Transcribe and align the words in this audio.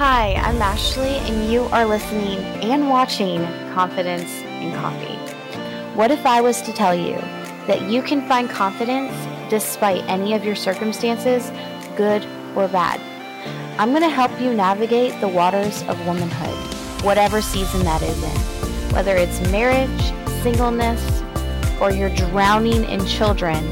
Hi, 0.00 0.32
I'm 0.36 0.62
Ashley, 0.62 1.16
and 1.28 1.52
you 1.52 1.64
are 1.64 1.84
listening 1.84 2.38
and 2.64 2.88
watching 2.88 3.44
Confidence 3.74 4.32
in 4.62 4.72
Coffee. 4.72 5.14
What 5.94 6.10
if 6.10 6.24
I 6.24 6.40
was 6.40 6.62
to 6.62 6.72
tell 6.72 6.94
you 6.94 7.16
that 7.66 7.82
you 7.82 8.00
can 8.00 8.26
find 8.26 8.48
confidence 8.48 9.12
despite 9.50 10.02
any 10.04 10.32
of 10.32 10.42
your 10.42 10.54
circumstances, 10.54 11.52
good 11.98 12.24
or 12.56 12.66
bad? 12.66 12.98
I'm 13.78 13.90
going 13.90 14.00
to 14.00 14.08
help 14.08 14.30
you 14.40 14.54
navigate 14.54 15.20
the 15.20 15.28
waters 15.28 15.82
of 15.82 16.06
womanhood, 16.06 17.04
whatever 17.04 17.42
season 17.42 17.84
that 17.84 18.00
is 18.00 18.22
in, 18.22 18.94
whether 18.94 19.18
it's 19.18 19.38
marriage, 19.50 20.00
singleness, 20.42 21.22
or 21.78 21.92
you're 21.92 22.08
drowning 22.08 22.84
in 22.86 23.04
children. 23.04 23.62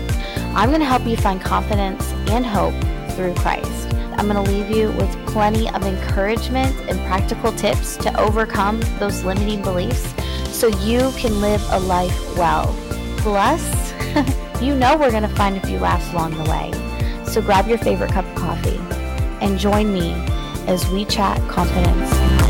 I'm 0.55 0.69
going 0.69 0.81
to 0.81 0.87
help 0.87 1.07
you 1.07 1.17
find 1.17 1.41
confidence 1.41 2.07
and 2.29 2.45
hope 2.45 2.75
through 3.13 3.33
Christ. 3.37 3.88
I'm 4.19 4.29
going 4.29 4.45
to 4.45 4.50
leave 4.50 4.69
you 4.69 4.91
with 4.93 5.11
plenty 5.29 5.71
of 5.71 5.85
encouragement 5.85 6.75
and 6.91 6.98
practical 7.07 7.53
tips 7.53 7.96
to 7.99 8.21
overcome 8.21 8.81
those 8.99 9.22
limiting 9.22 9.63
beliefs 9.63 10.13
so 10.50 10.67
you 10.67 11.13
can 11.13 11.41
live 11.41 11.64
a 11.71 11.79
life 11.79 12.36
well. 12.36 12.77
Plus, 13.18 13.93
you 14.61 14.75
know 14.75 14.96
we're 14.96 15.13
going 15.13 15.22
to 15.22 15.35
find 15.36 15.57
a 15.57 15.64
few 15.64 15.79
laughs 15.79 16.13
along 16.13 16.32
the 16.32 16.50
way. 16.50 16.72
So 17.25 17.41
grab 17.41 17.68
your 17.68 17.79
favorite 17.79 18.11
cup 18.11 18.27
of 18.27 18.35
coffee 18.35 18.81
and 19.41 19.57
join 19.57 19.94
me 19.94 20.14
as 20.66 20.89
we 20.91 21.05
chat 21.05 21.41
confidence. 21.49 22.47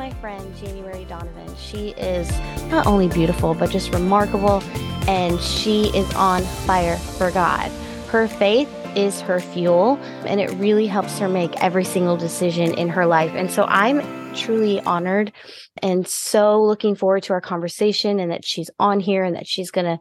My 0.00 0.10
friend, 0.12 0.56
January 0.56 1.04
Donovan. 1.04 1.54
She 1.58 1.90
is 1.90 2.30
not 2.70 2.86
only 2.86 3.06
beautiful, 3.06 3.52
but 3.52 3.68
just 3.68 3.92
remarkable, 3.92 4.62
and 5.06 5.38
she 5.38 5.94
is 5.94 6.10
on 6.14 6.42
fire 6.64 6.96
for 6.96 7.30
God. 7.30 7.70
Her 8.08 8.26
faith 8.26 8.66
is 8.96 9.20
her 9.20 9.40
fuel, 9.40 9.98
and 10.24 10.40
it 10.40 10.48
really 10.52 10.86
helps 10.86 11.18
her 11.18 11.28
make 11.28 11.54
every 11.62 11.84
single 11.84 12.16
decision 12.16 12.72
in 12.78 12.88
her 12.88 13.04
life. 13.04 13.32
And 13.34 13.50
so 13.50 13.64
I'm 13.64 14.00
truly 14.34 14.80
honored 14.80 15.34
and 15.82 16.08
so 16.08 16.62
looking 16.62 16.94
forward 16.94 17.24
to 17.24 17.34
our 17.34 17.40
conversation 17.42 18.20
and 18.20 18.30
that 18.30 18.44
she's 18.44 18.70
on 18.78 19.00
here 19.00 19.24
and 19.24 19.36
that 19.36 19.46
she's 19.46 19.70
going 19.70 19.84
to 19.84 19.98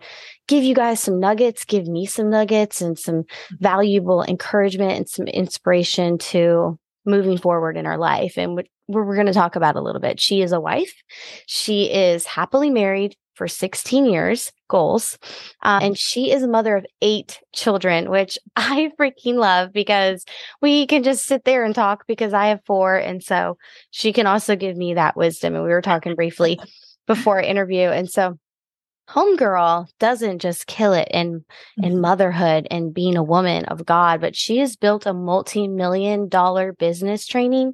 give 0.48 0.64
you 0.64 0.76
guys 0.76 1.02
some 1.02 1.20
nuggets, 1.20 1.66
give 1.66 1.88
me 1.88 2.06
some 2.06 2.30
nuggets 2.30 2.80
and 2.80 2.98
some 2.98 3.24
valuable 3.60 4.24
encouragement 4.24 4.94
and 4.94 5.10
some 5.10 5.26
inspiration 5.26 6.20
to 6.20 6.80
moving 7.06 7.38
forward 7.38 7.76
in 7.76 7.86
our 7.86 7.98
life. 7.98 8.38
And 8.38 8.56
we're, 8.90 9.06
we're 9.06 9.16
going 9.16 9.28
to 9.28 9.34
talk 9.34 9.56
about 9.56 9.76
a 9.76 9.82
little 9.82 10.02
bit. 10.02 10.20
She 10.20 10.42
is 10.42 10.52
a 10.52 10.60
wife. 10.60 10.94
She 11.46 11.84
is 11.84 12.26
happily 12.26 12.70
married 12.70 13.16
for 13.36 13.48
16 13.48 14.06
years, 14.06 14.52
goals. 14.68 15.18
Uh, 15.64 15.80
and 15.82 15.98
she 15.98 16.32
is 16.32 16.44
a 16.44 16.48
mother 16.48 16.76
of 16.76 16.86
eight 17.02 17.40
children, 17.54 18.10
which 18.10 18.38
I 18.56 18.92
freaking 19.00 19.36
love 19.36 19.72
because 19.72 20.26
we 20.62 20.88
can 20.88 21.04
just 21.04 21.26
sit 21.26 21.46
there 21.46 21.64
and 21.64 21.74
talk 21.74 22.06
because 22.08 22.34
I 22.34 22.48
have 22.48 22.66
four. 22.66 22.98
And 22.98 23.24
so 23.24 23.58
she 23.92 24.12
can 24.12 24.28
also 24.28 24.56
give 24.56 24.76
me 24.76 24.96
that 24.96 25.16
wisdom. 25.16 25.56
And 25.56 25.64
we 25.64 25.70
were 25.70 25.82
talking 25.82 26.16
briefly 26.16 26.60
before 27.08 27.40
interview. 27.40 27.88
And 27.88 28.10
so 28.10 28.38
homegirl 29.10 29.88
doesn't 30.00 30.40
just 30.40 30.68
kill 30.68 30.94
it 30.94 31.08
in 31.12 31.44
in 31.82 32.00
motherhood 32.00 32.68
and 32.70 32.94
being 32.94 33.18
a 33.18 33.24
woman 33.24 33.66
of 33.66 33.84
god 33.84 34.22
but 34.22 34.36
she 34.36 34.60
has 34.60 34.76
built 34.76 35.08
a 35.08 35.14
multi-million 35.14 36.30
dollar 36.30 36.74
business 36.74 37.26
training 37.26 37.74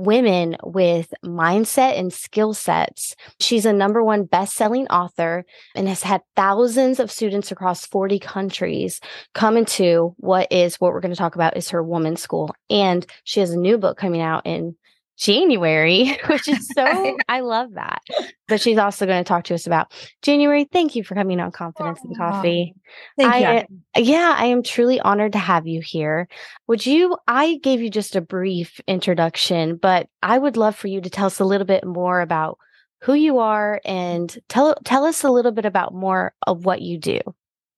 women 0.00 0.56
with 0.64 1.12
mindset 1.24 1.98
and 1.98 2.12
skill 2.12 2.54
sets. 2.54 3.14
She's 3.38 3.66
a 3.66 3.72
number 3.72 4.02
one 4.02 4.24
best-selling 4.24 4.86
author 4.88 5.44
and 5.74 5.88
has 5.88 6.02
had 6.02 6.22
thousands 6.36 7.00
of 7.00 7.10
students 7.10 7.52
across 7.52 7.86
40 7.86 8.18
countries 8.18 9.00
come 9.34 9.56
into 9.56 10.14
what 10.18 10.50
is 10.50 10.76
what 10.76 10.92
we're 10.92 11.00
going 11.00 11.12
to 11.12 11.18
talk 11.18 11.34
about 11.34 11.56
is 11.56 11.70
her 11.70 11.82
woman's 11.82 12.22
school. 12.22 12.54
And 12.68 13.06
she 13.24 13.40
has 13.40 13.50
a 13.50 13.58
new 13.58 13.78
book 13.78 13.98
coming 13.98 14.20
out 14.20 14.46
in 14.46 14.76
January, 15.20 16.18
which 16.28 16.48
is 16.48 16.66
so 16.74 17.16
I 17.28 17.40
love 17.40 17.74
that. 17.74 18.00
But 18.48 18.60
she's 18.60 18.78
also 18.78 19.04
going 19.06 19.22
to 19.22 19.28
talk 19.28 19.44
to 19.44 19.54
us 19.54 19.66
about 19.66 19.92
January. 20.22 20.64
Thank 20.64 20.96
you 20.96 21.04
for 21.04 21.14
coming 21.14 21.38
on 21.40 21.52
Confidence 21.52 22.00
and 22.02 22.16
Coffee. 22.16 22.74
Thank 23.18 23.34
you. 23.40 23.46
Uh, 23.46 24.00
yeah, 24.00 24.34
I 24.36 24.46
am 24.46 24.62
truly 24.62 24.98
honored 24.98 25.32
to 25.32 25.38
have 25.38 25.66
you 25.66 25.82
here. 25.82 26.26
Would 26.68 26.86
you 26.86 27.16
I 27.28 27.58
gave 27.62 27.82
you 27.82 27.90
just 27.90 28.16
a 28.16 28.22
brief 28.22 28.80
introduction, 28.88 29.76
but 29.76 30.08
I 30.22 30.38
would 30.38 30.56
love 30.56 30.74
for 30.74 30.88
you 30.88 31.02
to 31.02 31.10
tell 31.10 31.26
us 31.26 31.38
a 31.38 31.44
little 31.44 31.66
bit 31.66 31.84
more 31.84 32.22
about 32.22 32.58
who 33.02 33.12
you 33.12 33.38
are 33.38 33.80
and 33.84 34.36
tell 34.48 34.74
tell 34.84 35.04
us 35.04 35.22
a 35.22 35.30
little 35.30 35.52
bit 35.52 35.66
about 35.66 35.94
more 35.94 36.32
of 36.46 36.64
what 36.64 36.80
you 36.80 36.98
do. 36.98 37.20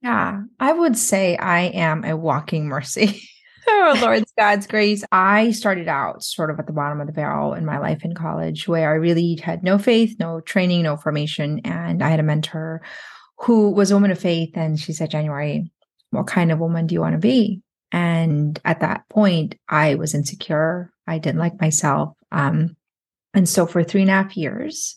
Yeah, 0.00 0.42
I 0.60 0.72
would 0.72 0.96
say 0.96 1.36
I 1.36 1.62
am 1.62 2.04
a 2.04 2.16
walking 2.16 2.66
mercy. 2.66 3.22
oh, 3.68 3.98
Lord's 4.02 4.32
God's 4.36 4.66
grace. 4.66 5.04
I 5.12 5.50
started 5.52 5.88
out 5.88 6.22
sort 6.22 6.50
of 6.50 6.58
at 6.58 6.66
the 6.66 6.72
bottom 6.72 7.00
of 7.00 7.06
the 7.06 7.12
barrel 7.12 7.54
in 7.54 7.64
my 7.64 7.78
life 7.78 8.04
in 8.04 8.14
college 8.14 8.66
where 8.68 8.90
I 8.90 8.94
really 8.94 9.36
had 9.36 9.62
no 9.62 9.78
faith, 9.78 10.16
no 10.18 10.40
training, 10.40 10.82
no 10.82 10.96
formation. 10.96 11.60
And 11.64 12.02
I 12.02 12.08
had 12.10 12.20
a 12.20 12.24
mentor 12.24 12.82
who 13.38 13.70
was 13.70 13.90
a 13.90 13.94
woman 13.94 14.10
of 14.10 14.18
faith. 14.18 14.50
And 14.54 14.78
she 14.78 14.92
said, 14.92 15.10
January, 15.10 15.70
what 16.10 16.26
kind 16.26 16.52
of 16.52 16.58
woman 16.58 16.86
do 16.86 16.94
you 16.94 17.00
want 17.00 17.14
to 17.14 17.18
be? 17.18 17.62
And 17.90 18.58
at 18.64 18.80
that 18.80 19.08
point, 19.08 19.56
I 19.68 19.96
was 19.96 20.14
insecure. 20.14 20.90
I 21.06 21.18
didn't 21.18 21.40
like 21.40 21.60
myself. 21.60 22.14
Um, 22.30 22.76
and 23.34 23.48
so 23.48 23.66
for 23.66 23.82
three 23.82 24.02
and 24.02 24.10
a 24.10 24.14
half 24.14 24.36
years, 24.36 24.96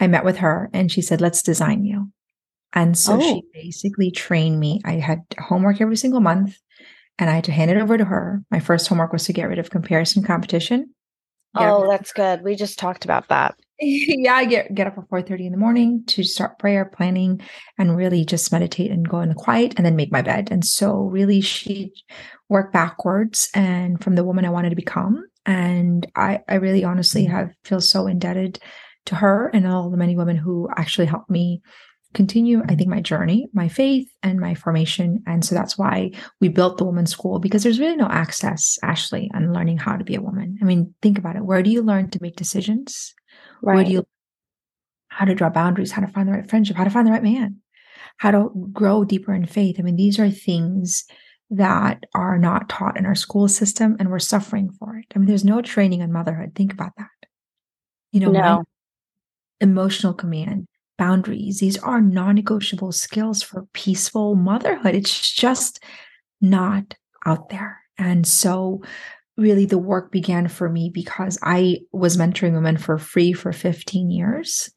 I 0.00 0.06
met 0.08 0.24
with 0.24 0.38
her 0.38 0.68
and 0.72 0.90
she 0.90 1.00
said, 1.02 1.20
let's 1.20 1.42
design 1.42 1.84
you. 1.84 2.10
And 2.72 2.96
so 2.96 3.16
Oh. 3.16 3.20
she 3.20 3.42
basically 3.52 4.10
trained 4.10 4.58
me. 4.58 4.80
I 4.84 4.94
had 4.94 5.20
homework 5.38 5.80
every 5.80 5.96
single 5.96 6.20
month 6.20 6.58
and 7.18 7.30
I 7.30 7.34
had 7.34 7.44
to 7.44 7.52
hand 7.52 7.70
it 7.70 7.76
over 7.76 7.96
to 7.96 8.04
her. 8.04 8.42
My 8.50 8.60
first 8.60 8.88
homework 8.88 9.12
was 9.12 9.24
to 9.24 9.32
get 9.32 9.48
rid 9.48 9.58
of 9.58 9.70
comparison 9.70 10.22
competition. 10.22 10.94
Get 11.56 11.68
Oh, 11.68 11.88
that's 11.88 12.12
good. 12.12 12.42
We 12.42 12.56
just 12.56 12.78
talked 12.78 13.04
about 13.04 13.28
that. 13.28 13.54
yeah, 13.80 14.34
I 14.34 14.44
get 14.44 14.74
get 14.74 14.86
up 14.86 14.96
at 14.96 15.08
4 15.08 15.22
30 15.22 15.46
in 15.46 15.52
the 15.52 15.58
morning 15.58 16.04
to 16.06 16.22
start 16.22 16.58
prayer, 16.58 16.84
planning, 16.84 17.40
and 17.78 17.96
really 17.96 18.24
just 18.24 18.52
meditate 18.52 18.90
and 18.90 19.08
go 19.08 19.20
in 19.20 19.28
the 19.28 19.34
quiet 19.34 19.74
and 19.76 19.84
then 19.84 19.96
make 19.96 20.12
my 20.12 20.22
bed. 20.22 20.48
And 20.50 20.64
so 20.64 20.94
really 20.94 21.40
she 21.40 21.92
worked 22.48 22.72
backwards 22.72 23.50
and 23.54 24.02
from 24.02 24.14
the 24.14 24.24
woman 24.24 24.44
I 24.44 24.50
wanted 24.50 24.70
to 24.70 24.76
become. 24.76 25.26
And 25.44 26.06
I, 26.14 26.40
I 26.48 26.54
really 26.56 26.84
honestly 26.84 27.24
mm-hmm. 27.24 27.34
have 27.34 27.50
feel 27.64 27.80
so 27.80 28.06
indebted 28.06 28.60
to 29.06 29.16
her 29.16 29.50
and 29.52 29.66
all 29.66 29.90
the 29.90 29.96
many 29.96 30.16
women 30.16 30.36
who 30.36 30.68
actually 30.76 31.06
helped 31.06 31.30
me 31.30 31.60
continue, 32.14 32.62
I 32.68 32.74
think, 32.74 32.88
my 32.88 33.00
journey, 33.00 33.48
my 33.52 33.68
faith, 33.68 34.08
and 34.22 34.38
my 34.38 34.54
formation. 34.54 35.22
And 35.26 35.44
so 35.44 35.54
that's 35.54 35.78
why 35.78 36.12
we 36.40 36.48
built 36.48 36.78
the 36.78 36.84
women's 36.84 37.10
school 37.10 37.38
because 37.38 37.62
there's 37.62 37.80
really 37.80 37.96
no 37.96 38.08
access, 38.08 38.78
Ashley, 38.82 39.30
on 39.34 39.52
learning 39.52 39.78
how 39.78 39.96
to 39.96 40.04
be 40.04 40.14
a 40.14 40.20
woman. 40.20 40.58
I 40.60 40.64
mean, 40.64 40.94
think 41.02 41.18
about 41.18 41.36
it. 41.36 41.44
Where 41.44 41.62
do 41.62 41.70
you 41.70 41.82
learn 41.82 42.10
to 42.10 42.18
make 42.22 42.36
decisions? 42.36 43.14
Where 43.60 43.82
do 43.84 43.90
you 43.90 44.04
how 45.08 45.26
to 45.26 45.34
draw 45.34 45.50
boundaries, 45.50 45.92
how 45.92 46.00
to 46.00 46.08
find 46.08 46.26
the 46.28 46.32
right 46.32 46.48
friendship, 46.48 46.76
how 46.76 46.84
to 46.84 46.90
find 46.90 47.06
the 47.06 47.12
right 47.12 47.22
man, 47.22 47.56
how 48.16 48.30
to 48.30 48.50
grow 48.72 49.04
deeper 49.04 49.34
in 49.34 49.46
faith? 49.46 49.76
I 49.78 49.82
mean, 49.82 49.96
these 49.96 50.18
are 50.18 50.30
things 50.30 51.04
that 51.50 52.04
are 52.14 52.38
not 52.38 52.70
taught 52.70 52.96
in 52.96 53.04
our 53.04 53.14
school 53.14 53.46
system 53.46 53.96
and 53.98 54.10
we're 54.10 54.18
suffering 54.18 54.70
for 54.70 54.96
it. 54.96 55.04
I 55.14 55.18
mean, 55.18 55.28
there's 55.28 55.44
no 55.44 55.60
training 55.60 56.00
on 56.00 56.10
motherhood. 56.10 56.54
Think 56.54 56.72
about 56.72 56.92
that. 56.96 57.08
You 58.10 58.20
know, 58.20 58.32
No. 58.32 58.64
emotional 59.60 60.14
command, 60.14 60.66
boundaries, 61.02 61.58
these 61.58 61.76
are 61.78 62.00
non-negotiable 62.00 62.92
skills 62.92 63.42
for 63.42 63.66
peaceful 63.72 64.36
motherhood. 64.36 64.94
It's 64.94 65.32
just 65.32 65.82
not 66.40 66.94
out 67.26 67.48
there. 67.48 67.80
And 67.98 68.24
so 68.24 68.84
really 69.36 69.66
the 69.66 69.78
work 69.78 70.12
began 70.12 70.46
for 70.46 70.68
me 70.68 70.92
because 70.94 71.40
I 71.42 71.78
was 71.90 72.16
mentoring 72.16 72.52
women 72.52 72.76
for 72.76 72.98
free 72.98 73.32
for 73.32 73.52
15 73.52 74.12
years 74.12 74.70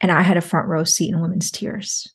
and 0.00 0.12
I 0.12 0.22
had 0.22 0.36
a 0.36 0.40
front 0.40 0.68
row 0.68 0.84
seat 0.84 1.12
in 1.12 1.20
women's 1.20 1.50
tears. 1.50 2.06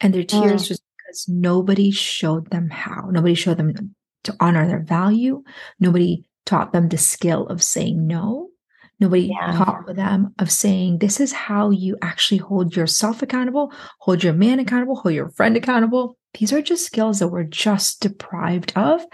And 0.00 0.14
their 0.14 0.22
tears 0.22 0.68
was 0.68 0.78
because 0.78 1.26
nobody 1.26 1.90
showed 1.90 2.48
them 2.52 2.70
how. 2.70 3.08
Nobody 3.10 3.34
showed 3.34 3.56
them 3.56 3.96
to 4.22 4.36
honor 4.38 4.68
their 4.68 4.84
value. 4.84 5.42
Nobody 5.80 6.28
taught 6.46 6.72
them 6.72 6.90
the 6.90 6.96
skill 6.96 7.48
of 7.48 7.60
saying 7.60 8.06
no. 8.06 8.50
Nobody 9.00 9.28
Yeah. 9.28 9.52
taught 9.52 9.94
them 9.94 10.34
of 10.38 10.50
saying, 10.50 10.98
this 10.98 11.20
is 11.20 11.32
how 11.32 11.70
you 11.70 11.96
actually 12.02 12.38
hold 12.38 12.74
yourself 12.74 13.22
accountable, 13.22 13.72
hold 14.00 14.24
your 14.24 14.32
man 14.32 14.58
accountable, 14.58 14.96
hold 14.96 15.14
your 15.14 15.30
friend 15.30 15.56
accountable. 15.56 16.16
These 16.38 16.52
are 16.52 16.60
just 16.62 16.84
skills 16.86 17.20
that 17.20 17.28
we're 17.28 17.44
just 17.44 18.00
deprived 18.00 18.72
of. 18.76 19.04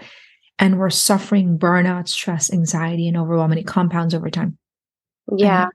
And 0.57 0.79
we're 0.79 0.89
suffering 0.89 1.59
burnout, 1.59 2.07
stress, 2.07 2.51
anxiety, 2.51 3.07
and 3.09 3.17
overwhelm, 3.17 3.51
and 3.51 3.59
it 3.59 3.67
compounds 3.67 4.13
over 4.15 4.29
time. 4.29 4.57
Yeah. 5.35 5.67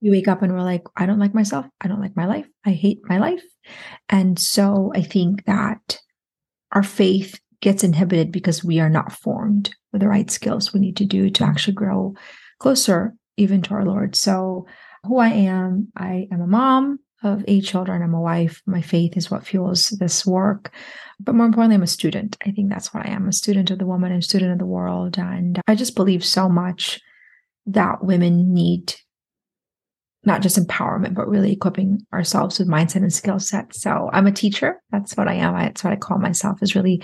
we 0.00 0.10
wake 0.10 0.28
up 0.28 0.42
and 0.42 0.52
we're 0.52 0.62
like, 0.62 0.84
I 0.96 1.06
don't 1.06 1.18
like 1.18 1.34
myself. 1.34 1.66
I 1.80 1.88
don't 1.88 2.00
like 2.00 2.14
my 2.14 2.26
life. 2.26 2.46
I 2.64 2.70
hate 2.70 3.00
my 3.04 3.18
life. 3.18 3.42
And 4.08 4.38
so 4.38 4.92
I 4.94 5.02
think 5.02 5.44
that 5.46 5.98
our 6.70 6.84
faith 6.84 7.40
gets 7.60 7.82
inhibited 7.82 8.30
because 8.30 8.62
we 8.62 8.78
are 8.78 8.90
not 8.90 9.10
formed 9.10 9.74
with 9.92 10.00
the 10.00 10.06
right 10.08 10.30
skills 10.30 10.72
we 10.72 10.78
need 10.78 10.96
to 10.98 11.04
do 11.04 11.30
to 11.30 11.44
actually 11.44 11.74
grow 11.74 12.14
closer 12.60 13.14
even 13.38 13.62
to 13.62 13.74
our 13.74 13.84
Lord. 13.84 14.16
So 14.16 14.66
who 15.04 15.18
I 15.18 15.28
am, 15.28 15.88
I 15.96 16.28
am 16.32 16.40
a 16.40 16.46
mom 16.46 16.98
of 17.22 17.44
eight 17.48 17.64
children. 17.64 18.02
I'm 18.02 18.14
a 18.14 18.20
wife. 18.20 18.62
My 18.66 18.80
faith 18.80 19.16
is 19.16 19.30
what 19.30 19.46
fuels 19.46 19.88
this 19.98 20.24
work. 20.24 20.72
But 21.18 21.34
more 21.34 21.46
importantly, 21.46 21.74
I'm 21.74 21.82
a 21.82 21.88
student. 21.88 22.36
I 22.46 22.52
think 22.52 22.70
that's 22.70 22.94
what 22.94 23.04
I 23.04 23.10
am 23.10 23.26
a 23.26 23.32
student 23.32 23.70
of 23.70 23.78
the 23.78 23.86
woman 23.86 24.12
and 24.12 24.22
student 24.22 24.52
of 24.52 24.58
the 24.58 24.66
world. 24.66 25.18
And 25.18 25.60
I 25.66 25.74
just 25.74 25.96
believe 25.96 26.24
so 26.24 26.48
much 26.48 27.00
that 27.66 28.04
women 28.04 28.54
need 28.54 28.94
not 30.24 30.42
just 30.42 30.58
empowerment, 30.58 31.14
but 31.14 31.28
really 31.28 31.52
equipping 31.52 32.00
ourselves 32.12 32.58
with 32.58 32.68
mindset 32.68 32.96
and 32.96 33.12
skill 33.12 33.38
set. 33.38 33.74
So 33.74 34.10
I'm 34.12 34.26
a 34.26 34.32
teacher. 34.32 34.80
That's 34.90 35.16
what 35.16 35.28
I 35.28 35.34
am. 35.34 35.54
That's 35.54 35.82
what 35.82 35.92
I 35.92 35.96
call 35.96 36.18
myself 36.18 36.62
is 36.62 36.76
really 36.76 37.02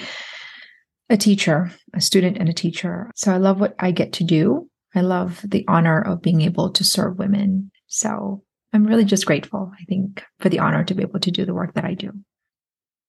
a 1.09 1.17
teacher, 1.17 1.73
a 1.93 2.01
student 2.01 2.39
and 2.39 2.49
a 2.49 2.53
teacher. 2.53 3.11
So 3.15 3.33
I 3.33 3.39
love 3.39 3.61
what 3.61 3.75
I 3.79 3.91
get 3.91 4.15
to 4.15 4.25
do. 4.25 4.69
I 4.95 5.01
love 5.01 5.41
the 5.45 5.65
honor 5.69 6.01
of 6.01 6.23
being 6.23 6.41
able 6.43 6.71
to 6.71 6.85
serve 6.85 7.19
women. 7.19 7.71
So 7.87 8.43
I'm 8.73 8.85
really 8.85 9.05
just 9.05 9.27
grateful, 9.27 9.73
I 9.81 9.85
think, 9.85 10.23
for 10.41 10.49
the 10.49 10.59
honor 10.59 10.85
to 10.85 10.95
be 10.95 11.03
able 11.03 11.21
to 11.21 11.31
do 11.31 11.45
the 11.45 11.55
work 11.55 11.75
that 11.75 11.85
I 11.85 11.95
do. 11.95 12.13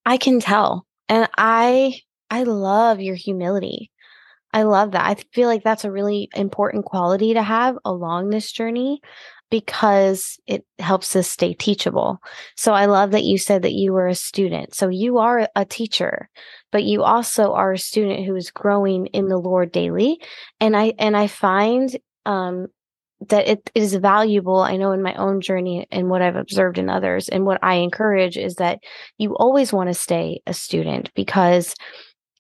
I 0.06 0.18
can 0.18 0.40
tell. 0.40 0.86
And 1.10 1.30
I 1.38 2.00
I 2.30 2.44
love 2.44 3.02
your 3.02 3.16
humility. 3.16 3.92
I 4.54 4.64
love 4.64 4.92
that. 4.92 5.06
I 5.06 5.16
feel 5.34 5.48
like 5.48 5.64
that's 5.64 5.84
a 5.84 5.92
really 5.92 6.30
important 6.34 6.86
quality 6.86 7.34
to 7.34 7.44
have 7.44 7.78
along 7.84 8.30
this 8.30 8.52
journey 8.52 9.02
because 9.50 10.40
it 10.48 10.66
helps 10.80 11.16
us 11.16 11.28
stay 11.28 11.54
teachable. 11.54 12.20
So 12.58 12.74
I 12.74 12.86
love 12.86 13.12
that 13.12 13.24
you 13.24 13.38
said 13.38 13.62
that 13.62 13.74
you 13.74 13.94
were 13.94 14.08
a 14.08 14.16
student. 14.16 14.74
So 14.74 14.90
you 14.90 15.20
are 15.20 15.48
a 15.56 15.66
teacher, 15.66 16.30
but 16.72 16.84
you 16.84 17.04
also 17.04 17.54
are 17.54 17.74
a 17.74 17.78
student 17.78 18.26
who 18.26 18.36
is 18.36 18.52
growing 18.52 19.08
in 19.08 19.28
the 19.28 19.38
Lord 19.38 19.72
daily. 19.72 20.20
And 20.60 20.76
I 20.76 20.94
and 20.98 21.16
I 21.16 21.28
find 21.28 21.96
um 22.26 22.68
that 23.30 23.48
it 23.48 23.72
is 23.76 23.96
valuable. 23.96 24.60
I 24.60 24.78
know 24.78 24.92
in 24.92 25.02
my 25.02 25.14
own 25.16 25.42
journey 25.42 25.88
and 25.90 26.10
what 26.10 26.22
I've 26.22 26.36
observed 26.36 26.78
in 26.78 26.90
others, 26.90 27.30
and 27.30 27.46
what 27.46 27.64
I 27.64 27.76
encourage 27.76 28.38
is 28.38 28.56
that 28.56 28.80
you 29.18 29.36
always 29.36 29.72
want 29.72 29.90
to 29.90 29.94
stay 29.94 30.42
a 30.48 30.54
student 30.54 31.12
because 31.16 31.76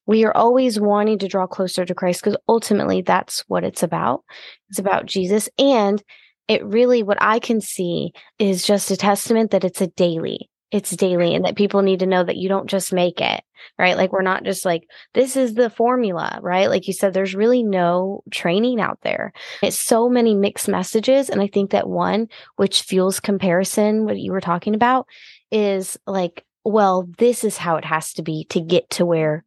we 0.08 0.24
are 0.26 0.36
always 0.36 0.80
wanting 0.80 1.20
to 1.20 1.28
draw 1.28 1.48
closer 1.48 1.86
to 1.86 1.96
Christ 1.96 2.22
because 2.22 2.38
ultimately 2.48 3.02
that's 3.02 3.44
what 3.48 3.64
it's 3.64 3.84
about. 3.84 4.24
It's 4.70 4.80
about 4.80 5.06
Jesus. 5.06 5.50
And 5.58 6.04
it 6.48 6.64
really, 6.66 7.04
what 7.04 7.18
I 7.22 7.40
can 7.40 7.62
see 7.62 8.14
is 8.40 8.66
just 8.66 8.92
a 8.92 8.98
testament 8.98 9.52
that 9.52 9.64
it's 9.64 9.82
a 9.82 9.88
daily, 9.88 10.50
it's 10.72 10.96
daily, 10.96 11.34
and 11.34 11.46
that 11.46 11.56
people 11.56 11.82
need 11.82 12.00
to 12.00 12.06
know 12.06 12.24
that 12.24 12.38
you 12.38 12.50
don't 12.50 12.70
just 12.70 12.94
make 12.94 13.22
it, 13.22 13.44
right? 13.80 13.98
Like, 13.98 14.12
we're 14.12 14.22
not 14.22 14.44
just 14.44 14.66
like, 14.66 14.88
this 15.14 15.36
is 15.36 15.54
the 15.54 15.70
formula, 15.70 16.40
right? 16.42 16.70
Like 16.70 16.88
you 16.88 16.94
said, 16.94 17.14
there's 17.14 17.36
really 17.36 17.64
no 17.64 18.24
training 18.32 18.80
out 18.80 19.00
there. 19.02 19.34
It's 19.64 19.80
so 19.80 20.10
many 20.10 20.36
mixed 20.36 20.68
messages. 20.68 21.30
And 21.30 21.42
I 21.42 21.48
think 21.48 21.72
that 21.72 21.90
one, 21.90 22.28
which 22.58 22.84
fuels 22.84 23.20
comparison, 23.20 24.06
what 24.06 24.20
you 24.20 24.32
were 24.32 24.42
talking 24.42 24.76
about, 24.76 25.08
is 25.52 25.98
like, 26.06 26.44
well, 26.64 27.08
this 27.18 27.44
is 27.44 27.58
how 27.58 27.78
it 27.78 27.86
has 27.86 28.14
to 28.14 28.24
be 28.24 28.46
to 28.50 28.60
get 28.60 28.90
to 28.92 29.06
where 29.06 29.44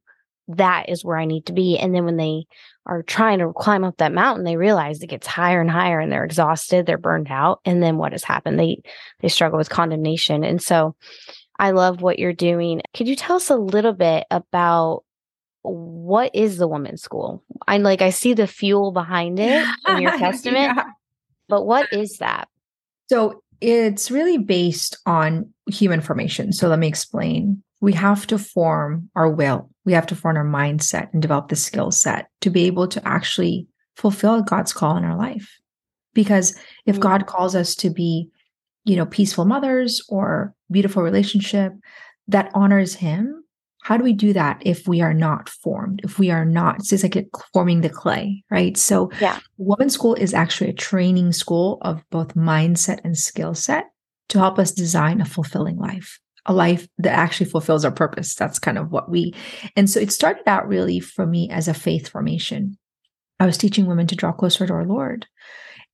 that 0.48 0.88
is 0.88 1.04
where 1.04 1.18
I 1.18 1.26
need 1.26 1.46
to 1.46 1.52
be. 1.52 1.78
And 1.78 1.94
then 1.94 2.04
when 2.04 2.16
they 2.16 2.44
are 2.88 3.02
trying 3.02 3.38
to 3.38 3.52
climb 3.52 3.84
up 3.84 3.98
that 3.98 4.12
mountain, 4.12 4.44
they 4.44 4.56
realize 4.56 5.02
it 5.02 5.08
gets 5.08 5.26
higher 5.26 5.60
and 5.60 5.70
higher 5.70 6.00
and 6.00 6.10
they're 6.10 6.24
exhausted, 6.24 6.86
they're 6.86 6.98
burned 6.98 7.28
out. 7.30 7.60
And 7.64 7.82
then 7.82 7.98
what 7.98 8.12
has 8.12 8.24
happened? 8.24 8.58
They 8.58 8.80
they 9.20 9.28
struggle 9.28 9.58
with 9.58 9.70
condemnation. 9.70 10.42
And 10.42 10.60
so 10.60 10.96
I 11.58 11.72
love 11.72 12.00
what 12.00 12.18
you're 12.18 12.32
doing. 12.32 12.80
Could 12.94 13.08
you 13.08 13.16
tell 13.16 13.36
us 13.36 13.50
a 13.50 13.56
little 13.56 13.92
bit 13.92 14.26
about 14.30 15.04
what 15.62 16.30
is 16.34 16.56
the 16.56 16.68
women's 16.68 17.02
school? 17.02 17.42
I 17.66 17.76
like 17.78 18.00
I 18.00 18.10
see 18.10 18.32
the 18.32 18.46
fuel 18.46 18.90
behind 18.90 19.38
it 19.38 19.66
in 19.88 20.00
your 20.00 20.16
testament. 20.18 20.76
yeah. 20.76 20.84
But 21.48 21.64
what 21.64 21.92
is 21.92 22.18
that? 22.18 22.48
So 23.10 23.42
it's 23.60 24.10
really 24.10 24.38
based 24.38 24.98
on 25.04 25.52
human 25.68 26.00
formation. 26.00 26.52
So 26.52 26.68
let 26.68 26.78
me 26.78 26.86
explain 26.86 27.62
we 27.80 27.92
have 27.92 28.26
to 28.28 28.38
form 28.38 29.10
our 29.14 29.30
will. 29.30 29.70
We 29.84 29.92
have 29.92 30.06
to 30.08 30.16
form 30.16 30.36
our 30.36 30.44
mindset 30.44 31.12
and 31.12 31.22
develop 31.22 31.48
the 31.48 31.56
skill 31.56 31.90
set 31.90 32.28
to 32.40 32.50
be 32.50 32.64
able 32.64 32.88
to 32.88 33.06
actually 33.06 33.68
fulfill 33.96 34.42
God's 34.42 34.72
call 34.72 34.96
in 34.96 35.04
our 35.04 35.16
life. 35.16 35.58
Because 36.14 36.56
if 36.86 36.94
mm-hmm. 36.94 37.02
God 37.02 37.26
calls 37.26 37.54
us 37.54 37.74
to 37.76 37.90
be, 37.90 38.28
you 38.84 38.96
know, 38.96 39.06
peaceful 39.06 39.44
mothers 39.44 40.04
or 40.08 40.54
beautiful 40.70 41.02
relationship 41.02 41.72
that 42.26 42.50
honors 42.54 42.94
him, 42.94 43.44
how 43.82 43.96
do 43.96 44.04
we 44.04 44.12
do 44.12 44.32
that 44.32 44.60
if 44.66 44.86
we 44.88 45.00
are 45.00 45.14
not 45.14 45.48
formed? 45.48 46.00
If 46.02 46.18
we 46.18 46.30
are 46.30 46.44
not, 46.44 46.80
it's 46.80 47.02
like 47.02 47.26
forming 47.54 47.80
the 47.80 47.88
clay, 47.88 48.44
right? 48.50 48.76
So, 48.76 49.10
yeah, 49.20 49.38
women's 49.56 49.94
school 49.94 50.14
is 50.14 50.34
actually 50.34 50.70
a 50.70 50.74
training 50.74 51.32
school 51.32 51.78
of 51.82 52.02
both 52.10 52.34
mindset 52.34 53.00
and 53.04 53.16
skill 53.16 53.54
set 53.54 53.86
to 54.30 54.38
help 54.38 54.58
us 54.58 54.72
design 54.72 55.20
a 55.20 55.24
fulfilling 55.24 55.78
life 55.78 56.18
a 56.48 56.52
life 56.52 56.88
that 56.98 57.12
actually 57.12 57.48
fulfills 57.48 57.84
our 57.84 57.92
purpose. 57.92 58.34
That's 58.34 58.58
kind 58.58 58.78
of 58.78 58.90
what 58.90 59.08
we, 59.08 59.34
and 59.76 59.88
so 59.88 60.00
it 60.00 60.10
started 60.10 60.48
out 60.48 60.66
really 60.66 60.98
for 60.98 61.26
me 61.26 61.48
as 61.50 61.68
a 61.68 61.74
faith 61.74 62.08
formation. 62.08 62.76
I 63.38 63.46
was 63.46 63.56
teaching 63.56 63.86
women 63.86 64.08
to 64.08 64.16
draw 64.16 64.32
closer 64.32 64.66
to 64.66 64.72
our 64.72 64.84
Lord. 64.84 65.26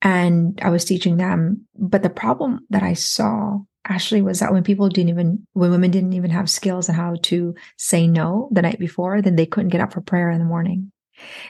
And 0.03 0.59
I 0.63 0.71
was 0.71 0.85
teaching 0.85 1.17
them. 1.17 1.67
But 1.79 2.03
the 2.03 2.11
problem 2.11 2.61
that 2.71 2.83
I 2.83 2.93
saw 2.93 3.59
actually 3.87 4.23
was 4.23 4.41
that 4.41 4.53
when 4.53 4.63
people 4.63 4.89
didn't 4.89 5.11
even, 5.11 5.47
when 5.53 5.71
women 5.71 5.91
didn't 5.91 6.13
even 6.13 6.31
have 6.31 6.51
skills 6.51 6.89
on 6.89 6.95
how 6.95 7.17
to 7.23 7.55
say 7.79 8.07
no 8.07 8.49
the 8.53 8.63
night 8.63 8.79
before, 8.79 9.23
then 9.23 9.37
they 9.37 9.47
couldn't 9.47 9.71
get 9.71 9.81
up 9.81 9.93
for 9.93 10.01
prayer 10.01 10.31
in 10.31 10.39
the 10.39 10.45
morning. 10.45 10.93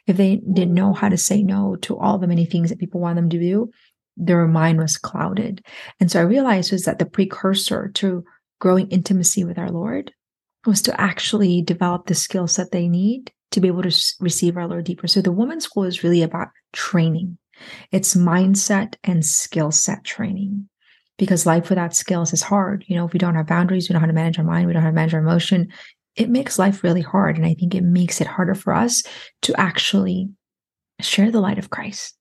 If 0.06 0.16
they 0.16 0.36
didn't 0.36 0.74
know 0.74 0.92
how 0.92 1.08
to 1.08 1.16
say 1.16 1.42
no 1.42 1.76
to 1.82 1.98
all 1.98 2.18
the 2.18 2.26
many 2.26 2.44
things 2.44 2.70
that 2.70 2.78
people 2.78 3.00
want 3.00 3.16
them 3.16 3.28
to 3.30 3.38
do, 3.38 3.70
their 4.16 4.46
mind 4.46 4.78
was 4.78 4.96
clouded. 4.96 5.64
And 5.98 6.10
so 6.10 6.20
I 6.20 6.24
realized 6.24 6.70
was 6.70 6.84
that 6.84 6.98
the 6.98 7.06
precursor 7.06 7.90
to 7.94 8.24
growing 8.60 8.88
intimacy 8.88 9.44
with 9.44 9.58
our 9.58 9.70
Lord 9.70 10.12
was 10.66 10.82
to 10.82 11.00
actually 11.00 11.62
develop 11.62 12.06
the 12.06 12.14
skills 12.14 12.56
that 12.56 12.72
they 12.72 12.88
need 12.88 13.32
to 13.50 13.60
be 13.60 13.68
able 13.68 13.82
to 13.82 14.14
receive 14.20 14.56
our 14.56 14.66
Lord 14.66 14.84
deeper. 14.84 15.06
So 15.06 15.20
the 15.20 15.32
women's 15.32 15.64
school 15.64 15.84
is 15.84 16.02
really 16.02 16.22
about 16.22 16.48
training. 16.72 17.38
It's 17.92 18.14
mindset 18.14 18.94
and 19.04 19.24
skill 19.24 19.70
set 19.70 20.04
training 20.04 20.68
because 21.18 21.46
life 21.46 21.68
without 21.68 21.94
skills 21.94 22.32
is 22.32 22.42
hard. 22.42 22.84
You 22.88 22.96
know, 22.96 23.06
if 23.06 23.12
we 23.12 23.18
don't 23.18 23.36
have 23.36 23.46
boundaries, 23.46 23.88
we 23.88 23.92
don't 23.92 24.02
know 24.02 24.06
how 24.06 24.10
to 24.10 24.12
manage 24.12 24.38
our 24.38 24.44
mind, 24.44 24.66
we 24.66 24.72
don't 24.72 24.82
know 24.82 24.86
how 24.86 24.90
to 24.90 24.94
manage 24.94 25.14
our 25.14 25.20
emotion, 25.20 25.68
it 26.16 26.28
makes 26.28 26.58
life 26.58 26.82
really 26.82 27.02
hard. 27.02 27.36
And 27.36 27.46
I 27.46 27.54
think 27.54 27.74
it 27.74 27.84
makes 27.84 28.20
it 28.20 28.26
harder 28.26 28.54
for 28.54 28.72
us 28.72 29.02
to 29.42 29.58
actually 29.60 30.30
share 31.00 31.30
the 31.30 31.40
light 31.40 31.58
of 31.58 31.70
Christ. 31.70 32.16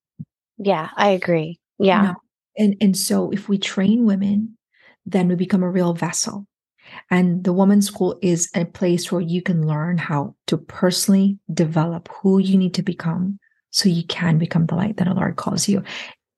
Yeah, 0.57 0.89
I 0.95 1.09
agree. 1.09 1.59
Yeah. 1.79 2.01
You 2.01 2.07
know? 2.07 2.15
And 2.55 2.75
and 2.81 2.97
so 2.97 3.31
if 3.31 3.49
we 3.49 3.57
train 3.57 4.05
women 4.05 4.57
then 5.05 5.27
we 5.27 5.35
become 5.35 5.63
a 5.63 5.69
real 5.69 5.93
vessel. 5.93 6.47
And 7.09 7.43
the 7.43 7.53
woman's 7.53 7.87
school 7.87 8.17
is 8.21 8.49
a 8.55 8.65
place 8.65 9.11
where 9.11 9.21
you 9.21 9.41
can 9.41 9.65
learn 9.65 9.97
how 9.97 10.35
to 10.47 10.57
personally 10.57 11.39
develop 11.53 12.09
who 12.09 12.39
you 12.39 12.57
need 12.57 12.73
to 12.75 12.83
become 12.83 13.39
so 13.71 13.89
you 13.89 14.05
can 14.05 14.37
become 14.37 14.65
the 14.65 14.75
light 14.75 14.97
that 14.97 15.05
the 15.05 15.13
Lord 15.13 15.35
calls 15.35 15.67
you. 15.67 15.83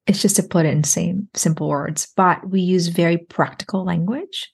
It's 0.08 0.22
just 0.22 0.36
to 0.38 0.44
put 0.44 0.66
it 0.66 0.74
in 0.74 0.84
same 0.84 1.28
simple 1.34 1.68
words, 1.68 2.08
but 2.16 2.48
we 2.50 2.62
use 2.62 2.88
very 2.88 3.18
practical 3.18 3.84
language 3.84 4.52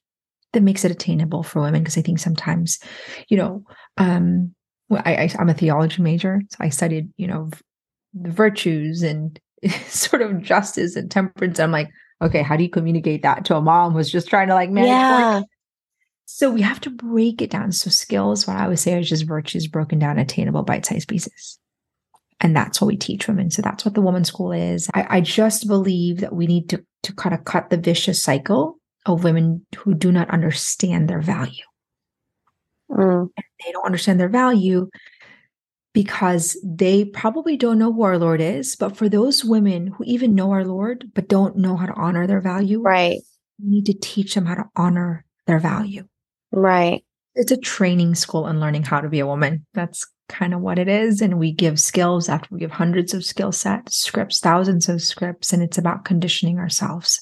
that 0.54 0.64
makes 0.64 0.86
it 0.86 0.92
attainable 0.92 1.44
for 1.44 1.62
women. 1.62 1.84
Because 1.84 1.98
I 1.98 2.02
think 2.02 2.20
sometimes, 2.20 2.80
you 3.28 3.38
know, 3.38 3.64
um, 3.98 4.56
I, 4.92 5.16
I, 5.16 5.36
I'm 5.40 5.50
a 5.50 5.54
theology 5.54 6.02
major, 6.02 6.42
so 6.50 6.58
I 6.60 6.70
studied, 6.70 7.10
you 7.18 7.28
know, 7.28 7.50
the 8.14 8.32
virtues 8.32 9.04
and 9.04 9.40
sort 9.88 10.22
of 10.22 10.42
justice 10.42 10.96
and 10.96 11.12
temperance. 11.12 11.60
I'm 11.60 11.72
like, 11.72 11.90
okay, 12.22 12.42
how 12.42 12.56
do 12.56 12.64
you 12.64 12.70
communicate 12.70 13.24
that 13.24 13.46
to 13.46 13.56
a 13.56 13.62
mom 13.62 13.94
who's 13.94 14.12
just 14.12 14.30
trying 14.30 14.48
to 14.48 14.54
like 14.54 14.70
manage? 14.70 14.90
Yeah. 14.90 15.42
So 16.26 16.50
we 16.50 16.62
have 16.62 16.80
to 16.82 16.90
break 16.90 17.42
it 17.42 17.50
down. 17.50 17.72
So 17.72 17.90
skills, 17.90 18.48
what 18.48 18.58
I 18.58 18.68
would 18.68 18.80
say 18.80 18.98
is 19.00 19.10
just 19.10 19.28
virtues 19.28 19.68
broken 19.68 20.00
down, 20.00 20.18
attainable 20.18 20.64
bite-sized 20.64 21.08
pieces. 21.08 21.60
And 22.40 22.56
that's 22.56 22.80
what 22.80 22.88
we 22.88 22.96
teach 22.96 23.28
women. 23.28 23.52
So 23.52 23.62
that's 23.62 23.84
what 23.84 23.96
the 23.96 24.02
woman 24.02 24.24
school 24.24 24.52
is. 24.52 24.90
I, 24.94 25.18
I 25.18 25.22
just 25.22 25.68
believe 25.68 26.22
that 26.22 26.34
we 26.34 26.48
need 26.48 26.70
to, 26.70 26.84
to 27.04 27.14
kind 27.14 27.36
of 27.36 27.44
cut 27.44 27.70
the 27.70 27.78
vicious 27.78 28.24
cycle 28.24 28.78
of 29.06 29.24
women 29.24 29.66
who 29.76 29.94
do 29.94 30.12
not 30.12 30.30
understand 30.30 31.10
their 31.10 31.22
value. 31.22 31.64
Mm. 32.90 33.30
They 33.38 33.72
don't 33.72 33.86
understand 33.86 34.20
their 34.20 34.30
value 34.30 34.90
because 35.94 36.58
they 36.64 37.06
probably 37.06 37.58
don't 37.58 37.78
know 37.78 37.92
who 37.92 38.04
our 38.04 38.18
Lord 38.18 38.42
is. 38.42 38.76
But 38.76 38.96
for 38.98 39.10
those 39.10 39.44
women 39.44 39.88
who 39.88 40.04
even 40.06 40.36
know 40.36 40.52
our 40.52 40.66
Lord, 40.66 41.12
but 41.14 41.28
don't 41.28 41.58
know 41.58 41.76
how 41.76 41.86
to 41.86 41.94
honor 41.94 42.28
their 42.28 42.42
value, 42.42 42.82
right? 42.82 43.20
We 43.62 43.70
need 43.70 43.86
to 43.88 43.94
teach 43.94 44.34
them 44.34 44.46
how 44.46 44.56
to 44.56 44.66
honor 44.76 45.26
their 45.48 45.60
value. 45.60 46.08
Right. 46.52 47.04
It's 47.36 47.52
a 47.52 47.58
training 47.58 48.16
school 48.16 48.48
in 48.48 48.60
learning 48.60 48.84
how 48.84 49.02
to 49.02 49.10
be 49.10 49.20
a 49.20 49.28
woman. 49.28 49.66
That's 49.74 50.06
kind 50.28 50.54
of 50.54 50.62
what 50.62 50.80
it 50.80 50.88
is. 50.88 51.22
And 51.22 51.40
we 51.40 51.52
give 51.52 51.80
skills 51.80 52.30
after 52.30 52.48
we 52.52 52.60
give 52.60 52.72
hundreds 52.72 53.14
of 53.14 53.24
skill 53.24 53.52
sets, 53.52 53.98
scripts, 53.98 54.40
thousands 54.40 54.90
of 54.90 55.02
scripts, 55.02 55.54
and 55.54 55.62
it's 55.62 55.78
about 55.78 56.06
conditioning 56.06 56.58
ourselves 56.58 57.22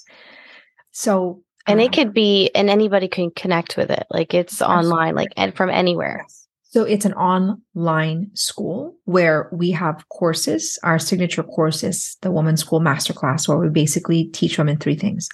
So, 0.91 1.43
and 1.67 1.79
um, 1.79 1.85
it 1.85 1.93
could 1.93 2.13
be, 2.13 2.49
and 2.55 2.69
anybody 2.69 3.07
can 3.07 3.31
connect 3.31 3.77
with 3.77 3.91
it. 3.91 4.05
Like 4.09 4.33
it's 4.33 4.61
online, 4.61 5.15
like 5.15 5.29
and 5.37 5.55
from 5.55 5.69
anywhere. 5.69 6.25
So 6.71 6.83
it's 6.83 7.05
an 7.05 7.13
online 7.13 8.29
school 8.35 8.95
where 9.05 9.49
we 9.51 9.71
have 9.71 10.07
courses. 10.09 10.77
Our 10.83 10.99
signature 10.99 11.41
course 11.41 11.83
is 11.83 12.15
the 12.21 12.31
Women's 12.31 12.61
School 12.61 12.79
Masterclass, 12.79 13.47
where 13.47 13.57
we 13.57 13.69
basically 13.69 14.25
teach 14.25 14.57
women 14.57 14.77
three 14.77 14.95
things 14.95 15.29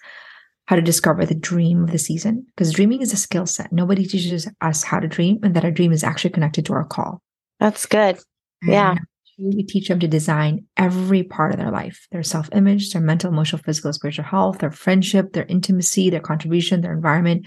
how 0.68 0.78
to 0.78 0.82
discover 0.82 1.26
the 1.26 1.36
dream 1.36 1.84
of 1.84 1.92
the 1.92 2.00
season, 2.00 2.44
because 2.48 2.72
dreaming 2.72 3.02
is 3.02 3.14
a 3.14 3.18
skill 3.18 3.46
set. 3.46 3.72
Nobody 3.72 4.06
teaches 4.06 4.48
us 4.62 4.84
how 4.84 5.00
to 5.00 5.08
dream, 5.08 5.40
and 5.44 5.54
that 5.56 5.66
our 5.66 5.72
dream 5.72 5.92
is 5.92 6.04
actually 6.04 6.32
connected 6.32 6.66
to 6.66 6.74
our 6.74 6.86
call. 6.86 7.22
That's 7.60 7.86
good. 7.86 8.18
And 8.62 8.72
yeah. 8.72 8.96
We 9.38 9.64
teach 9.64 9.90
them 9.90 10.00
to 10.00 10.08
design 10.08 10.66
every 10.78 11.22
part 11.22 11.52
of 11.52 11.60
their 11.60 11.70
life 11.70 12.08
their 12.10 12.24
self 12.24 12.48
image, 12.54 12.94
their 12.94 13.02
mental, 13.02 13.30
emotional, 13.30 13.62
physical, 13.62 13.92
spiritual 13.92 14.24
health, 14.24 14.60
their 14.60 14.72
friendship, 14.72 15.34
their 15.34 15.46
intimacy, 15.48 16.10
their 16.10 16.22
contribution, 16.22 16.80
their 16.80 16.94
environment, 16.94 17.46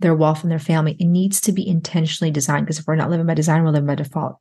their 0.00 0.14
wealth, 0.14 0.42
and 0.42 0.50
their 0.50 0.58
family. 0.58 0.96
It 0.98 1.06
needs 1.06 1.40
to 1.42 1.52
be 1.52 1.66
intentionally 1.66 2.30
designed 2.30 2.66
because 2.66 2.78
if 2.78 2.86
we're 2.86 2.96
not 2.96 3.10
living 3.10 3.26
by 3.26 3.34
design, 3.34 3.64
we're 3.64 3.70
living 3.70 3.86
by 3.86 3.96
default. 3.96 4.36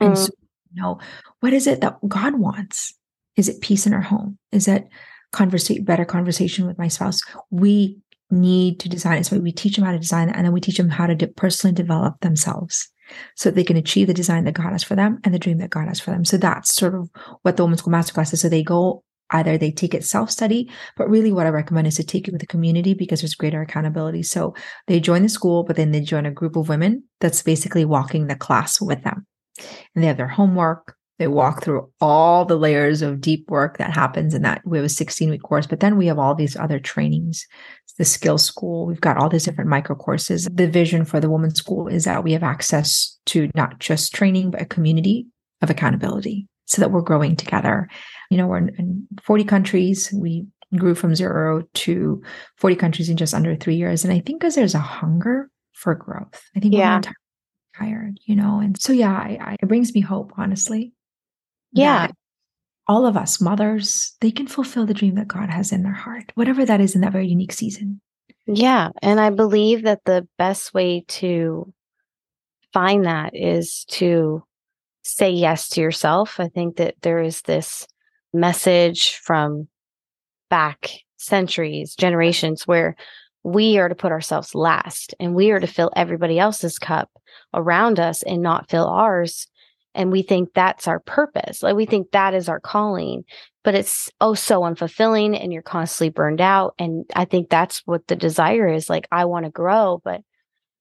Mm. 0.00 0.06
And 0.08 0.18
so, 0.18 0.30
you 0.72 0.82
know, 0.82 0.98
what 1.40 1.52
is 1.52 1.66
it 1.66 1.80
that 1.80 1.96
God 2.08 2.38
wants? 2.38 2.94
Is 3.36 3.48
it 3.48 3.60
peace 3.60 3.86
in 3.86 3.94
our 3.94 4.00
home? 4.00 4.38
Is 4.50 4.68
it 4.68 4.88
conversate 5.32 5.84
better 5.84 6.04
conversation 6.04 6.66
with 6.66 6.78
my 6.78 6.88
spouse? 6.88 7.20
We 7.50 7.98
need 8.30 8.80
to 8.80 8.88
design 8.88 9.18
it. 9.18 9.26
So 9.26 9.38
we 9.38 9.52
teach 9.52 9.76
them 9.76 9.84
how 9.84 9.92
to 9.92 9.98
design 9.98 10.28
it, 10.28 10.36
and 10.36 10.44
then 10.44 10.52
we 10.52 10.60
teach 10.60 10.78
them 10.78 10.90
how 10.90 11.06
to 11.06 11.14
de- 11.14 11.28
personally 11.28 11.74
develop 11.74 12.20
themselves 12.20 12.88
so 13.36 13.50
they 13.50 13.64
can 13.64 13.76
achieve 13.76 14.06
the 14.06 14.14
design 14.14 14.44
that 14.44 14.54
God 14.54 14.72
has 14.72 14.82
for 14.82 14.94
them 14.94 15.20
and 15.24 15.34
the 15.34 15.38
dream 15.38 15.58
that 15.58 15.70
God 15.70 15.88
has 15.88 16.00
for 16.00 16.10
them. 16.10 16.24
So 16.24 16.38
that's 16.38 16.74
sort 16.74 16.94
of 16.94 17.10
what 17.42 17.56
the 17.56 17.64
Women's 17.64 17.80
School 17.80 17.92
Masterclass 17.92 18.32
is. 18.32 18.40
So 18.40 18.48
they 18.48 18.62
go 18.62 19.04
either 19.32 19.58
they 19.58 19.70
take 19.70 19.94
it 19.94 20.04
self 20.04 20.30
study, 20.30 20.70
but 20.96 21.08
really 21.08 21.32
what 21.32 21.46
I 21.46 21.50
recommend 21.50 21.86
is 21.86 21.96
to 21.96 22.04
take 22.04 22.28
it 22.28 22.32
with 22.32 22.42
a 22.42 22.46
community 22.46 22.94
because 22.94 23.20
there's 23.20 23.34
greater 23.34 23.62
accountability. 23.62 24.22
So 24.22 24.54
they 24.86 25.00
join 25.00 25.22
the 25.22 25.28
school, 25.28 25.64
but 25.64 25.76
then 25.76 25.92
they 25.92 26.00
join 26.00 26.26
a 26.26 26.30
group 26.30 26.56
of 26.56 26.68
women 26.68 27.04
that's 27.20 27.42
basically 27.42 27.84
walking 27.84 28.26
the 28.26 28.36
class 28.36 28.80
with 28.80 29.02
them. 29.02 29.26
And 29.94 30.02
they 30.02 30.08
have 30.08 30.16
their 30.16 30.28
homework. 30.28 30.96
They 31.18 31.28
walk 31.28 31.62
through 31.62 31.88
all 32.00 32.44
the 32.44 32.56
layers 32.56 33.00
of 33.00 33.20
deep 33.20 33.48
work 33.48 33.78
that 33.78 33.94
happens 33.94 34.34
in 34.34 34.42
that. 34.42 34.62
We 34.64 34.78
have 34.78 34.84
a 34.84 34.88
16 34.88 35.30
week 35.30 35.42
course, 35.42 35.66
but 35.66 35.80
then 35.80 35.96
we 35.96 36.06
have 36.06 36.18
all 36.18 36.34
these 36.34 36.56
other 36.56 36.80
trainings 36.80 37.46
the 37.98 38.04
skill 38.04 38.38
school. 38.38 38.86
We've 38.86 39.00
got 39.00 39.16
all 39.16 39.28
these 39.28 39.44
different 39.44 39.70
micro 39.70 39.94
courses. 39.94 40.48
The 40.50 40.66
vision 40.66 41.04
for 41.04 41.20
the 41.20 41.30
women's 41.30 41.58
school 41.58 41.88
is 41.88 42.04
that 42.04 42.24
we 42.24 42.32
have 42.32 42.42
access 42.42 43.18
to 43.26 43.50
not 43.54 43.78
just 43.78 44.14
training, 44.14 44.50
but 44.50 44.62
a 44.62 44.66
community 44.66 45.26
of 45.60 45.70
accountability 45.70 46.48
so 46.66 46.80
that 46.80 46.90
we're 46.90 47.02
growing 47.02 47.36
together. 47.36 47.88
You 48.30 48.38
know, 48.38 48.46
we're 48.46 48.58
in, 48.58 48.74
in 48.78 49.08
40 49.22 49.44
countries. 49.44 50.12
We 50.12 50.46
grew 50.76 50.94
from 50.94 51.14
zero 51.14 51.62
to 51.74 52.22
40 52.56 52.76
countries 52.76 53.08
in 53.08 53.16
just 53.16 53.34
under 53.34 53.54
three 53.54 53.76
years. 53.76 54.04
And 54.04 54.12
I 54.12 54.20
think 54.20 54.40
because 54.40 54.54
there's 54.54 54.74
a 54.74 54.80
hunger 54.80 55.50
for 55.72 55.94
growth, 55.94 56.42
I 56.56 56.60
think 56.60 56.74
yeah. 56.74 57.00
we're 57.04 57.12
tired, 57.78 58.18
you 58.24 58.36
know? 58.36 58.60
And 58.60 58.80
so, 58.80 58.92
yeah, 58.92 59.12
I, 59.12 59.38
I, 59.40 59.56
it 59.60 59.68
brings 59.68 59.94
me 59.94 60.00
hope, 60.00 60.32
honestly. 60.36 60.92
Yeah 61.72 62.08
all 62.88 63.06
of 63.06 63.16
us 63.16 63.40
mothers 63.40 64.16
they 64.20 64.30
can 64.30 64.46
fulfill 64.46 64.86
the 64.86 64.94
dream 64.94 65.14
that 65.14 65.28
god 65.28 65.48
has 65.48 65.72
in 65.72 65.82
their 65.82 65.92
heart 65.92 66.32
whatever 66.34 66.64
that 66.64 66.80
is 66.80 66.94
in 66.94 67.00
that 67.00 67.12
very 67.12 67.26
unique 67.26 67.52
season 67.52 68.00
yeah 68.46 68.88
and 69.00 69.20
i 69.20 69.30
believe 69.30 69.82
that 69.82 70.00
the 70.04 70.26
best 70.38 70.74
way 70.74 71.04
to 71.08 71.72
find 72.72 73.04
that 73.04 73.34
is 73.34 73.84
to 73.84 74.42
say 75.02 75.30
yes 75.30 75.68
to 75.70 75.80
yourself. 75.80 76.38
I 76.38 76.48
think 76.48 76.76
that 76.76 76.94
there 77.02 77.20
is 77.20 77.42
this 77.42 77.86
message 78.32 79.16
from 79.16 79.68
back 80.48 80.90
centuries 81.16 81.94
generations 81.94 82.66
where 82.66 82.96
we 83.44 83.78
are 83.78 83.88
to 83.88 83.94
put 83.94 84.12
ourselves 84.12 84.54
last 84.54 85.14
and 85.18 85.34
we 85.34 85.50
are 85.50 85.60
to 85.60 85.66
fill 85.66 85.90
everybody 85.96 86.38
else's 86.38 86.78
cup 86.78 87.10
around 87.54 87.98
us 87.98 88.22
and 88.22 88.42
not 88.42 88.70
fill 88.70 88.86
ours. 88.86 89.46
And 89.94 90.10
we 90.10 90.22
think 90.22 90.50
that's 90.54 90.88
our 90.88 91.00
purpose. 91.00 91.62
Like 91.62 91.76
we 91.76 91.86
think 91.86 92.10
that 92.12 92.34
is 92.34 92.48
our 92.48 92.60
calling 92.60 93.24
but 93.64 93.74
it's 93.74 94.10
oh 94.20 94.34
so 94.34 94.62
unfulfilling 94.62 95.40
and 95.40 95.52
you're 95.52 95.62
constantly 95.62 96.10
burned 96.10 96.40
out. 96.40 96.74
And 96.78 97.04
i 97.14 97.24
think 97.24 97.48
that's 97.48 97.82
what 97.86 98.06
the 98.06 98.16
desire 98.16 98.68
is 98.68 98.90
like 98.90 99.06
i 99.12 99.24
want 99.24 99.44
to 99.44 99.50
grow 99.50 100.00
but 100.04 100.20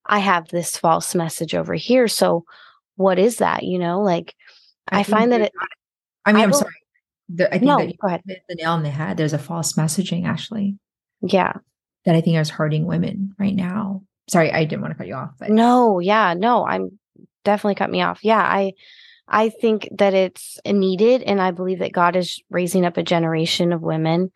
i 0.06 0.20
have 0.20 0.48
this 0.48 0.78
false 0.78 1.16
message 1.16 1.56
over 1.56 1.74
here. 1.74 2.08
So 2.08 2.46
what 3.02 3.20
is 3.20 3.38
that 3.38 3.64
you 3.64 3.78
know 3.80 4.02
like 4.02 4.36
i, 4.90 5.00
I 5.00 5.04
find 5.04 5.32
that 5.32 5.42
it 5.42 5.52
i 6.26 6.32
mean 6.32 6.42
I 6.42 6.44
am 6.44 6.54
sorry. 6.54 6.74
The, 7.30 7.48
i 7.48 7.52
think 7.52 7.64
no, 7.64 7.78
that 7.78 7.88
you 7.88 7.94
go 8.00 8.08
ahead. 8.08 8.22
hit 8.28 8.44
the 8.50 8.56
nail 8.56 8.72
on 8.72 8.84
the 8.84 8.90
head. 8.90 9.18
There's 9.18 9.34
a 9.34 9.40
false 9.40 9.74
messaging 9.74 10.26
actually. 10.26 10.78
Yeah. 11.22 11.54
That 12.06 12.16
i 12.16 12.22
think 12.22 12.38
is 12.38 12.50
hurting 12.50 12.86
women 12.86 13.36
right 13.40 13.56
now. 13.56 14.04
Sorry 14.30 14.52
i 14.52 14.66
didn't 14.66 14.82
want 14.82 14.92
to 14.94 14.98
cut 14.98 15.08
you 15.08 15.16
off 15.16 15.32
but 15.40 15.50
no 15.50 16.00
yeah 16.00 16.34
no 16.34 16.66
i'm 16.66 17.00
definitely 17.44 17.76
cut 17.76 17.90
me 17.90 18.02
off. 18.02 18.20
Yeah 18.24 18.42
i 18.42 18.74
I 19.32 19.50
think 19.50 19.88
that 19.98 20.14
it's 20.14 20.60
needed. 20.66 21.24
And 21.24 21.42
I 21.42 21.52
believe 21.52 21.80
that 21.80 21.94
God 21.94 22.16
is 22.16 22.40
raising 22.50 22.86
up 22.86 22.98
a 22.98 23.04
generation 23.04 23.72
of 23.72 23.82
women 23.82 24.32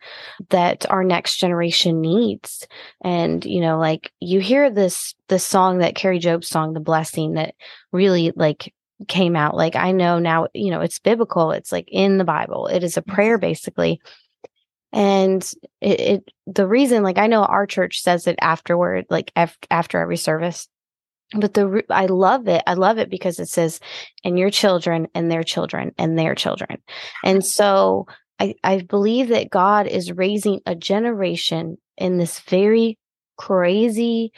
that 0.48 0.90
our 0.90 1.04
next 1.04 1.36
generation 1.36 2.00
needs. 2.00 2.66
And, 3.04 3.44
you 3.44 3.60
know, 3.60 3.78
like 3.78 4.10
you 4.20 4.40
hear 4.40 4.70
this, 4.70 5.14
this 5.28 5.44
song 5.44 5.78
that 5.78 5.94
Kari 5.94 6.18
Jobe's 6.18 6.48
song, 6.48 6.72
The 6.72 6.80
Blessing, 6.80 7.34
that 7.34 7.54
really 7.92 8.32
like 8.34 8.72
came 9.06 9.36
out. 9.36 9.54
Like 9.54 9.76
I 9.76 9.92
know 9.92 10.18
now, 10.18 10.48
you 10.54 10.70
know, 10.70 10.80
it's 10.80 10.98
biblical. 10.98 11.52
It's 11.52 11.70
like 11.70 11.88
in 11.92 12.16
the 12.16 12.24
Bible. 12.24 12.66
It 12.66 12.82
is 12.82 12.96
a 12.96 13.02
prayer 13.02 13.36
basically. 13.36 14.00
And 14.92 15.42
it, 15.82 16.00
it 16.00 16.32
the 16.46 16.66
reason, 16.66 17.02
like 17.02 17.18
I 17.18 17.26
know 17.26 17.44
our 17.44 17.66
church 17.66 18.00
says 18.00 18.26
it 18.26 18.38
afterward, 18.40 19.04
like 19.10 19.30
af- 19.36 19.58
after 19.70 20.00
every 20.00 20.16
service 20.16 20.68
but 21.34 21.54
the 21.54 21.84
I 21.90 22.06
love 22.06 22.48
it. 22.48 22.62
I 22.66 22.74
love 22.74 22.98
it 22.98 23.10
because 23.10 23.38
it 23.38 23.48
says, 23.48 23.80
"and 24.24 24.38
your 24.38 24.50
children, 24.50 25.08
and 25.14 25.30
their 25.30 25.42
children, 25.42 25.92
and 25.98 26.18
their 26.18 26.34
children," 26.34 26.78
and 27.24 27.44
so 27.44 28.06
I 28.38 28.54
I 28.62 28.80
believe 28.80 29.28
that 29.28 29.50
God 29.50 29.86
is 29.86 30.12
raising 30.12 30.60
a 30.66 30.74
generation 30.74 31.78
in 31.96 32.18
this 32.18 32.40
very 32.40 32.98
crazy 33.36 34.32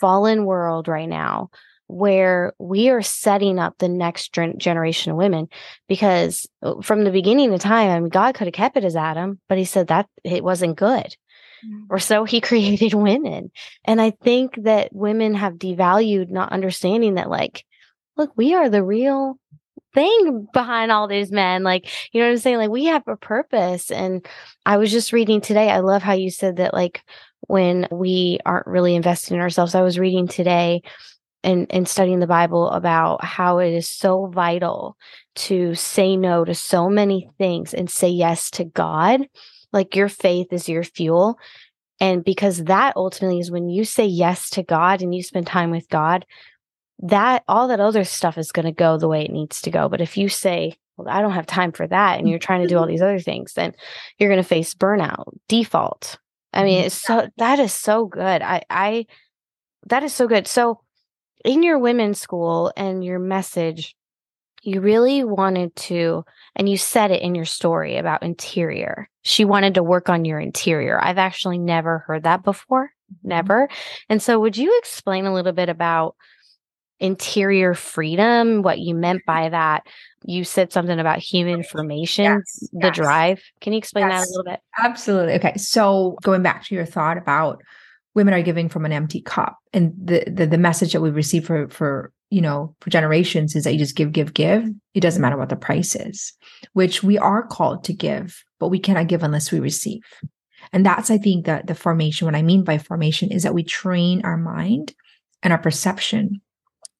fallen 0.00 0.44
world 0.44 0.88
right 0.88 1.08
now 1.08 1.50
where 1.86 2.54
we 2.58 2.88
are 2.88 3.02
setting 3.02 3.58
up 3.58 3.74
the 3.78 3.88
next 3.88 4.32
generation 4.56 5.12
of 5.12 5.18
women 5.18 5.46
because 5.86 6.46
uh, 6.62 6.80
from 6.80 7.04
the 7.04 7.10
beginning 7.10 7.52
of 7.52 7.60
time 7.60 7.90
I 7.90 8.00
mean 8.00 8.08
God 8.08 8.34
could 8.34 8.46
have 8.46 8.54
kept 8.54 8.76
it 8.76 8.84
as 8.84 8.96
Adam 8.96 9.38
but 9.48 9.58
he 9.58 9.64
said 9.64 9.88
that 9.88 10.08
it 10.24 10.42
wasn't 10.42 10.76
good 10.76 11.14
Mm-hmm. 11.64 11.84
or 11.90 11.98
so 11.98 12.24
he 12.24 12.40
created 12.42 12.94
women. 12.94 13.50
And 13.84 14.00
I 14.00 14.10
think 14.10 14.62
that 14.64 14.94
women 14.94 15.34
have 15.34 15.54
devalued 15.54 16.30
not 16.30 16.52
understanding 16.52 17.14
that, 17.14 17.30
like, 17.30 17.64
look, 18.16 18.32
we 18.36 18.54
are 18.54 18.68
the 18.68 18.82
real 18.84 19.38
thing 19.94 20.48
behind 20.52 20.90
all 20.90 21.06
these 21.06 21.30
men. 21.30 21.62
Like, 21.62 21.88
you 22.12 22.20
know 22.20 22.26
what 22.26 22.32
I'm 22.32 22.38
saying? 22.38 22.58
Like, 22.58 22.70
we 22.70 22.86
have 22.86 23.06
a 23.06 23.16
purpose. 23.16 23.90
And 23.90 24.26
I 24.66 24.76
was 24.76 24.90
just 24.90 25.12
reading 25.12 25.40
today. 25.40 25.70
I 25.70 25.78
love 25.78 26.02
how 26.02 26.12
you 26.12 26.30
said 26.30 26.56
that, 26.56 26.74
like, 26.74 27.02
when 27.46 27.86
we 27.90 28.38
aren't 28.44 28.66
really 28.66 28.94
invested 28.94 29.34
in 29.34 29.40
ourselves. 29.40 29.74
I 29.74 29.82
was 29.82 29.98
reading 29.98 30.28
today 30.28 30.82
and, 31.42 31.66
and 31.70 31.86
studying 31.86 32.20
the 32.20 32.26
Bible 32.26 32.70
about 32.70 33.22
how 33.22 33.58
it 33.58 33.72
is 33.72 33.88
so 33.88 34.26
vital 34.26 34.96
to 35.36 35.74
say 35.74 36.16
no 36.16 36.44
to 36.44 36.54
so 36.54 36.88
many 36.88 37.30
things 37.38 37.74
and 37.74 37.90
say 37.90 38.08
yes 38.08 38.50
to 38.52 38.64
God 38.64 39.26
like 39.74 39.94
your 39.94 40.08
faith 40.08 40.52
is 40.52 40.68
your 40.68 40.84
fuel. 40.84 41.38
And 42.00 42.24
because 42.24 42.64
that 42.64 42.96
ultimately 42.96 43.40
is 43.40 43.50
when 43.50 43.68
you 43.68 43.84
say 43.84 44.06
yes 44.06 44.48
to 44.50 44.62
God 44.62 45.02
and 45.02 45.14
you 45.14 45.22
spend 45.22 45.46
time 45.46 45.70
with 45.70 45.88
God, 45.88 46.24
that 47.00 47.44
all 47.48 47.68
that 47.68 47.80
other 47.80 48.04
stuff 48.04 48.38
is 48.38 48.52
going 48.52 48.66
to 48.66 48.72
go 48.72 48.96
the 48.96 49.08
way 49.08 49.24
it 49.24 49.30
needs 49.30 49.60
to 49.62 49.70
go. 49.70 49.88
But 49.88 50.00
if 50.00 50.16
you 50.16 50.28
say, 50.28 50.76
well, 50.96 51.08
I 51.08 51.20
don't 51.20 51.32
have 51.32 51.46
time 51.46 51.72
for 51.72 51.86
that, 51.86 52.18
and 52.18 52.28
you're 52.28 52.38
trying 52.38 52.62
to 52.62 52.68
do 52.68 52.78
all 52.78 52.86
these 52.86 53.02
other 53.02 53.18
things, 53.18 53.54
then 53.54 53.74
you're 54.18 54.30
going 54.30 54.42
to 54.42 54.48
face 54.48 54.74
burnout, 54.74 55.36
default. 55.48 56.18
I 56.52 56.62
mean, 56.62 56.78
mm-hmm. 56.78 56.86
it's 56.86 57.02
so 57.02 57.28
that 57.36 57.58
is 57.58 57.72
so 57.72 58.06
good. 58.06 58.42
I, 58.42 58.62
I, 58.70 59.06
that 59.88 60.04
is 60.04 60.14
so 60.14 60.28
good. 60.28 60.46
So, 60.46 60.80
in 61.44 61.62
your 61.62 61.78
women's 61.78 62.20
school 62.20 62.72
and 62.76 63.04
your 63.04 63.18
message, 63.18 63.96
you 64.66 64.80
really 64.80 65.24
wanted 65.24 65.74
to, 65.76 66.24
and 66.56 66.68
you 66.68 66.76
said 66.76 67.10
it 67.10 67.22
in 67.22 67.34
your 67.34 67.44
story 67.44 67.96
about 67.96 68.22
interior. 68.22 69.08
She 69.22 69.44
wanted 69.44 69.74
to 69.74 69.82
work 69.82 70.08
on 70.08 70.24
your 70.24 70.40
interior. 70.40 71.02
I've 71.02 71.18
actually 71.18 71.58
never 71.58 71.98
heard 72.00 72.24
that 72.24 72.42
before, 72.42 72.86
mm-hmm. 72.86 73.28
never. 73.28 73.68
And 74.08 74.22
so, 74.22 74.40
would 74.40 74.56
you 74.56 74.76
explain 74.78 75.26
a 75.26 75.34
little 75.34 75.52
bit 75.52 75.68
about 75.68 76.16
interior 77.00 77.74
freedom, 77.74 78.62
what 78.62 78.78
you 78.78 78.94
meant 78.94 79.22
by 79.26 79.48
that? 79.48 79.86
You 80.24 80.44
said 80.44 80.72
something 80.72 80.98
about 80.98 81.18
human 81.18 81.62
formation, 81.62 82.24
yes, 82.24 82.68
the 82.72 82.86
yes. 82.86 82.96
drive. 82.96 83.42
Can 83.60 83.72
you 83.72 83.78
explain 83.78 84.08
yes, 84.08 84.22
that 84.22 84.28
a 84.28 84.30
little 84.30 84.52
bit? 84.52 84.60
Absolutely. 84.78 85.34
Okay. 85.34 85.56
So, 85.56 86.16
going 86.22 86.42
back 86.42 86.64
to 86.64 86.74
your 86.74 86.86
thought 86.86 87.18
about 87.18 87.62
women 88.14 88.32
are 88.32 88.42
giving 88.42 88.68
from 88.68 88.84
an 88.84 88.92
empty 88.92 89.20
cup 89.20 89.58
and 89.72 89.92
the, 89.96 90.24
the 90.26 90.46
the, 90.46 90.58
message 90.58 90.92
that 90.92 91.00
we 91.00 91.10
receive 91.10 91.46
for 91.46 91.68
for 91.68 92.12
you 92.34 92.40
know, 92.40 92.74
for 92.80 92.90
generations 92.90 93.54
is 93.54 93.62
that 93.62 93.74
you 93.74 93.78
just 93.78 93.94
give, 93.94 94.10
give, 94.10 94.34
give. 94.34 94.68
It 94.92 95.00
doesn't 95.00 95.22
matter 95.22 95.36
what 95.36 95.50
the 95.50 95.56
price 95.56 95.94
is, 95.94 96.32
which 96.72 97.04
we 97.04 97.16
are 97.16 97.46
called 97.46 97.84
to 97.84 97.92
give, 97.92 98.42
but 98.58 98.70
we 98.70 98.80
cannot 98.80 99.06
give 99.06 99.22
unless 99.22 99.52
we 99.52 99.60
receive. 99.60 100.02
And 100.72 100.84
that's, 100.84 101.12
I 101.12 101.18
think, 101.18 101.46
the, 101.46 101.62
the 101.64 101.76
formation. 101.76 102.26
What 102.26 102.34
I 102.34 102.42
mean 102.42 102.64
by 102.64 102.78
formation 102.78 103.30
is 103.30 103.44
that 103.44 103.54
we 103.54 103.62
train 103.62 104.22
our 104.24 104.36
mind 104.36 104.94
and 105.44 105.52
our 105.52 105.60
perception. 105.60 106.40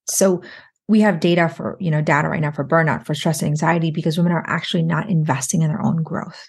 So 0.06 0.40
we 0.86 1.00
have 1.00 1.18
data 1.18 1.48
for, 1.48 1.76
you 1.80 1.90
know, 1.90 2.00
data 2.00 2.28
right 2.28 2.40
now 2.40 2.52
for 2.52 2.64
burnout, 2.64 3.04
for 3.04 3.16
stress 3.16 3.42
and 3.42 3.48
anxiety, 3.48 3.90
because 3.90 4.16
women 4.16 4.32
are 4.32 4.44
actually 4.46 4.84
not 4.84 5.10
investing 5.10 5.62
in 5.62 5.68
their 5.68 5.82
own 5.82 6.04
growth. 6.04 6.46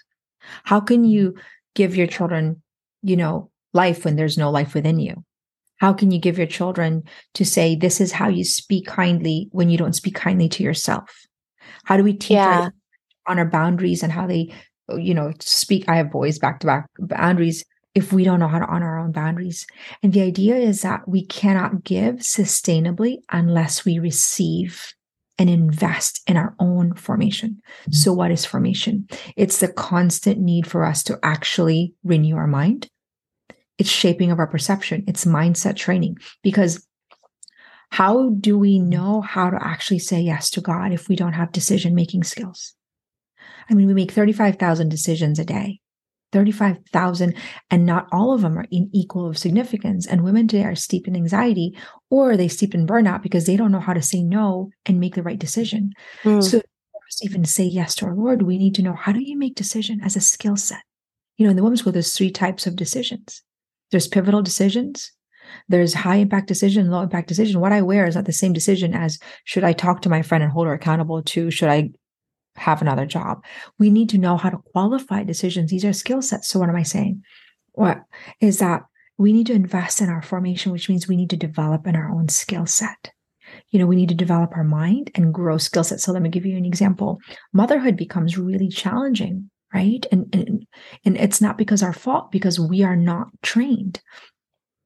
How 0.62 0.78
can 0.78 1.02
you 1.02 1.34
give 1.74 1.96
your 1.96 2.06
children, 2.06 2.62
you 3.02 3.16
know, 3.16 3.50
life 3.72 4.04
when 4.04 4.14
there's 4.14 4.38
no 4.38 4.52
life 4.52 4.74
within 4.74 5.00
you? 5.00 5.24
How 5.78 5.92
can 5.92 6.10
you 6.10 6.18
give 6.18 6.38
your 6.38 6.46
children 6.46 7.04
to 7.34 7.44
say, 7.44 7.76
this 7.76 8.00
is 8.00 8.12
how 8.12 8.28
you 8.28 8.44
speak 8.44 8.86
kindly 8.86 9.48
when 9.52 9.68
you 9.68 9.78
don't 9.78 9.94
speak 9.94 10.14
kindly 10.14 10.48
to 10.50 10.62
yourself? 10.62 11.26
How 11.84 11.96
do 11.96 12.02
we 12.02 12.12
teach 12.12 12.36
yeah. 12.36 12.70
on 13.26 13.38
our 13.38 13.44
boundaries 13.44 14.02
and 14.02 14.12
how 14.12 14.26
they, 14.26 14.52
you 14.96 15.14
know, 15.14 15.32
speak? 15.40 15.88
I 15.88 15.96
have 15.96 16.10
boys 16.10 16.38
back 16.38 16.60
to 16.60 16.66
back 16.66 16.88
boundaries 16.98 17.64
if 17.94 18.12
we 18.12 18.24
don't 18.24 18.40
know 18.40 18.48
how 18.48 18.58
to 18.58 18.66
honor 18.66 18.86
our 18.86 18.98
own 18.98 19.12
boundaries. 19.12 19.66
And 20.02 20.12
the 20.12 20.20
idea 20.20 20.56
is 20.56 20.82
that 20.82 21.08
we 21.08 21.24
cannot 21.24 21.82
give 21.82 22.16
sustainably 22.16 23.18
unless 23.32 23.84
we 23.84 23.98
receive 23.98 24.92
and 25.38 25.50
invest 25.50 26.22
in 26.26 26.36
our 26.36 26.54
own 26.58 26.94
formation. 26.94 27.60
Mm-hmm. 27.82 27.92
So, 27.92 28.12
what 28.12 28.30
is 28.30 28.44
formation? 28.44 29.08
It's 29.36 29.60
the 29.60 29.68
constant 29.72 30.38
need 30.38 30.66
for 30.66 30.84
us 30.84 31.02
to 31.04 31.18
actually 31.22 31.94
renew 32.04 32.36
our 32.36 32.46
mind, 32.46 32.88
it's 33.78 33.90
shaping 33.90 34.30
of 34.30 34.38
our 34.38 34.46
perception, 34.46 35.04
it's 35.06 35.24
mindset 35.24 35.76
training. 35.76 36.16
Because 36.42 36.86
how 37.90 38.30
do 38.30 38.58
we 38.58 38.78
know 38.78 39.20
how 39.20 39.50
to 39.50 39.58
actually 39.64 39.98
say 39.98 40.20
yes 40.20 40.50
to 40.50 40.60
God 40.60 40.92
if 40.92 41.08
we 41.08 41.16
don't 41.16 41.34
have 41.34 41.52
decision 41.52 41.94
making 41.94 42.24
skills? 42.24 42.74
I 43.70 43.74
mean, 43.74 43.86
we 43.86 43.94
make 43.94 44.12
35,000 44.12 44.88
decisions 44.88 45.38
a 45.38 45.44
day. 45.44 45.80
35,000 46.32 47.34
and 47.70 47.86
not 47.86 48.08
all 48.12 48.32
of 48.32 48.42
them 48.42 48.58
are 48.58 48.66
in 48.70 48.90
equal 48.92 49.28
of 49.28 49.38
significance 49.38 50.06
and 50.06 50.24
women 50.24 50.48
today 50.48 50.64
are 50.64 50.74
steeped 50.74 51.06
in 51.06 51.16
anxiety 51.16 51.76
or 52.10 52.36
they 52.36 52.48
steep 52.48 52.74
in 52.74 52.86
burnout 52.86 53.22
because 53.22 53.46
they 53.46 53.56
don't 53.56 53.72
know 53.72 53.80
how 53.80 53.92
to 53.92 54.02
say 54.02 54.22
no 54.22 54.70
and 54.84 54.98
make 55.00 55.14
the 55.14 55.22
right 55.22 55.38
decision 55.38 55.92
mm. 56.24 56.42
so 56.42 56.60
even 57.22 57.44
say 57.44 57.62
yes 57.62 57.94
to 57.94 58.04
our 58.04 58.14
lord 58.14 58.42
we 58.42 58.58
need 58.58 58.74
to 58.74 58.82
know 58.82 58.92
how 58.92 59.12
do 59.12 59.22
you 59.22 59.38
make 59.38 59.54
decision 59.54 60.00
as 60.02 60.16
a 60.16 60.20
skill 60.20 60.56
set 60.56 60.82
you 61.38 61.44
know 61.46 61.50
in 61.50 61.56
the 61.56 61.62
women's 61.62 61.80
school 61.80 61.92
there's 61.92 62.14
three 62.14 62.30
types 62.30 62.66
of 62.66 62.76
decisions 62.76 63.42
there's 63.90 64.08
pivotal 64.08 64.42
decisions. 64.42 65.12
There's 65.68 65.94
high 65.94 66.16
impact 66.16 66.48
decision, 66.48 66.90
low 66.90 67.02
impact 67.02 67.28
decision. 67.28 67.60
What 67.60 67.72
I 67.72 67.82
wear 67.82 68.06
is 68.06 68.16
not 68.16 68.24
the 68.24 68.32
same 68.32 68.52
decision 68.52 68.94
as 68.94 69.18
should 69.44 69.64
I 69.64 69.72
talk 69.72 70.02
to 70.02 70.08
my 70.08 70.22
friend 70.22 70.42
and 70.42 70.52
hold 70.52 70.66
her 70.66 70.72
accountable 70.72 71.22
to 71.22 71.50
should 71.50 71.68
I 71.68 71.90
have 72.56 72.82
another 72.82 73.06
job. 73.06 73.44
We 73.78 73.90
need 73.90 74.08
to 74.10 74.18
know 74.18 74.36
how 74.36 74.50
to 74.50 74.58
qualify 74.72 75.22
decisions. 75.22 75.70
These 75.70 75.84
are 75.84 75.92
skill 75.92 76.22
sets. 76.22 76.48
So 76.48 76.58
what 76.58 76.68
am 76.68 76.76
I 76.76 76.82
saying? 76.82 77.22
What 77.72 78.02
is 78.40 78.58
that 78.58 78.84
we 79.18 79.32
need 79.32 79.46
to 79.46 79.54
invest 79.54 80.00
in 80.00 80.08
our 80.08 80.22
formation, 80.22 80.72
which 80.72 80.88
means 80.88 81.08
we 81.08 81.16
need 81.16 81.30
to 81.30 81.36
develop 81.36 81.86
in 81.86 81.96
our 81.96 82.10
own 82.10 82.28
skill 82.28 82.66
set. 82.66 83.12
You 83.70 83.78
know, 83.78 83.86
we 83.86 83.96
need 83.96 84.08
to 84.10 84.14
develop 84.14 84.52
our 84.56 84.64
mind 84.64 85.10
and 85.14 85.32
grow 85.32 85.56
skill 85.58 85.84
sets. 85.84 86.04
So 86.04 86.12
let 86.12 86.22
me 86.22 86.28
give 86.28 86.44
you 86.44 86.56
an 86.56 86.64
example. 86.64 87.20
Motherhood 87.52 87.96
becomes 87.96 88.36
really 88.36 88.68
challenging 88.68 89.50
right? 89.76 90.06
And, 90.10 90.34
and 90.34 90.66
and 91.04 91.16
it's 91.16 91.40
not 91.40 91.58
because 91.58 91.82
our 91.82 91.92
fault 91.92 92.32
because 92.32 92.58
we 92.58 92.82
are 92.82 92.96
not 92.96 93.28
trained. 93.42 94.00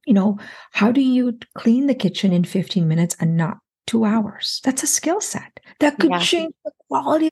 You 0.05 0.13
know 0.13 0.37
how 0.71 0.91
do 0.91 1.01
you 1.01 1.37
clean 1.55 1.87
the 1.87 1.95
kitchen 1.95 2.33
in 2.33 2.43
15 2.43 2.87
minutes 2.87 3.15
and 3.19 3.37
not 3.37 3.57
two 3.87 4.03
hours? 4.03 4.59
That's 4.63 4.83
a 4.83 4.87
skill 4.87 5.21
set 5.21 5.59
that 5.79 5.97
could 5.97 6.11
yeah. 6.11 6.19
change 6.19 6.53
the 6.65 6.71
quality 6.87 7.29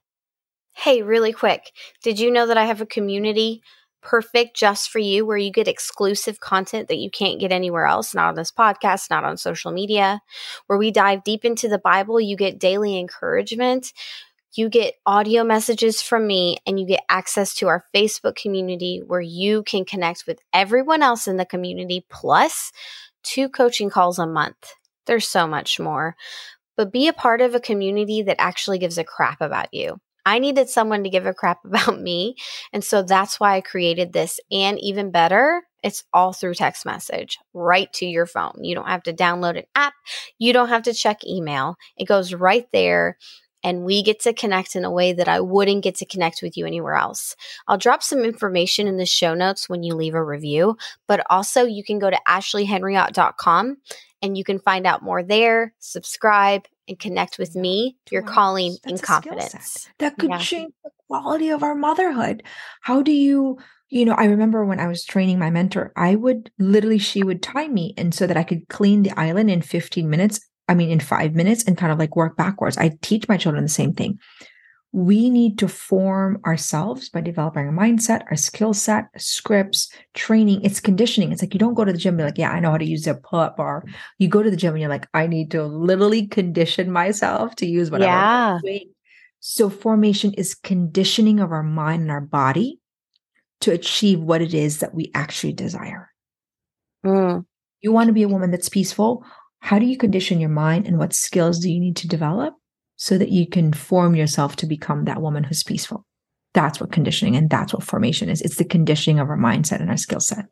hey 0.75 1.01
really 1.01 1.33
quick 1.33 1.73
did 2.03 2.19
you 2.19 2.31
know 2.31 2.47
that 2.47 2.57
i 2.57 2.63
have 2.63 2.79
a 2.79 2.85
community 2.85 3.61
perfect 4.01 4.55
just 4.55 4.89
for 4.89 4.99
you 4.99 5.25
where 5.25 5.37
you 5.37 5.51
get 5.51 5.67
exclusive 5.67 6.39
content 6.39 6.87
that 6.87 6.97
you 6.97 7.09
can't 7.09 7.39
get 7.39 7.51
anywhere 7.51 7.85
else? 7.85 8.13
Not 8.13 8.29
on 8.29 8.35
this 8.35 8.51
podcast 8.51 9.09
not 9.09 9.23
on 9.23 9.37
social 9.37 9.71
media. 9.71 10.21
Where 10.67 10.79
we 10.79 10.91
dive 10.91 11.23
deep 11.23 11.45
into 11.45 11.67
the 11.67 11.79
bible 11.79 12.19
you 12.19 12.35
get 12.35 12.59
daily 12.59 12.97
encouragement 12.97 13.93
you 14.55 14.69
get 14.69 14.95
audio 15.05 15.43
messages 15.43 16.01
from 16.01 16.25
me 16.25 16.57
and 16.65 16.79
you 16.79 16.85
get 16.85 17.03
access 17.09 17.53
to 17.55 17.67
our 17.67 17.83
Facebook 17.95 18.35
community 18.35 19.01
where 19.05 19.21
you 19.21 19.63
can 19.63 19.85
connect 19.85 20.25
with 20.27 20.39
everyone 20.53 21.03
else 21.03 21.27
in 21.27 21.37
the 21.37 21.45
community 21.45 22.05
plus 22.09 22.71
two 23.23 23.49
coaching 23.49 23.89
calls 23.89 24.19
a 24.19 24.25
month. 24.25 24.73
There's 25.05 25.27
so 25.27 25.47
much 25.47 25.79
more. 25.79 26.15
But 26.77 26.91
be 26.93 27.07
a 27.07 27.13
part 27.13 27.41
of 27.41 27.55
a 27.55 27.59
community 27.59 28.21
that 28.23 28.39
actually 28.39 28.79
gives 28.79 28.97
a 28.97 29.03
crap 29.03 29.41
about 29.41 29.73
you. 29.73 29.99
I 30.25 30.39
needed 30.39 30.69
someone 30.69 31.03
to 31.03 31.09
give 31.09 31.25
a 31.25 31.33
crap 31.33 31.59
about 31.65 31.99
me. 31.99 32.35
And 32.73 32.83
so 32.83 33.03
that's 33.03 33.39
why 33.39 33.55
I 33.55 33.61
created 33.61 34.13
this. 34.13 34.39
And 34.51 34.79
even 34.79 35.11
better, 35.11 35.63
it's 35.83 36.03
all 36.13 36.33
through 36.33 36.55
text 36.55 36.85
message 36.85 37.37
right 37.53 37.91
to 37.93 38.05
your 38.05 38.25
phone. 38.25 38.63
You 38.63 38.75
don't 38.75 38.87
have 38.87 39.03
to 39.03 39.13
download 39.13 39.57
an 39.57 39.65
app. 39.75 39.93
You 40.37 40.53
don't 40.53 40.69
have 40.69 40.83
to 40.83 40.93
check 40.93 41.25
email. 41.25 41.75
It 41.97 42.05
goes 42.05 42.33
right 42.33 42.67
there 42.73 43.17
and 43.63 43.83
we 43.83 44.03
get 44.03 44.19
to 44.21 44.33
connect 44.33 44.75
in 44.75 44.85
a 44.85 44.91
way 44.91 45.13
that 45.13 45.27
I 45.27 45.39
wouldn't 45.39 45.83
get 45.83 45.95
to 45.95 46.05
connect 46.05 46.41
with 46.41 46.57
you 46.57 46.65
anywhere 46.65 46.95
else. 46.95 47.35
I'll 47.67 47.77
drop 47.77 48.03
some 48.03 48.23
information 48.23 48.87
in 48.87 48.97
the 48.97 49.05
show 49.05 49.33
notes 49.33 49.69
when 49.69 49.83
you 49.83 49.95
leave 49.95 50.15
a 50.15 50.23
review, 50.23 50.77
but 51.07 51.25
also 51.29 51.63
you 51.63 51.83
can 51.83 51.99
go 51.99 52.09
to 52.09 52.19
ashleyhenriot.com 52.27 53.77
and 54.21 54.37
you 54.37 54.43
can 54.43 54.59
find 54.59 54.85
out 54.85 55.03
more 55.03 55.23
there, 55.23 55.73
subscribe, 55.79 56.65
and 56.87 56.99
connect 56.99 57.37
with 57.37 57.55
me, 57.55 57.97
your 58.11 58.23
calling 58.23 58.77
and 58.83 58.93
in 58.93 58.97
confidence. 58.97 59.89
That 59.99 60.17
could 60.17 60.31
yeah. 60.31 60.39
change 60.39 60.73
the 60.83 60.91
quality 61.07 61.49
of 61.49 61.63
our 61.63 61.75
motherhood. 61.75 62.43
How 62.81 63.01
do 63.01 63.11
you 63.11 63.59
you 63.89 64.05
know, 64.05 64.13
I 64.13 64.25
remember 64.25 64.63
when 64.65 64.79
I 64.79 64.87
was 64.87 65.03
training 65.03 65.39
my 65.39 65.49
mentor, 65.49 65.91
I 65.95 66.15
would 66.15 66.51
literally, 66.59 66.99
she 66.99 67.23
would 67.23 67.41
time 67.41 67.73
me 67.73 67.95
and 67.97 68.13
so 68.13 68.27
that 68.27 68.37
I 68.37 68.43
could 68.43 68.69
clean 68.69 69.01
the 69.01 69.19
island 69.19 69.49
in 69.49 69.63
15 69.63 70.07
minutes. 70.07 70.39
I 70.69 70.75
mean, 70.75 70.89
in 70.91 70.99
five 70.99 71.35
minutes 71.35 71.63
and 71.65 71.77
kind 71.77 71.91
of 71.91 71.99
like 71.99 72.15
work 72.15 72.37
backwards. 72.37 72.77
I 72.77 72.97
teach 73.01 73.27
my 73.27 73.35
children 73.35 73.63
the 73.63 73.69
same 73.69 73.93
thing. 73.93 74.19
We 74.91 75.29
need 75.29 75.59
to 75.59 75.67
form 75.67 76.39
ourselves 76.45 77.09
by 77.09 77.21
developing 77.21 77.65
our 77.65 77.73
mindset, 77.73 78.23
our 78.29 78.35
skill 78.35 78.73
set, 78.73 79.05
scripts, 79.17 79.91
training. 80.13 80.63
It's 80.63 80.79
conditioning. 80.79 81.31
It's 81.31 81.41
like 81.43 81.53
you 81.53 81.59
don't 81.59 81.73
go 81.73 81.85
to 81.85 81.91
the 81.91 81.97
gym 81.97 82.13
and 82.13 82.19
be 82.19 82.23
like, 82.23 82.37
yeah, 82.37 82.51
I 82.51 82.59
know 82.59 82.71
how 82.71 82.77
to 82.77 82.85
use 82.85 83.05
a 83.05 83.15
pull 83.15 83.39
up 83.39 83.57
bar. 83.57 83.83
You 84.17 84.27
go 84.27 84.41
to 84.41 84.49
the 84.49 84.57
gym 84.57 84.73
and 84.73 84.81
you're 84.81 84.89
like, 84.89 85.07
I 85.13 85.27
need 85.27 85.51
to 85.51 85.63
literally 85.65 86.27
condition 86.27 86.91
myself 86.91 87.55
to 87.57 87.67
use 87.67 87.91
whatever. 87.91 88.11
Yeah. 88.11 88.59
So 89.41 89.69
formation 89.69 90.33
is 90.33 90.55
conditioning 90.55 91.39
of 91.39 91.51
our 91.51 91.63
mind 91.63 92.03
and 92.03 92.11
our 92.11 92.21
body 92.21 92.79
to 93.61 93.71
achieve 93.71 94.19
what 94.19 94.41
it 94.41 94.53
is 94.53 94.79
that 94.79 94.93
we 94.93 95.11
actually 95.13 95.53
desire. 95.53 96.09
Mm. 97.05 97.45
You 97.81 97.91
want 97.91 98.07
to 98.07 98.13
be 98.13 98.23
a 98.23 98.27
woman 98.27 98.51
that's 98.51 98.69
peaceful? 98.69 99.23
How 99.59 99.79
do 99.79 99.85
you 99.85 99.97
condition 99.97 100.39
your 100.39 100.49
mind 100.49 100.87
and 100.87 100.97
what 100.97 101.13
skills 101.13 101.59
do 101.59 101.71
you 101.71 101.79
need 101.79 101.95
to 101.97 102.07
develop 102.07 102.55
so 102.95 103.17
that 103.17 103.29
you 103.29 103.47
can 103.47 103.73
form 103.73 104.15
yourself 104.15 104.55
to 104.57 104.65
become 104.65 105.05
that 105.05 105.21
woman 105.21 105.43
who's 105.43 105.63
peaceful? 105.63 106.05
That's 106.53 106.79
what 106.79 106.91
conditioning 106.91 107.35
and 107.35 107.49
that's 107.49 107.73
what 107.73 107.83
formation 107.83 108.29
is. 108.29 108.41
It's 108.41 108.55
the 108.55 108.65
conditioning 108.65 109.19
of 109.19 109.29
our 109.29 109.37
mindset 109.37 109.81
and 109.81 109.89
our 109.89 109.97
skill 109.97 110.19
set. 110.19 110.45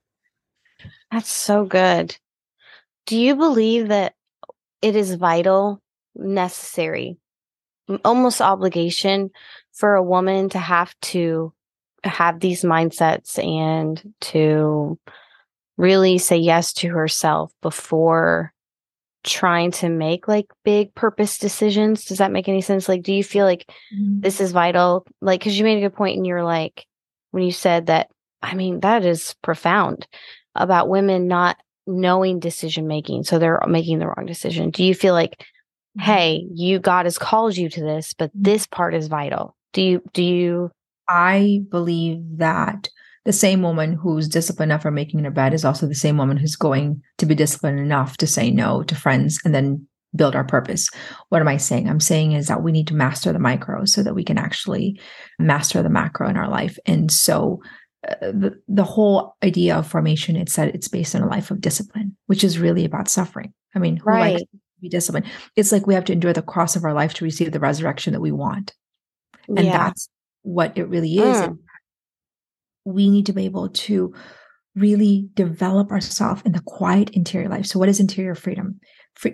That's 1.12 1.32
so 1.32 1.66
good. 1.66 2.18
Do 3.06 3.18
you 3.18 3.36
believe 3.36 3.88
that 3.88 4.14
it 4.82 4.96
is 4.96 5.16
vital, 5.16 5.82
necessary, 6.16 7.18
almost 8.04 8.42
obligation 8.42 9.32
for 9.74 9.96
a 9.96 10.04
woman 10.04 10.50
to 10.50 10.60
have 10.60 10.94
to 11.02 11.54
have 12.04 12.40
these 12.40 12.64
mindsets 12.64 13.44
and 13.44 14.14
to 14.22 15.00
really 15.78 16.18
say 16.18 16.38
yes 16.38 16.74
to 16.74 16.90
herself 16.90 17.52
before 17.62 18.54
trying 19.28 19.72
to 19.72 19.90
make 19.90 20.28
like 20.28 20.48
big 20.64 20.94
purpose 20.96 21.38
decisions. 21.38 22.06
Does 22.06 22.18
that 22.18 22.32
make 22.32 22.48
any 22.48 22.62
sense? 22.62 22.90
Like, 22.90 23.04
do 23.04 23.14
you 23.14 23.24
feel 23.24 23.46
like 23.46 23.70
mm-hmm. 23.94 24.22
this 24.22 24.42
is 24.42 24.52
vital? 24.52 25.06
Like, 25.22 25.40
because 25.40 25.58
you 25.58 25.64
made 25.64 25.78
a 25.78 25.82
good 25.82 25.96
point 25.96 26.18
and 26.18 26.26
you're 26.26 26.44
like, 26.44 26.86
when 27.32 27.44
you 27.44 27.52
said 27.52 27.88
that, 27.88 28.10
I 28.42 28.56
mean, 28.56 28.80
that 28.80 29.06
is 29.06 29.36
profound 29.44 30.08
about 30.56 30.90
women 30.90 31.28
not 31.28 31.58
knowing 31.86 32.40
decision 32.40 32.88
making. 32.88 33.24
So 33.24 33.38
they're 33.38 33.62
making 33.68 34.00
the 34.00 34.08
wrong 34.08 34.26
decision. 34.26 34.72
Do 34.72 34.84
you 34.84 34.96
feel 34.96 35.14
like, 35.14 35.40
mm-hmm. 35.40 36.02
hey, 36.02 36.48
you, 36.52 36.80
God 36.80 37.06
has 37.06 37.18
called 37.18 37.56
you 37.58 37.70
to 37.70 37.82
this, 37.82 38.14
but 38.14 38.30
mm-hmm. 38.32 38.44
this 38.44 38.66
part 38.66 38.96
is 38.96 39.08
vital? 39.08 39.56
Do 39.74 39.82
you, 39.82 40.02
do 40.14 40.24
you? 40.24 40.72
I 41.10 41.62
believe 41.70 42.20
that 42.38 42.90
the 43.28 43.34
same 43.34 43.62
woman 43.62 43.92
who's 43.92 44.30
disciplined 44.30 44.72
enough 44.72 44.84
for 44.84 44.90
making 44.90 45.22
her 45.22 45.30
bed 45.30 45.54
is 45.54 45.66
also 45.66 45.86
the 45.86 45.94
same 45.94 46.18
woman 46.18 46.38
who's 46.38 46.56
going 46.56 47.04
to 47.18 47.26
be 47.26 47.36
disciplined 47.36 47.78
enough 47.78 48.16
to 48.16 48.26
say 48.26 48.50
no 48.50 48.84
to 48.84 48.96
friends 48.96 49.38
and 49.44 49.54
then 49.54 49.86
build 50.16 50.34
our 50.34 50.46
purpose. 50.46 50.90
What 51.28 51.42
am 51.42 51.50
I 51.50 51.58
saying? 51.58 51.90
I'm 51.90 52.00
saying 52.00 52.32
is 52.32 52.48
that 52.48 52.64
we 52.64 52.72
need 52.72 52.88
to 52.88 52.96
master 52.96 53.34
the 53.34 53.40
micro 53.40 53.84
so 53.84 54.02
that 54.02 54.16
we 54.16 54.24
can 54.24 54.38
actually 54.38 55.02
master 55.40 55.84
the 55.84 55.90
macro 55.90 56.30
in 56.30 56.38
our 56.38 56.48
life. 56.48 56.80
And 56.86 57.12
so 57.12 57.62
uh, 58.08 58.16
the, 58.22 58.62
the 58.70 58.86
whole 58.86 59.36
idea 59.44 59.76
of 59.76 59.86
formation, 59.86 60.38
it's 60.38 60.56
that 60.56 60.74
it's 60.74 60.88
based 60.88 61.14
on 61.14 61.22
a 61.22 61.28
life 61.28 61.52
of 61.52 61.60
discipline, 61.60 62.16
which 62.28 62.46
is 62.46 62.60
really 62.60 62.86
about 62.86 63.10
suffering. 63.10 63.54
I 63.76 63.80
mean, 63.80 63.98
who 63.98 64.06
right. 64.06 64.36
likes 64.36 64.44
to 64.44 64.60
be 64.80 64.88
disciplined? 64.88 65.26
It's 65.58 65.74
like 65.74 65.86
we 65.86 65.96
have 65.96 66.06
to 66.06 66.14
endure 66.14 66.32
the 66.32 66.42
cross 66.42 66.78
of 66.78 66.86
our 66.86 66.94
life 66.94 67.14
to 67.16 67.26
receive 67.26 67.52
the 67.52 67.60
resurrection 67.60 68.14
that 68.14 68.22
we 68.22 68.32
want. 68.32 68.74
And 69.50 69.66
yeah. 69.66 69.78
that's 69.80 70.08
what 70.44 70.78
it 70.78 70.88
really 70.88 71.18
is. 71.18 71.36
Mm 71.42 71.58
we 72.88 73.10
need 73.10 73.26
to 73.28 73.34
be 73.34 73.46
able 73.46 73.70
to 73.70 74.14
really 74.76 75.30
develop 75.34 75.92
ourselves 75.92 76.42
in 76.46 76.52
the 76.52 76.62
quiet 76.62 77.10
interior 77.12 77.50
life. 77.50 77.66
So, 77.66 77.80
what 77.80 77.90
is 77.90 78.00
interior 78.00 78.36
freedom? 78.36 78.80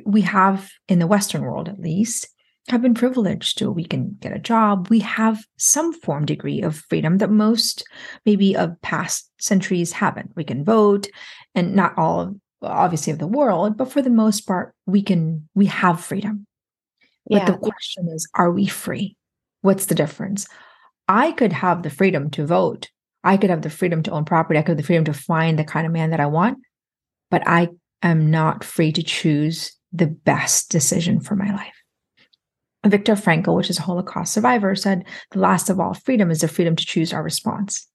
We 0.06 0.22
have 0.22 0.70
in 0.88 1.00
the 1.00 1.08
Western 1.08 1.42
world, 1.42 1.68
at 1.68 1.80
least, 1.80 2.28
have 2.70 2.82
been 2.82 2.94
privileged 2.94 3.58
to 3.58 3.70
we 3.70 3.84
can 3.84 4.16
get 4.22 4.32
a 4.32 4.40
job 4.40 4.88
we 4.90 5.00
have 5.00 5.44
some 5.58 5.92
form 5.92 6.26
degree 6.26 6.62
of 6.62 6.78
freedom 6.90 7.18
that 7.18 7.30
most 7.30 7.84
maybe 8.26 8.56
of 8.56 8.82
past 8.82 9.30
centuries 9.38 9.92
haven't 9.92 10.32
we 10.36 10.44
can 10.44 10.64
vote 10.64 11.08
and 11.56 11.76
not 11.76 11.98
all 11.98 12.34
obviously 12.62 13.12
of 13.12 13.20
the 13.20 13.28
world 13.28 13.76
but 13.76 13.92
for 13.92 14.02
the 14.02 14.10
most 14.10 14.42
part 14.48 14.74
we 14.86 15.02
can 15.02 15.48
we 15.54 15.66
have 15.66 16.00
freedom 16.00 16.48
yeah. 17.30 17.40
but 17.40 17.52
the 17.52 17.58
question 17.58 18.08
is 18.08 18.28
are 18.34 18.52
we 18.52 18.66
free 18.66 19.18
what's 19.62 19.88
the 19.88 19.96
difference 19.96 20.48
i 21.10 21.34
could 21.34 21.52
have 21.52 21.84
the 21.84 21.90
freedom 21.90 22.30
to 22.30 22.46
vote 22.46 22.90
i 23.24 23.38
could 23.38 23.50
have 23.50 23.62
the 23.62 23.70
freedom 23.70 24.04
to 24.04 24.12
own 24.12 24.26
property 24.26 24.60
i 24.60 24.62
could 24.62 24.72
have 24.72 24.78
the 24.78 24.84
freedom 24.84 25.06
to 25.06 25.14
find 25.14 25.58
the 25.58 25.64
kind 25.64 25.86
of 25.86 25.94
man 25.94 26.12
that 26.12 26.20
i 26.20 26.26
want 26.26 26.58
but 27.30 27.42
i 27.48 27.68
am 28.02 28.30
not 28.30 28.64
free 28.64 28.92
to 28.92 29.04
choose 29.04 29.78
the 29.92 30.08
best 30.08 30.70
decision 30.70 31.20
for 31.20 31.36
my 31.36 31.52
life 31.54 31.84
Viktor 32.86 33.14
Frankl, 33.14 33.56
which 33.56 33.70
is 33.70 33.80
a 33.80 33.84
Holocaust 33.84 34.34
survivor, 34.34 34.76
said 34.76 35.06
the 35.32 35.40
last 35.40 35.70
of 35.70 35.80
all 35.80 35.94
freedom 35.94 36.30
is 36.30 36.42
the 36.42 36.48
freedom 36.48 36.76
to 36.76 36.86
choose 36.86 37.14
our 37.14 37.24
response. 37.24 37.88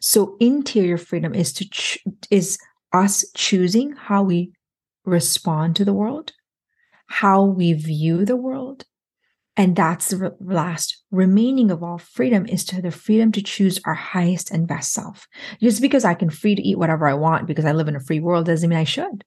So 0.00 0.36
interior 0.40 0.98
freedom 0.98 1.34
is 1.34 1.52
to 1.54 1.68
ch- 1.68 2.02
is 2.30 2.58
us 2.92 3.24
choosing 3.34 3.92
how 3.92 4.22
we 4.22 4.52
respond 5.04 5.76
to 5.76 5.84
the 5.84 5.92
world, 5.92 6.32
how 7.06 7.44
we 7.44 7.72
view 7.72 8.24
the 8.24 8.36
world, 8.36 8.84
and 9.56 9.76
that's 9.76 10.08
the 10.08 10.34
last 10.40 11.02
remaining 11.10 11.70
of 11.70 11.82
all 11.82 11.98
freedom 11.98 12.46
is 12.46 12.64
to 12.66 12.80
the 12.80 12.90
freedom 12.90 13.32
to 13.32 13.42
choose 13.42 13.80
our 13.84 13.94
highest 13.94 14.50
and 14.50 14.66
best 14.66 14.92
self. 14.92 15.26
Just 15.60 15.82
because 15.82 16.04
I 16.04 16.14
can 16.14 16.30
free 16.30 16.54
to 16.54 16.62
eat 16.62 16.78
whatever 16.78 17.06
I 17.06 17.14
want 17.14 17.46
because 17.46 17.66
I 17.66 17.72
live 17.72 17.88
in 17.88 17.96
a 17.96 18.00
free 18.00 18.20
world 18.20 18.46
doesn't 18.46 18.68
mean 18.68 18.78
I 18.78 18.84
should. 18.84 19.24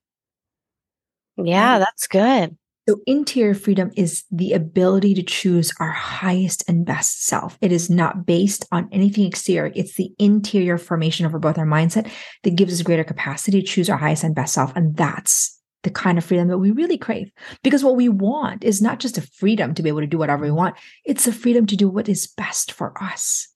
Yeah, 1.37 1.79
that's 1.79 2.07
good. 2.07 2.57
So, 2.87 2.99
interior 3.07 3.55
freedom 3.55 3.91
is 3.95 4.23
the 4.31 4.53
ability 4.53 5.15
to 5.15 5.23
choose 5.23 5.73
our 5.79 5.91
highest 5.91 6.63
and 6.67 6.85
best 6.85 7.25
self. 7.25 7.57
It 7.59 7.71
is 7.71 7.89
not 7.89 8.27
based 8.27 8.65
on 8.71 8.87
anything 8.91 9.25
exterior. 9.25 9.71
It's 9.75 9.95
the 9.95 10.13
interior 10.19 10.77
formation 10.77 11.25
over 11.25 11.39
both 11.39 11.57
our 11.57 11.65
mindset 11.65 12.11
that 12.43 12.55
gives 12.55 12.73
us 12.73 12.83
greater 12.83 13.03
capacity 13.03 13.61
to 13.61 13.67
choose 13.67 13.89
our 13.89 13.97
highest 13.97 14.23
and 14.23 14.35
best 14.35 14.53
self. 14.53 14.71
And 14.75 14.95
that's 14.95 15.54
the 15.85 15.89
kind 15.89 16.17
of 16.17 16.25
freedom 16.25 16.49
that 16.49 16.57
we 16.57 16.71
really 16.71 16.97
crave. 16.97 17.31
Because 17.63 17.83
what 17.83 17.95
we 17.95 18.09
want 18.09 18.65
is 18.65 18.81
not 18.81 18.99
just 18.99 19.17
a 19.17 19.21
freedom 19.21 19.73
to 19.73 19.81
be 19.81 19.89
able 19.89 20.01
to 20.01 20.07
do 20.07 20.17
whatever 20.17 20.43
we 20.43 20.51
want, 20.51 20.75
it's 21.05 21.27
a 21.27 21.31
freedom 21.31 21.65
to 21.67 21.77
do 21.77 21.87
what 21.87 22.09
is 22.09 22.27
best 22.27 22.73
for 22.73 23.01
us. 23.01 23.47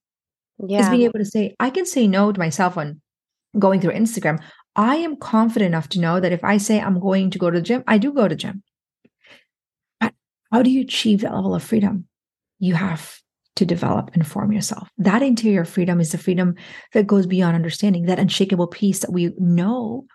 Yeah. 0.66 0.82
Is 0.82 0.90
being 0.90 1.04
able 1.04 1.20
to 1.20 1.26
say, 1.26 1.56
I 1.60 1.70
can 1.70 1.86
say 1.86 2.08
no 2.08 2.32
to 2.32 2.40
myself 2.40 2.78
on 2.78 3.02
going 3.58 3.82
through 3.82 3.94
Instagram. 3.94 4.42
I 4.76 4.98
am 4.98 5.18
confident 5.18 5.68
enough 5.68 5.90
to 5.90 6.00
know 6.00 6.20
that 6.20 6.32
if 6.32 6.44
I 6.44 6.58
say 6.58 6.80
I'm 6.80 7.00
going 7.00 7.32
to 7.32 7.40
go 7.40 7.50
to 7.50 7.58
the 7.58 7.64
gym, 7.64 7.84
I 7.88 7.98
do 7.98 8.14
go 8.14 8.24
to 8.24 8.30
the 8.30 8.36
gym. 8.36 8.64
How 10.52 10.64
do 10.64 10.72
you 10.72 10.82
achieve 10.82 11.22
that 11.22 11.36
level 11.36 11.54
of 11.54 11.64
freedom? 11.64 12.08
You 12.60 12.74
have 12.74 13.20
to 13.58 13.66
develop 13.66 14.12
and 14.14 14.26
form 14.26 14.52
yourself. 14.52 14.90
That 14.98 15.22
interior 15.22 15.66
freedom 15.66 16.00
is 16.00 16.12
the 16.12 16.18
freedom 16.18 16.56
that 16.94 17.08
goes 17.08 17.28
beyond 17.28 17.56
understanding, 17.56 18.06
that 18.06 18.20
unshakable 18.20 18.68
peace 18.68 19.00
that 19.00 19.12
we 19.12 19.32
know 19.38 20.06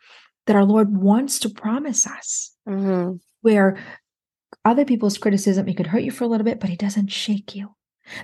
that 0.46 0.56
our 0.56 0.64
Lord 0.64 0.96
wants 0.96 1.38
to 1.40 1.48
promise 1.48 2.06
us, 2.06 2.52
mm-hmm. 2.68 3.16
where 3.42 3.78
other 4.64 4.84
people's 4.84 5.18
criticism, 5.18 5.68
it 5.68 5.76
could 5.76 5.86
hurt 5.86 6.02
you 6.02 6.10
for 6.10 6.24
a 6.24 6.26
little 6.26 6.44
bit, 6.44 6.60
but 6.60 6.70
it 6.70 6.78
doesn't 6.78 7.08
shake 7.08 7.54
you. 7.54 7.74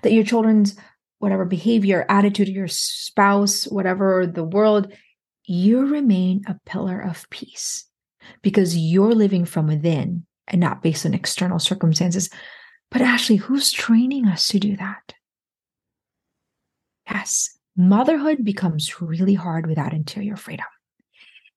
That 0.02 0.12
your 0.12 0.24
children's 0.24 0.76
whatever 1.18 1.44
behavior, 1.44 2.06
attitude 2.08 2.48
your 2.48 2.68
spouse, 2.68 3.64
whatever 3.64 4.26
the 4.26 4.44
world, 4.44 4.92
you 5.44 5.86
remain 5.86 6.42
a 6.46 6.58
pillar 6.66 7.00
of 7.00 7.28
peace 7.30 7.84
because 8.42 8.76
you're 8.76 9.14
living 9.14 9.44
from 9.44 9.66
within 9.66 10.26
and 10.48 10.60
not 10.60 10.82
based 10.82 11.06
on 11.06 11.14
external 11.14 11.58
circumstances. 11.58 12.30
But 12.90 13.02
Ashley, 13.02 13.36
who's 13.36 13.70
training 13.70 14.26
us 14.26 14.48
to 14.48 14.58
do 14.58 14.76
that? 14.76 15.14
Yes, 17.10 17.58
motherhood 17.76 18.44
becomes 18.44 19.00
really 19.00 19.34
hard 19.34 19.66
without 19.66 19.92
interior 19.92 20.36
freedom, 20.36 20.66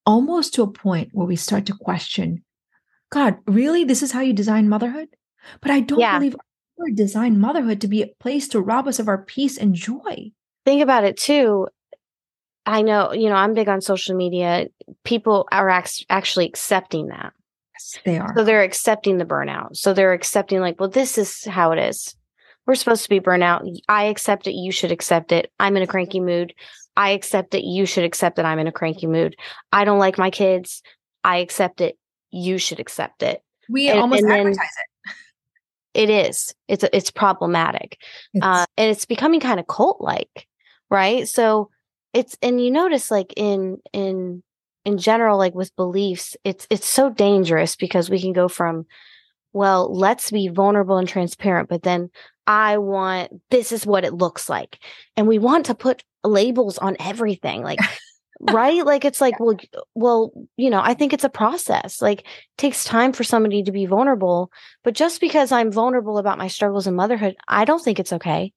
almost 0.05 0.53
to 0.53 0.63
a 0.63 0.71
point 0.71 1.09
where 1.13 1.27
we 1.27 1.35
start 1.35 1.65
to 1.67 1.73
question 1.73 2.43
God, 3.11 3.37
really? 3.45 3.83
This 3.83 4.01
is 4.01 4.11
how 4.11 4.21
you 4.21 4.33
design 4.33 4.69
motherhood? 4.69 5.07
But 5.61 5.69
I 5.69 5.81
don't 5.81 5.99
yeah. 5.99 6.17
believe 6.17 6.35
our 6.79 6.89
design 6.95 7.39
motherhood 7.39 7.79
to 7.81 7.87
be 7.87 8.01
a 8.01 8.07
place 8.19 8.47
to 8.49 8.59
rob 8.59 8.87
us 8.87 8.97
of 8.97 9.07
our 9.07 9.19
peace 9.19 9.57
and 9.57 9.75
joy. 9.75 10.31
Think 10.65 10.81
about 10.81 11.03
it 11.03 11.17
too. 11.17 11.67
I 12.65 12.81
know, 12.81 13.13
you 13.13 13.29
know, 13.29 13.35
I'm 13.35 13.53
big 13.53 13.69
on 13.69 13.81
social 13.81 14.15
media. 14.15 14.67
People 15.03 15.47
are 15.51 15.69
actually 15.69 16.47
accepting 16.47 17.07
that. 17.07 17.33
Yes, 17.73 17.99
they 18.03 18.17
are. 18.17 18.33
So 18.35 18.43
they're 18.43 18.63
accepting 18.63 19.17
the 19.17 19.25
burnout. 19.25 19.75
So 19.75 19.93
they're 19.93 20.13
accepting, 20.13 20.61
like, 20.61 20.79
well, 20.79 20.89
this 20.89 21.17
is 21.17 21.43
how 21.45 21.71
it 21.71 21.79
is. 21.79 22.15
We're 22.65 22.75
supposed 22.75 23.03
to 23.03 23.09
be 23.09 23.19
burnout. 23.19 23.69
I 23.89 24.05
accept 24.05 24.47
it. 24.47 24.53
You 24.53 24.71
should 24.71 24.91
accept 24.91 25.31
it. 25.31 25.51
I'm 25.59 25.75
in 25.75 25.83
a 25.83 25.87
cranky 25.87 26.21
mood. 26.21 26.53
I 26.95 27.09
accept 27.11 27.55
it. 27.55 27.63
You 27.63 27.85
should 27.85 28.03
accept 28.03 28.35
that 28.35 28.45
I'm 28.45 28.59
in 28.59 28.67
a 28.67 28.71
cranky 28.71 29.07
mood. 29.07 29.35
I 29.71 29.85
don't 29.85 29.99
like 29.99 30.17
my 30.17 30.29
kids. 30.29 30.81
I 31.23 31.37
accept 31.37 31.81
it. 31.81 31.97
You 32.31 32.57
should 32.57 32.79
accept 32.79 33.23
it. 33.23 33.41
We 33.69 33.89
and, 33.89 33.99
almost 33.99 34.23
and 34.23 34.31
advertise 34.31 34.57
it. 34.57 35.13
It 35.93 36.09
is. 36.09 36.53
It's 36.67 36.83
it's 36.91 37.11
problematic, 37.11 37.99
it's, 38.33 38.43
uh, 38.43 38.65
and 38.77 38.89
it's 38.89 39.05
becoming 39.05 39.39
kind 39.39 39.59
of 39.59 39.67
cult 39.67 40.01
like, 40.01 40.47
right? 40.89 41.27
So 41.27 41.69
it's 42.13 42.37
and 42.41 42.63
you 42.63 42.71
notice 42.71 43.11
like 43.11 43.33
in 43.35 43.77
in 43.91 44.43
in 44.85 44.97
general 44.97 45.37
like 45.37 45.55
with 45.55 45.75
beliefs 45.75 46.37
it's 46.43 46.67
it's 46.69 46.87
so 46.87 47.09
dangerous 47.09 47.75
because 47.75 48.09
we 48.09 48.21
can 48.21 48.33
go 48.33 48.47
from 48.47 48.85
well 49.51 49.93
let's 49.93 50.31
be 50.31 50.47
vulnerable 50.47 50.97
and 50.97 51.07
transparent 51.07 51.69
but 51.69 51.83
then 51.83 52.09
i 52.47 52.77
want 52.77 53.31
this 53.49 53.71
is 53.71 53.85
what 53.85 54.05
it 54.05 54.13
looks 54.13 54.49
like 54.49 54.79
and 55.17 55.27
we 55.27 55.39
want 55.39 55.65
to 55.65 55.75
put 55.75 56.03
labels 56.23 56.77
on 56.77 56.95
everything 56.99 57.63
like 57.63 57.79
right? 58.39 58.85
Like 58.85 59.05
it's 59.05 59.21
like 59.21 59.39
well 59.39 59.57
well 59.95 60.31
you 60.57 60.69
know 60.69 60.81
i 60.83 60.93
think 60.93 61.13
it's 61.13 61.23
a 61.23 61.29
process 61.29 62.01
like 62.01 62.21
it 62.21 62.27
takes 62.57 62.83
time 62.83 63.13
for 63.13 63.23
somebody 63.23 63.63
to 63.63 63.71
be 63.71 63.85
vulnerable 63.85 64.51
but 64.83 64.93
just 64.93 65.21
because 65.21 65.51
i'm 65.51 65.71
vulnerable 65.71 66.17
about 66.17 66.37
my 66.37 66.47
struggles 66.47 66.87
in 66.87 66.95
motherhood 66.95 67.35
i 67.47 67.63
don't 67.63 67.83
think 67.83 67.99
it's 67.99 68.13
okay 68.13 68.51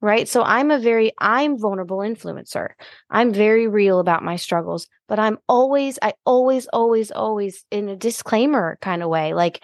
right? 0.00 0.28
So 0.28 0.42
i'm 0.42 0.70
a 0.70 0.78
very 0.78 1.12
i'm 1.18 1.58
vulnerable 1.58 1.98
influencer. 1.98 2.70
I'm 3.08 3.32
very 3.32 3.68
real 3.68 4.00
about 4.00 4.22
my 4.22 4.36
struggles 4.36 4.86
but 5.08 5.18
i'm 5.18 5.38
always 5.48 5.98
i 6.02 6.12
always 6.26 6.66
always 6.72 7.10
always 7.10 7.64
in 7.70 7.88
a 7.88 7.96
disclaimer 7.96 8.78
kind 8.80 9.02
of 9.02 9.08
way 9.08 9.32
like 9.32 9.62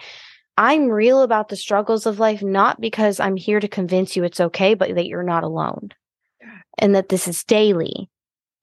i'm 0.57 0.87
real 0.89 1.21
about 1.21 1.49
the 1.49 1.55
struggles 1.55 2.05
of 2.05 2.19
life 2.19 2.41
not 2.41 2.79
because 2.79 3.19
i'm 3.19 3.35
here 3.35 3.59
to 3.59 3.67
convince 3.67 4.15
you 4.15 4.23
it's 4.23 4.39
okay 4.39 4.73
but 4.73 4.93
that 4.95 5.07
you're 5.07 5.23
not 5.23 5.43
alone 5.43 5.89
and 6.79 6.95
that 6.95 7.09
this 7.09 7.27
is 7.27 7.43
daily 7.43 8.09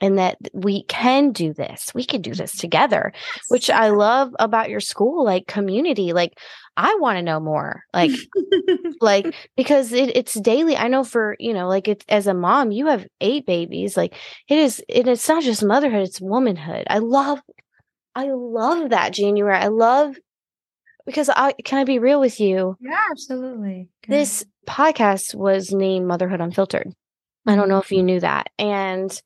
and 0.01 0.19
that 0.19 0.37
we 0.53 0.83
can 0.85 1.33
do 1.33 1.53
this 1.53 1.93
we 1.95 2.05
can 2.05 2.21
do 2.21 2.35
this 2.35 2.53
mm-hmm. 2.53 2.61
together 2.61 3.13
which 3.49 3.71
i 3.71 3.89
love 3.89 4.35
about 4.39 4.71
your 4.71 4.81
school 4.81 5.25
like 5.25 5.47
community 5.47 6.13
like 6.13 6.39
i 6.77 6.95
want 7.01 7.17
to 7.17 7.23
know 7.23 7.41
more 7.41 7.83
like 7.95 8.11
like 9.01 9.35
because 9.57 9.93
it, 9.93 10.15
it's 10.17 10.35
daily 10.35 10.77
i 10.77 10.89
know 10.89 11.05
for 11.05 11.37
you 11.39 11.55
know 11.55 11.69
like 11.69 11.89
it's 11.89 12.05
as 12.09 12.27
a 12.27 12.35
mom 12.35 12.71
you 12.71 12.87
have 12.87 13.07
eight 13.21 13.47
babies 13.47 13.97
like 13.97 14.15
it 14.49 14.59
is 14.59 14.83
it, 14.89 15.09
it's 15.09 15.29
not 15.29 15.43
just 15.43 15.65
motherhood 15.65 16.03
it's 16.03 16.21
womanhood. 16.21 16.85
I 16.89 16.99
love 16.99 17.41
i 18.15 18.29
love 18.31 18.91
that 18.91 19.13
january 19.13 19.57
i 19.57 19.69
love 19.69 20.17
because 21.07 21.29
i 21.31 21.53
can 21.65 21.79
i 21.79 21.85
be 21.85 21.99
real 21.99 22.21
with 22.21 22.41
you? 22.41 22.77
Yeah 22.81 22.99
absolutely 23.11 23.89
this 24.09 24.45
podcast 24.67 25.35
was 25.35 25.73
named 25.73 26.07
motherhood 26.07 26.41
unfiltered 26.41 26.93
i 27.47 27.57
don't 27.57 27.69
know 27.69 27.79
if 27.79 27.93
you 27.93 28.03
knew 28.03 28.21
that 28.21 28.49
and 28.59 29.23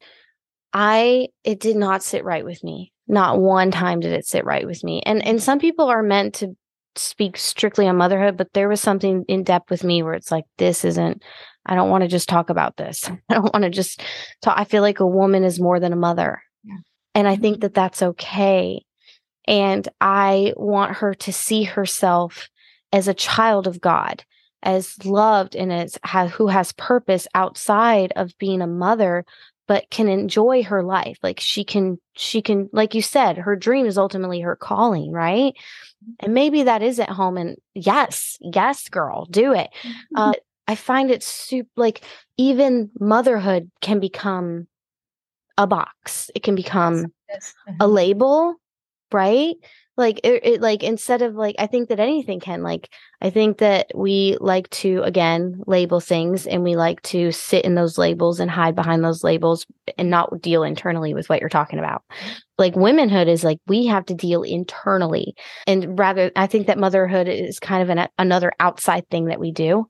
I 0.72 1.28
it 1.44 1.61
did 1.61 1.76
not 1.76 2.02
sit 2.02 2.24
right 2.24 2.44
with 2.44 2.62
me. 2.62 2.92
Not 3.09 3.40
one 3.40 3.70
time 3.70 4.00
did 4.00 4.12
it 4.12 4.26
sit 4.26 4.44
right 4.44 4.66
with 4.66 4.85
me. 4.85 5.02
And 5.04 5.24
and 5.26 5.42
some 5.42 5.59
people 5.59 5.87
are 5.87 6.02
meant 6.02 6.35
to 6.37 6.56
speak 6.96 7.37
strictly 7.37 7.87
on 7.87 7.96
motherhood, 7.96 8.37
but 8.37 8.52
there 8.52 8.68
was 8.68 8.80
something 8.80 9.24
in 9.28 9.44
depth 9.44 9.70
with 9.70 9.85
me 9.85 10.02
where 10.02 10.14
it's 10.14 10.30
like 10.30 10.44
this 10.59 10.85
isn't 10.85 11.22
I 11.66 11.74
don't 11.74 11.90
want 11.90 12.02
to 12.02 12.09
just 12.09 12.28
talk 12.28 12.50
about 12.50 12.76
this. 12.76 13.09
I 13.28 13.35
don't 13.35 13.52
want 13.52 13.64
to 13.64 13.70
just 13.70 14.02
talk 14.42 14.59
I 14.59 14.64
feel 14.64 14.83
like 14.83 15.00
a 15.00 15.06
woman 15.06 15.44
is 15.44 15.61
more 15.61 15.80
than 15.80 15.92
a 15.92 15.96
mother. 15.96 16.42
Yeah. 16.62 16.78
And 17.14 17.26
I 17.26 17.37
think 17.37 17.56
mm-hmm. 17.56 17.62
that 17.62 17.74
that's 17.74 18.02
okay. 18.02 18.85
And 19.48 19.88
I 20.00 20.52
want 20.56 20.96
her 20.96 21.14
to 21.14 21.33
see 21.33 21.64
herself 21.64 22.48
as 22.92 23.09
a 23.09 23.14
child 23.14 23.66
of 23.66 23.80
God, 23.80 24.24
as 24.62 25.03
loved 25.05 25.57
and 25.57 25.73
as 25.73 25.99
who 26.33 26.49
has 26.49 26.73
purpose 26.73 27.27
outside 27.35 28.12
of 28.16 28.37
being 28.38 28.61
a 28.62 28.66
mother 28.66 29.25
but 29.66 29.88
can 29.90 30.09
enjoy 30.09 30.62
her 30.62 30.83
life 30.83 31.18
like 31.23 31.40
she 31.40 31.64
can 31.64 31.99
she 32.14 32.42
can 32.42 32.68
like 32.73 32.94
you 32.94 33.03
said 33.03 33.38
her 33.38 33.57
dream 33.57 33.87
is 33.87 33.96
ultimately 33.99 34.40
her 34.40 34.57
calling 34.57 35.12
right 35.12 35.55
and 36.20 36.35
maybe 36.35 36.64
that 36.64 36.83
is 36.83 36.99
at 36.99 37.09
home 37.09 37.37
and 37.37 37.57
yes 37.75 38.37
yes 38.40 38.88
girl 38.88 39.27
do 39.27 39.53
it 39.53 39.70
uh, 40.16 40.33
i 40.68 40.75
find 40.75 41.11
it 41.11 41.23
super 41.23 41.70
like 41.77 42.03
even 42.37 42.90
motherhood 42.99 43.70
can 43.81 44.01
become 44.01 44.66
a 45.61 45.66
box. 45.66 46.31
It 46.35 46.42
can 46.42 46.55
become 46.55 47.12
Yes. 47.29 47.55
a 47.79 47.87
Mhm. 47.87 47.92
label, 47.92 48.57
right? 49.12 49.57
Like 50.01 50.19
it, 50.25 50.41
it 50.47 50.61
like 50.63 50.83
instead 50.83 51.21
of 51.21 51.35
like 51.35 51.55
I 51.59 51.67
think 51.67 51.91
that 51.91 52.01
anything 52.01 52.41
can 52.41 52.63
like 52.63 52.89
I 53.21 53.29
think 53.29 53.59
that 53.59 53.91
we 53.95 54.39
like 54.41 54.71
to 54.71 55.03
again 55.03 55.61
label 55.67 56.01
things 56.01 56.47
and 56.47 56.63
we 56.65 56.75
like 56.75 57.03
to 57.03 57.31
sit 57.33 57.67
in 57.67 57.75
those 57.75 57.99
labels 57.99 58.41
and 58.41 58.51
hide 58.51 58.75
behind 58.75 59.05
those 59.05 59.23
labels 59.23 59.67
and 59.99 60.09
not 60.09 60.41
deal 60.41 60.63
internally 60.63 61.13
with 61.13 61.29
what 61.29 61.41
you're 61.41 61.51
talking 61.51 61.79
about. 61.79 62.03
Like 62.57 62.75
womanhood 62.77 63.29
is 63.29 63.45
like 63.45 63.59
we 63.67 63.85
have 63.89 64.07
to 64.07 64.15
deal 64.15 64.43
internally 64.43 65.35
and 65.67 65.99
rather 65.99 66.33
I 66.35 66.47
think 66.47 66.67
that 66.69 66.79
motherhood 66.79 67.29
is 67.29 67.61
kind 67.61 67.83
of 67.83 67.91
an 67.91 68.09
another 68.19 68.53
outside 68.59 69.07
thing 69.11 69.27
that 69.27 69.39
we 69.39 69.53
do. 69.53 69.87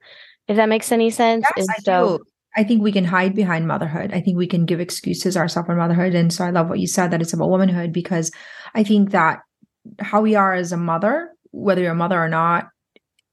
If 0.48 0.56
that 0.56 0.68
makes 0.68 0.90
any 0.90 1.10
sense. 1.10 1.46
Yes, 1.56 1.68
And 1.68 1.68
I 1.70 1.82
so 1.82 2.18
do. 2.18 2.24
I 2.56 2.64
think 2.64 2.82
we 2.82 2.90
can 2.90 3.04
hide 3.04 3.36
behind 3.36 3.68
motherhood. 3.68 4.12
I 4.12 4.20
think 4.20 4.36
we 4.36 4.48
can 4.48 4.66
give 4.66 4.80
excuses 4.80 5.36
ourselves 5.36 5.68
on 5.68 5.76
motherhood. 5.76 6.16
And 6.16 6.32
so 6.32 6.44
I 6.44 6.50
love 6.50 6.68
what 6.68 6.80
you 6.80 6.88
said 6.88 7.12
that 7.12 7.22
it's 7.22 7.32
about 7.32 7.48
womanhood 7.48 7.92
because 7.92 8.32
I 8.74 8.82
think 8.82 9.10
that 9.12 9.38
how 9.98 10.20
we 10.20 10.34
are 10.34 10.54
as 10.54 10.72
a 10.72 10.76
mother, 10.76 11.30
whether 11.50 11.82
you're 11.82 11.92
a 11.92 11.96
mother 11.96 12.18
or 12.22 12.28
not, 12.28 12.68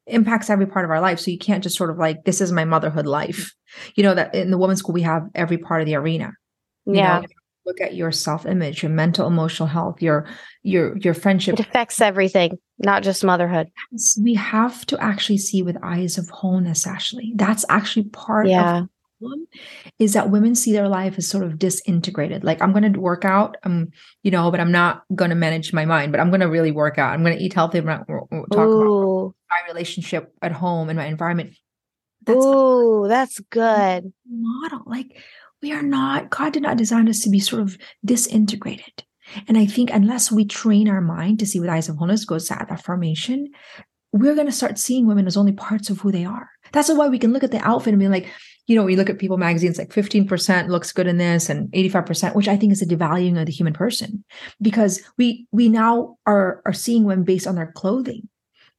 impacts 0.05 0.49
every 0.49 0.65
part 0.65 0.85
of 0.85 0.91
our 0.91 1.01
life. 1.01 1.19
So 1.19 1.31
you 1.31 1.37
can't 1.37 1.63
just 1.63 1.77
sort 1.77 1.89
of 1.89 1.97
like, 1.97 2.23
this 2.23 2.41
is 2.41 2.51
my 2.51 2.65
motherhood 2.65 3.05
life. 3.05 3.53
You 3.95 4.03
know, 4.03 4.15
that 4.15 4.33
in 4.33 4.51
the 4.51 4.57
women's 4.57 4.79
school, 4.79 4.93
we 4.93 5.01
have 5.01 5.23
every 5.35 5.57
part 5.57 5.81
of 5.81 5.87
the 5.87 5.95
arena. 5.95 6.31
You 6.85 6.95
yeah, 6.95 7.19
know, 7.19 7.27
look 7.65 7.81
at 7.81 7.95
your 7.95 8.13
self-image, 8.13 8.81
your 8.81 8.91
mental, 8.91 9.27
emotional 9.27 9.67
health, 9.67 10.01
your 10.01 10.25
your 10.63 10.97
your 10.97 11.13
friendship. 11.13 11.55
it 11.55 11.59
affects 11.59 11.99
everything, 11.99 12.57
not 12.79 13.03
just 13.03 13.23
motherhood. 13.25 13.67
We 14.21 14.35
have 14.35 14.85
to 14.85 14.97
actually 15.03 15.39
see 15.39 15.61
with 15.61 15.77
eyes 15.83 16.17
of 16.17 16.29
wholeness, 16.29 16.87
Ashley. 16.87 17.33
That's 17.35 17.65
actually 17.67 18.05
part 18.05 18.45
of 18.45 18.51
Yeah. 18.51 18.83
Problem 19.19 19.47
is 19.99 20.13
that 20.13 20.29
women 20.29 20.55
see 20.55 20.71
their 20.71 20.87
life 20.87 21.17
as 21.17 21.27
sort 21.27 21.43
of 21.43 21.57
disintegrated. 21.57 22.43
Like 22.43 22.61
I'm 22.61 22.71
going 22.71 22.91
to 22.91 22.99
work 22.99 23.25
out, 23.25 23.55
um, 23.63 23.89
you 24.23 24.31
know, 24.31 24.51
but 24.51 24.59
I'm 24.59 24.71
not 24.71 25.03
going 25.15 25.29
to 25.29 25.35
manage 25.35 25.73
my 25.73 25.85
mind. 25.85 26.11
But 26.11 26.21
I'm 26.21 26.29
going 26.29 26.41
to 26.41 26.49
really 26.49 26.71
work 26.71 26.97
out. 26.97 27.13
I'm 27.13 27.23
going 27.23 27.37
to 27.37 27.43
eat 27.43 27.53
healthy. 27.53 27.79
I'm 27.79 27.85
w- 27.85 28.05
talk 28.51 28.51
about 28.51 29.35
my 29.49 29.67
relationship 29.67 30.33
at 30.41 30.51
home 30.51 30.89
and 30.89 30.97
my 30.97 31.05
environment. 31.05 31.55
That's 32.25 32.45
Ooh, 32.45 33.05
that's 33.07 33.39
good. 33.49 34.11
model. 34.29 34.83
Like 34.85 35.17
we 35.61 35.71
are 35.71 35.83
not. 35.83 36.29
God 36.29 36.53
did 36.53 36.63
not 36.63 36.77
design 36.77 37.09
us 37.09 37.21
to 37.21 37.29
be 37.29 37.39
sort 37.39 37.61
of 37.61 37.77
disintegrated. 38.03 39.03
And 39.47 39.57
I 39.57 39.65
think 39.65 39.89
unless 39.91 40.31
we 40.31 40.45
train 40.45 40.87
our 40.87 41.01
mind 41.01 41.39
to 41.39 41.45
see 41.45 41.59
with 41.59 41.69
eyes 41.69 41.89
of 41.89 41.97
wholeness, 41.97 42.23
goes 42.23 42.47
that 42.47 42.71
affirmation, 42.71 43.49
we're 44.13 44.35
going 44.35 44.47
to 44.47 44.53
start 44.53 44.79
seeing 44.79 45.05
women 45.05 45.27
as 45.27 45.35
only 45.35 45.51
parts 45.51 45.89
of 45.89 45.99
who 45.99 46.11
they 46.11 46.23
are. 46.23 46.49
That's 46.71 46.89
why 46.89 47.09
we 47.09 47.19
can 47.19 47.33
look 47.33 47.43
at 47.43 47.51
the 47.51 47.59
outfit 47.59 47.93
and 47.93 47.99
be 47.99 48.07
like, 48.07 48.31
you 48.67 48.75
know, 48.75 48.83
we 48.83 48.95
look 48.97 49.09
at 49.09 49.17
People 49.17 49.37
magazines 49.37 49.77
like 49.77 49.89
15% 49.89 50.67
looks 50.67 50.91
good 50.91 51.07
in 51.07 51.17
this 51.17 51.49
and 51.49 51.69
85%, 51.71 52.35
which 52.35 52.47
I 52.49 52.57
think 52.57 52.71
is 52.73 52.81
a 52.81 52.85
devaluing 52.85 53.39
of 53.39 53.45
the 53.45 53.51
human 53.51 53.73
person 53.73 54.23
because 54.61 55.01
we 55.17 55.47
we 55.51 55.69
now 55.69 56.17
are 56.25 56.61
are 56.65 56.73
seeing 56.73 57.05
women 57.05 57.23
based 57.23 57.47
on 57.47 57.55
their 57.55 57.71
clothing, 57.71 58.27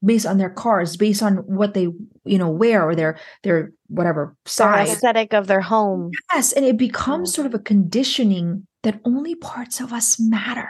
based 0.05 0.27
on 0.27 0.37
their 0.39 0.51
cars, 0.51 0.97
based 0.97 1.23
on 1.23 1.39
what 1.39 1.73
they, 1.75 1.89
you 2.25 2.39
know, 2.39 2.51
wear 2.51 2.87
or 2.87 2.95
their 2.95 3.19
their 3.43 3.73
whatever 3.89 4.37
size. 4.45 4.91
aesthetic 4.93 5.33
of 5.33 5.47
their 5.47 5.63
home. 5.63 6.11
Yes, 6.35 6.53
and 6.53 6.65
it 6.67 6.77
becomes 6.77 7.33
sort 7.33 7.47
of 7.47 7.55
a 7.55 7.59
conditioning 7.59 8.67
that 8.83 9.01
only 9.05 9.35
parts 9.35 9.81
of 9.81 9.93
us 9.93 10.21
matter. 10.21 10.69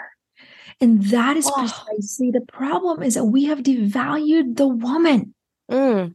And 0.81 1.03
that 1.07 1.37
is 1.37 1.47
Oh. 1.49 1.55
precisely 1.59 2.31
the 2.31 2.41
problem 2.53 3.03
is 3.03 3.15
that 3.15 3.25
we 3.25 3.45
have 3.47 3.65
devalued 3.65 4.57
the 4.57 4.69
woman. 4.69 5.35
Mm. 5.71 6.15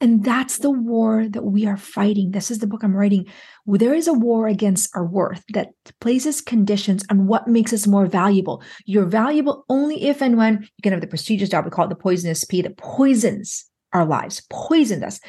And 0.00 0.22
that's 0.22 0.58
the 0.58 0.70
war 0.70 1.26
that 1.30 1.44
we 1.44 1.66
are 1.66 1.78
fighting. 1.78 2.32
This 2.32 2.50
is 2.50 2.58
the 2.58 2.66
book 2.66 2.82
I'm 2.82 2.94
writing. 2.94 3.26
There 3.66 3.94
is 3.94 4.06
a 4.06 4.12
war 4.12 4.46
against 4.46 4.94
our 4.94 5.06
worth 5.06 5.42
that 5.54 5.68
places 6.00 6.42
conditions 6.42 7.02
on 7.10 7.26
what 7.26 7.48
makes 7.48 7.72
us 7.72 7.86
more 7.86 8.04
valuable. 8.04 8.62
You're 8.84 9.06
valuable 9.06 9.64
only 9.70 10.04
if 10.04 10.20
and 10.20 10.36
when 10.36 10.62
you 10.62 10.82
can 10.82 10.92
have 10.92 11.00
the 11.00 11.06
prestigious 11.06 11.48
job. 11.48 11.64
We 11.64 11.70
call 11.70 11.86
it 11.86 11.88
the 11.88 11.94
poisonous 11.94 12.44
P 12.44 12.60
that 12.60 12.76
poisons 12.76 13.64
our 13.94 14.04
lives, 14.04 14.42
poisons 14.50 15.02
us. 15.02 15.20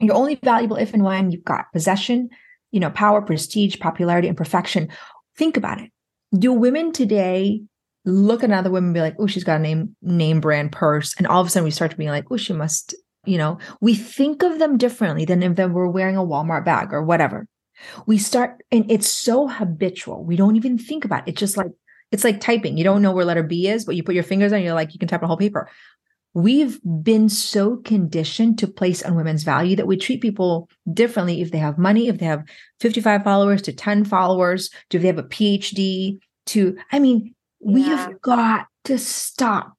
You're 0.00 0.14
only 0.14 0.34
valuable 0.36 0.76
if 0.76 0.92
and 0.92 1.02
when 1.02 1.30
you've 1.30 1.44
got 1.44 1.72
possession, 1.72 2.28
you 2.70 2.80
know, 2.80 2.90
power, 2.90 3.22
prestige, 3.22 3.78
popularity, 3.78 4.28
and 4.28 4.36
perfection. 4.36 4.90
Think 5.36 5.56
about 5.56 5.80
it. 5.80 5.90
Do 6.38 6.52
women 6.52 6.92
today 6.92 7.62
look 8.04 8.42
at 8.42 8.50
another 8.50 8.70
woman 8.70 8.88
and 8.88 8.94
be 8.94 9.00
like, 9.00 9.16
oh, 9.18 9.26
she's 9.26 9.44
got 9.44 9.60
a 9.60 9.62
name 9.62 9.96
name 10.02 10.40
brand 10.40 10.72
purse, 10.72 11.14
and 11.16 11.26
all 11.26 11.40
of 11.40 11.46
a 11.46 11.50
sudden 11.50 11.64
we 11.64 11.70
start 11.70 11.90
to 11.90 11.96
be 11.96 12.10
like, 12.10 12.26
oh, 12.30 12.36
she 12.36 12.52
must, 12.52 12.94
you 13.24 13.38
know, 13.38 13.58
we 13.80 13.94
think 13.94 14.42
of 14.42 14.58
them 14.58 14.78
differently 14.78 15.24
than 15.24 15.42
if 15.42 15.56
they 15.56 15.66
were 15.66 15.90
wearing 15.90 16.16
a 16.16 16.24
Walmart 16.24 16.64
bag 16.64 16.92
or 16.92 17.02
whatever. 17.02 17.46
We 18.06 18.18
start, 18.18 18.62
and 18.72 18.90
it's 18.90 19.08
so 19.08 19.46
habitual. 19.46 20.24
We 20.24 20.36
don't 20.36 20.56
even 20.56 20.78
think 20.78 21.04
about 21.04 21.26
it. 21.26 21.32
It's 21.32 21.40
just 21.40 21.56
like 21.56 21.70
it's 22.10 22.24
like 22.24 22.40
typing. 22.40 22.76
You 22.78 22.84
don't 22.84 23.02
know 23.02 23.12
where 23.12 23.24
letter 23.24 23.42
B 23.42 23.68
is, 23.68 23.84
but 23.84 23.94
you 23.94 24.02
put 24.02 24.14
your 24.14 24.24
fingers 24.24 24.52
on, 24.52 24.62
you're 24.62 24.74
like, 24.74 24.94
you 24.94 24.98
can 24.98 25.08
type 25.08 25.22
a 25.22 25.26
whole 25.26 25.36
paper. 25.36 25.68
We've 26.34 26.80
been 27.02 27.28
so 27.28 27.76
conditioned 27.76 28.58
to 28.58 28.66
place 28.66 29.02
on 29.02 29.14
women's 29.14 29.42
value 29.44 29.76
that 29.76 29.86
we 29.86 29.96
treat 29.96 30.20
people 30.20 30.68
differently 30.92 31.40
if 31.40 31.50
they 31.50 31.58
have 31.58 31.78
money, 31.78 32.08
if 32.08 32.18
they 32.18 32.26
have 32.26 32.44
55 32.80 33.24
followers 33.24 33.62
to 33.62 33.72
10 33.72 34.04
followers, 34.04 34.70
do 34.90 34.98
they 34.98 35.06
have 35.08 35.18
a 35.18 35.22
PhD, 35.22 36.18
to, 36.46 36.76
I 36.92 36.98
mean, 36.98 37.34
we 37.60 37.82
Yeah. 37.82 37.96
have 37.96 38.20
got 38.22 38.66
to 38.84 38.98
stop 38.98 39.77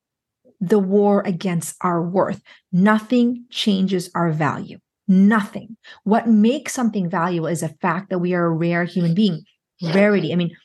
the 0.60 0.80
war 0.80 1.22
against 1.26 1.76
our 1.82 2.02
worth. 2.02 2.41
Nothing 2.72 3.45
changes 3.50 4.10
our 4.15 4.32
value. 4.32 4.80
Nothing. 5.08 5.78
What 6.04 6.28
makes 6.28 6.74
something 6.74 7.10
valuable 7.10 7.48
is 7.48 7.62
the 7.62 7.69
fact 7.69 8.10
that 8.10 8.19
we 8.19 8.34
are 8.34 8.45
a 8.45 8.52
rare 8.52 8.84
human 8.84 9.15
being. 9.15 9.43
Rarity. 9.82 10.34
I 10.34 10.36
mean, 10.36 10.56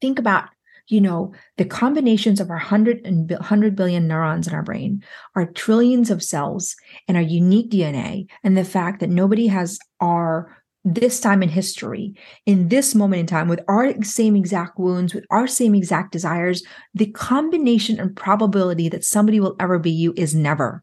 think 0.00 0.18
about 0.18 0.50
you 0.88 1.00
know 1.00 1.32
the 1.56 1.64
combinations 1.64 2.40
of 2.40 2.50
our 2.50 2.56
100 2.56 3.00
and 3.06 3.30
100 3.30 3.74
billion 3.74 4.06
neurons 4.06 4.46
in 4.46 4.54
our 4.54 4.62
brain 4.62 5.02
our 5.34 5.46
trillions 5.46 6.10
of 6.10 6.22
cells 6.22 6.76
and 7.08 7.16
our 7.16 7.22
unique 7.22 7.70
dna 7.70 8.26
and 8.42 8.56
the 8.56 8.64
fact 8.64 9.00
that 9.00 9.08
nobody 9.08 9.46
has 9.46 9.78
our 10.00 10.54
this 10.84 11.18
time 11.18 11.42
in 11.42 11.48
history 11.48 12.14
in 12.44 12.68
this 12.68 12.94
moment 12.94 13.20
in 13.20 13.26
time 13.26 13.48
with 13.48 13.60
our 13.68 14.02
same 14.02 14.36
exact 14.36 14.78
wounds 14.78 15.14
with 15.14 15.24
our 15.30 15.46
same 15.46 15.74
exact 15.74 16.12
desires 16.12 16.62
the 16.92 17.06
combination 17.12 17.98
and 17.98 18.14
probability 18.14 18.88
that 18.90 19.04
somebody 19.04 19.40
will 19.40 19.56
ever 19.58 19.78
be 19.78 19.90
you 19.90 20.12
is 20.16 20.34
never. 20.34 20.82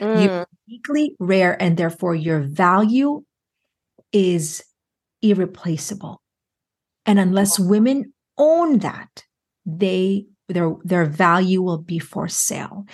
Mm. 0.00 0.44
uniquely 0.66 1.14
rare 1.18 1.60
and 1.62 1.76
therefore 1.76 2.14
your 2.14 2.40
value 2.40 3.22
is 4.12 4.64
irreplaceable. 5.22 6.20
And 7.04 7.18
unless 7.18 7.58
women 7.58 8.12
own 8.36 8.78
that 8.80 9.24
they 9.64 10.26
their 10.48 10.74
their 10.84 11.04
value 11.04 11.62
will 11.62 11.78
be 11.78 11.98
for 11.98 12.28
sale. 12.28 12.84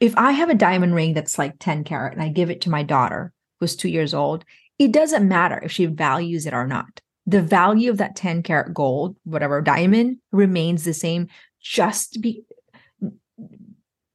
If 0.00 0.16
i 0.16 0.32
have 0.32 0.50
a 0.50 0.54
diamond 0.54 0.94
ring 0.94 1.14
that's 1.14 1.38
like 1.38 1.54
10 1.58 1.84
carat 1.84 2.12
and 2.12 2.22
i 2.22 2.28
give 2.28 2.50
it 2.50 2.60
to 2.62 2.70
my 2.70 2.82
daughter 2.82 3.32
who's 3.58 3.76
2 3.76 3.88
years 3.88 4.14
old 4.14 4.44
it 4.80 4.92
doesn't 4.92 5.28
matter 5.28 5.60
if 5.62 5.70
she 5.70 5.84
values 5.84 6.46
it 6.46 6.54
or 6.54 6.66
not. 6.66 7.02
The 7.26 7.42
value 7.42 7.90
of 7.90 7.98
that 7.98 8.16
10 8.16 8.42
karat 8.42 8.72
gold 8.72 9.14
whatever 9.24 9.60
diamond 9.60 10.16
remains 10.32 10.84
the 10.84 10.94
same 10.94 11.28
just 11.60 12.20
be 12.22 12.42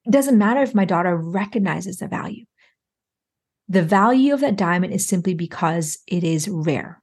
doesn't 0.10 0.38
matter 0.38 0.62
if 0.62 0.74
my 0.74 0.86
daughter 0.86 1.16
recognizes 1.16 1.98
the 1.98 2.08
value. 2.08 2.46
The 3.70 3.84
value 3.84 4.34
of 4.34 4.42
that 4.42 4.56
diamond 4.56 4.94
is 4.94 5.08
simply 5.08 5.36
because 5.36 6.00
it 6.08 6.24
is 6.24 6.48
rare. 6.48 7.02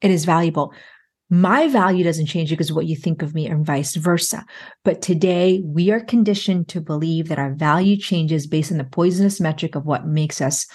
It 0.00 0.12
is 0.12 0.24
valuable. 0.24 0.72
My 1.30 1.66
value 1.68 2.04
doesn't 2.04 2.26
change 2.26 2.50
because 2.50 2.70
of 2.70 2.76
what 2.76 2.86
you 2.86 2.94
think 2.94 3.22
of 3.22 3.34
me 3.34 3.46
and 3.46 3.66
vice 3.66 3.96
versa. 3.96 4.44
But 4.84 5.02
today 5.02 5.62
we 5.64 5.90
are 5.90 6.00
conditioned 6.00 6.68
to 6.68 6.80
believe 6.80 7.28
that 7.28 7.38
our 7.38 7.54
value 7.54 7.96
changes 7.96 8.46
based 8.46 8.70
on 8.70 8.78
the 8.78 8.84
poisonous 8.84 9.40
metric 9.40 9.74
of 9.74 9.84
what 9.84 10.06
makes 10.06 10.40
us 10.40 10.66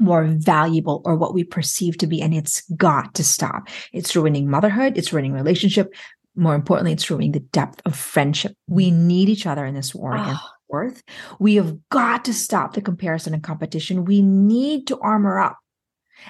more 0.00 0.24
valuable 0.24 1.02
or 1.04 1.16
what 1.16 1.34
we 1.34 1.44
perceive 1.44 1.98
to 1.98 2.06
be. 2.06 2.20
And 2.20 2.34
it's 2.34 2.62
got 2.76 3.14
to 3.14 3.24
stop. 3.24 3.68
It's 3.92 4.16
ruining 4.16 4.50
motherhood. 4.50 4.96
It's 4.96 5.12
ruining 5.12 5.32
relationship. 5.32 5.94
More 6.36 6.54
importantly, 6.54 6.92
it's 6.92 7.08
ruining 7.10 7.32
the 7.32 7.40
depth 7.40 7.80
of 7.84 7.96
friendship. 7.96 8.56
We 8.66 8.90
need 8.90 9.28
each 9.28 9.46
other 9.46 9.64
in 9.64 9.74
this 9.74 9.94
war 9.94 10.14
against 10.14 10.40
ah. 10.42 10.50
Oh, 10.50 10.54
worth. 10.68 11.02
We 11.38 11.54
have 11.56 11.76
got 11.90 12.24
to 12.24 12.34
stop 12.34 12.74
the 12.74 12.82
comparison 12.82 13.34
and 13.34 13.42
competition. 13.42 14.04
We 14.04 14.22
need 14.22 14.88
to 14.88 14.98
armor 14.98 15.38
up. 15.38 15.58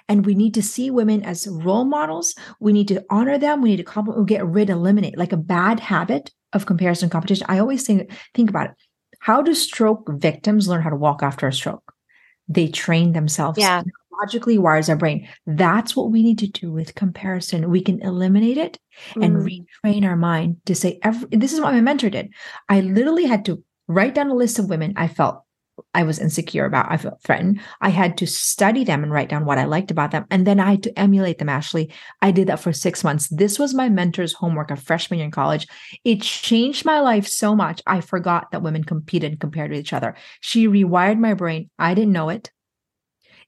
And 0.09 0.27
we 0.27 0.35
need 0.35 0.55
to 0.55 0.63
see 0.63 0.91
women 0.91 1.23
as 1.23 1.47
role 1.47 1.85
models. 1.85 2.35
We 2.61 2.73
need 2.73 2.89
to 2.89 3.05
honor 3.11 3.39
them. 3.39 3.63
We 3.63 3.71
need 3.71 3.77
to 3.77 3.85
compliment, 3.85 4.29
get 4.29 4.45
rid, 4.45 4.69
eliminate 4.69 5.17
like 5.17 5.33
a 5.33 5.39
bad 5.39 5.79
habit 5.81 6.31
of 6.53 6.67
comparison 6.67 7.07
and 7.07 7.13
competition. 7.13 7.47
I 7.49 7.59
always 7.59 7.87
think, 7.87 8.11
think 8.35 8.51
about 8.51 8.71
it. 8.71 8.77
How 9.21 9.41
do 9.41 9.55
stroke 9.55 10.11
victims 10.15 10.69
learn 10.69 10.83
how 10.83 10.91
to 10.91 10.97
walk 10.97 11.23
after 11.23 11.47
a 11.47 11.53
stroke? 11.53 11.94
They 12.49 12.69
train 12.69 13.13
themselves. 13.13 13.59
Yeah. 13.59 13.83
Logically 14.23 14.59
wires 14.59 14.89
our 14.89 14.97
brain. 14.97 15.27
That's 15.47 15.97
what 15.97 16.11
we 16.11 16.23
need 16.23 16.39
to 16.39 16.47
do 16.47 16.71
with 16.71 16.95
comparison. 16.95 17.71
We 17.71 17.81
can 17.83 18.01
eliminate 18.01 18.57
it 18.59 18.79
and 19.21 19.37
Mm. 19.37 19.67
retrain 19.85 20.05
our 20.05 20.17
mind 20.17 20.59
to 20.67 20.75
say 20.75 20.99
every 21.03 21.29
this 21.33 21.53
is 21.53 21.61
what 21.61 21.75
my 21.75 21.81
mentor 21.81 22.11
did. 22.11 22.33
I 22.69 22.81
literally 22.81 23.25
had 23.25 23.45
to 23.47 23.63
write 23.89 24.15
down 24.15 24.29
a 24.31 24.35
list 24.35 24.59
of 24.59 24.69
women 24.69 24.95
I 24.97 25.09
felt 25.09 25.43
I 25.93 26.05
was 26.05 26.19
insecure 26.19 26.65
about, 26.65 26.91
I 26.91 26.97
felt 26.97 27.23
threatened. 27.23 27.61
I 27.81 27.89
had 27.89 28.17
to 28.19 28.27
study 28.27 28.85
them 28.85 29.03
and 29.03 29.13
write 29.13 29.29
down 29.29 29.45
what 29.45 29.59
I 29.59 29.65
liked 29.65 29.91
about 29.91 30.11
them. 30.11 30.25
And 30.31 30.47
then 30.47 30.61
I 30.61 30.73
had 30.73 30.83
to 30.85 30.99
emulate 30.99 31.39
them, 31.39 31.49
Ashley. 31.49 31.93
I 32.23 32.31
did 32.31 32.49
that 32.49 32.61
for 32.61 32.73
six 32.73 33.03
months. 33.03 33.29
This 33.29 33.59
was 33.59 33.75
my 33.75 33.89
mentor's 33.89 34.33
homework 34.33 34.71
of 34.71 34.83
freshman 34.83 35.19
year 35.19 35.27
in 35.27 35.31
college. 35.31 35.67
It 36.05 36.23
changed 36.23 36.85
my 36.85 37.01
life 37.01 37.27
so 37.27 37.55
much. 37.55 37.83
I 37.87 38.01
forgot 38.01 38.51
that 38.51 38.63
women 38.63 38.85
competed 38.85 39.33
and 39.33 39.41
compared 39.41 39.71
with 39.71 39.81
each 39.81 39.93
other. 39.93 40.15
She 40.41 40.69
rewired 40.69 41.19
my 41.19 41.35
brain. 41.35 41.71
I 41.79 41.95
didn't 41.95 42.13
know 42.13 42.29
it. 42.29 42.51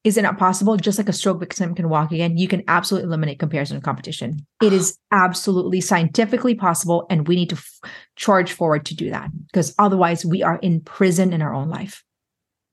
Is 0.07 0.17
it 0.17 0.23
not 0.23 0.39
possible? 0.39 0.77
Just 0.77 0.99
like 0.99 1.09
a 1.09 1.13
stroke 1.13 1.41
victim 1.41 1.75
can 1.75 1.89
walk 1.89 2.13
again, 2.13 2.37
you 2.39 2.47
can 2.47 2.63
absolutely 2.69 3.09
eliminate 3.09 3.41
comparison 3.41 3.75
and 3.77 3.85
competition. 3.85 4.47
It 4.63 4.73
is 4.73 4.97
absolutely 5.13 5.81
scientifically 5.81 6.55
possible. 6.55 7.07
And 7.11 7.27
we 7.27 7.35
need 7.35 7.51
to 7.51 7.57
f- 7.57 7.91
charge 8.15 8.53
forward 8.53 8.87
to 8.87 8.95
do 8.95 9.11
that 9.11 9.31
because 9.47 9.75
otherwise 9.81 10.25
we 10.25 10.45
are 10.45 10.59
in 10.59 10.81
prison 10.81 11.33
in 11.33 11.43
our 11.43 11.53
own 11.53 11.69
life. 11.69 12.05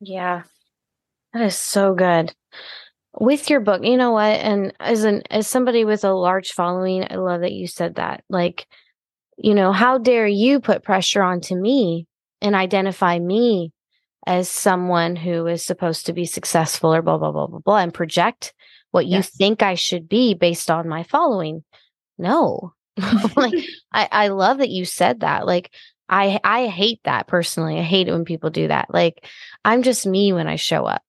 Yeah. 0.03 0.43
That 1.33 1.43
is 1.43 1.55
so 1.55 1.93
good. 1.93 2.33
With 3.19 3.49
your 3.49 3.59
book, 3.59 3.83
you 3.83 3.97
know 3.97 4.11
what? 4.11 4.39
And 4.39 4.73
as 4.79 5.03
an 5.03 5.23
as 5.29 5.47
somebody 5.47 5.85
with 5.85 6.03
a 6.03 6.13
large 6.13 6.51
following, 6.51 7.05
I 7.09 7.15
love 7.15 7.41
that 7.41 7.53
you 7.53 7.67
said 7.67 7.95
that. 7.95 8.23
Like, 8.29 8.67
you 9.37 9.53
know, 9.53 9.71
how 9.71 9.97
dare 9.97 10.27
you 10.27 10.59
put 10.59 10.83
pressure 10.83 11.21
onto 11.21 11.55
me 11.55 12.07
and 12.41 12.55
identify 12.55 13.19
me 13.19 13.71
as 14.25 14.49
someone 14.49 15.15
who 15.15 15.47
is 15.47 15.63
supposed 15.63 16.05
to 16.05 16.13
be 16.13 16.25
successful 16.25 16.93
or 16.93 17.01
blah 17.01 17.17
blah 17.17 17.31
blah 17.31 17.47
blah 17.47 17.59
blah 17.59 17.77
and 17.77 17.93
project 17.93 18.53
what 18.91 19.05
you 19.05 19.17
yes. 19.17 19.29
think 19.29 19.63
I 19.63 19.75
should 19.75 20.07
be 20.07 20.33
based 20.33 20.69
on 20.69 20.87
my 20.87 21.03
following. 21.03 21.63
No. 22.17 22.73
like 23.35 23.53
I, 23.91 24.07
I 24.11 24.27
love 24.27 24.59
that 24.59 24.69
you 24.69 24.85
said 24.85 25.21
that. 25.21 25.45
Like 25.45 25.71
I 26.09 26.39
I 26.43 26.67
hate 26.67 26.99
that 27.03 27.27
personally. 27.27 27.79
I 27.79 27.83
hate 27.83 28.07
it 28.07 28.11
when 28.11 28.25
people 28.25 28.49
do 28.49 28.67
that. 28.67 28.93
Like 28.93 29.25
I'm 29.63 29.83
just 29.83 30.05
me 30.05 30.33
when 30.33 30.47
I 30.47 30.55
show 30.55 30.85
up. 30.85 31.01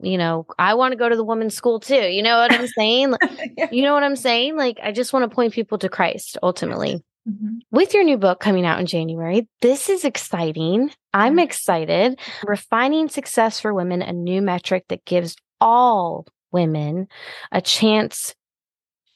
You 0.00 0.16
know, 0.16 0.46
I 0.58 0.74
want 0.74 0.92
to 0.92 0.96
go 0.96 1.08
to 1.08 1.16
the 1.16 1.24
women's 1.24 1.54
school 1.54 1.80
too. 1.80 1.94
You 1.94 2.22
know 2.22 2.38
what 2.38 2.52
I'm 2.52 2.66
saying? 2.78 3.14
yeah. 3.56 3.68
You 3.70 3.82
know 3.82 3.94
what 3.94 4.04
I'm 4.04 4.16
saying? 4.16 4.56
Like 4.56 4.78
I 4.82 4.92
just 4.92 5.12
want 5.12 5.28
to 5.28 5.34
point 5.34 5.52
people 5.52 5.78
to 5.78 5.88
Christ 5.88 6.38
ultimately. 6.42 7.02
Mm-hmm. 7.28 7.58
With 7.70 7.92
your 7.92 8.04
new 8.04 8.16
book 8.16 8.40
coming 8.40 8.64
out 8.64 8.80
in 8.80 8.86
January, 8.86 9.46
this 9.60 9.88
is 9.88 10.04
exciting. 10.04 10.90
I'm 11.12 11.32
mm-hmm. 11.32 11.40
excited. 11.40 12.20
Refining 12.44 13.08
success 13.08 13.60
for 13.60 13.74
women, 13.74 14.00
a 14.02 14.12
new 14.12 14.40
metric 14.40 14.84
that 14.88 15.04
gives 15.04 15.36
all 15.60 16.26
women 16.52 17.08
a 17.52 17.60
chance 17.60 18.34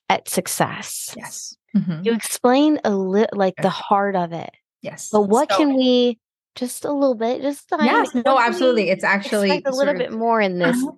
at 0.09 0.29
success. 0.29 1.15
Yes. 1.17 1.57
Mm-hmm. 1.75 2.03
You 2.05 2.13
explain 2.13 2.81
a 2.85 2.91
little 2.91 3.39
like 3.39 3.55
the 3.57 3.71
heart 3.71 4.15
of 4.15 4.33
it. 4.33 4.51
Yes. 4.83 5.09
But 5.11 5.23
what 5.23 5.51
so, 5.51 5.57
can 5.57 5.75
we 5.75 6.19
just 6.55 6.85
a 6.85 6.93
little 6.93 7.15
bit, 7.15 7.41
just 7.41 7.67
yes, 7.81 8.15
no, 8.15 8.39
absolutely. 8.39 8.91
It's 8.91 9.05
actually 9.05 9.63
a 9.65 9.71
little 9.71 9.95
bit 9.95 10.13
more 10.13 10.41
in 10.41 10.59
this. 10.59 10.77
Uh-huh. 10.77 10.93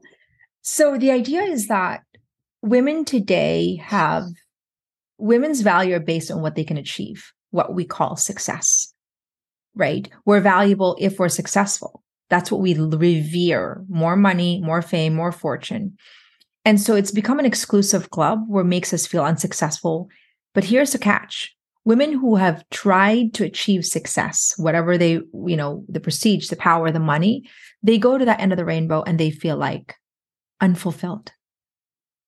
So 0.63 0.99
the 0.99 1.11
idea 1.11 1.43
is 1.43 1.69
that 1.69 2.03
women 2.63 3.05
today 3.05 3.77
have 3.77 4.25
women's 5.19 5.61
value 5.61 5.95
are 5.95 6.01
based 6.01 6.31
on 6.31 6.41
what 6.41 6.57
they 6.57 6.65
can 6.65 6.77
achieve, 6.77 7.33
what 7.51 7.75
we 7.75 7.85
call 7.85 8.17
success. 8.17 8.93
Right? 9.77 10.09
We're 10.25 10.41
valuable 10.41 10.97
if 10.99 11.19
we're 11.19 11.29
successful. 11.29 12.03
That's 12.31 12.51
what 12.51 12.61
we 12.61 12.75
revere: 12.75 13.85
more 13.89 14.17
money, 14.17 14.61
more 14.61 14.83
fame, 14.83 15.15
more 15.15 15.33
fortune. 15.33 15.97
And 16.65 16.81
so 16.81 16.95
it's 16.95 17.11
become 17.11 17.39
an 17.39 17.45
exclusive 17.45 18.11
club 18.11 18.45
where 18.49 18.63
it 18.63 18.69
makes 18.69 18.93
us 18.95 19.07
feel 19.07 19.25
unsuccessful. 19.25 20.09
But 20.55 20.65
here's 20.65 20.93
the 20.93 20.99
catch 20.99 21.55
women 21.85 22.13
who 22.13 22.37
have 22.37 22.65
tried 22.71 23.35
to 23.35 23.45
achieve 23.45 23.85
success, 23.85 24.55
whatever 24.57 24.97
they, 24.97 25.13
you 25.13 25.57
know, 25.57 25.85
the 25.89 26.01
prestige, 26.01 26.49
the 26.49 26.57
power, 26.57 26.91
the 26.91 27.01
money, 27.01 27.49
they 27.83 27.99
go 27.99 28.17
to 28.17 28.25
that 28.25 28.41
end 28.41 28.53
of 28.53 28.59
the 28.59 28.65
rainbow 28.65 29.03
and 29.03 29.19
they 29.19 29.31
feel 29.31 29.57
like 29.57 29.95
unfulfilled. 30.61 31.33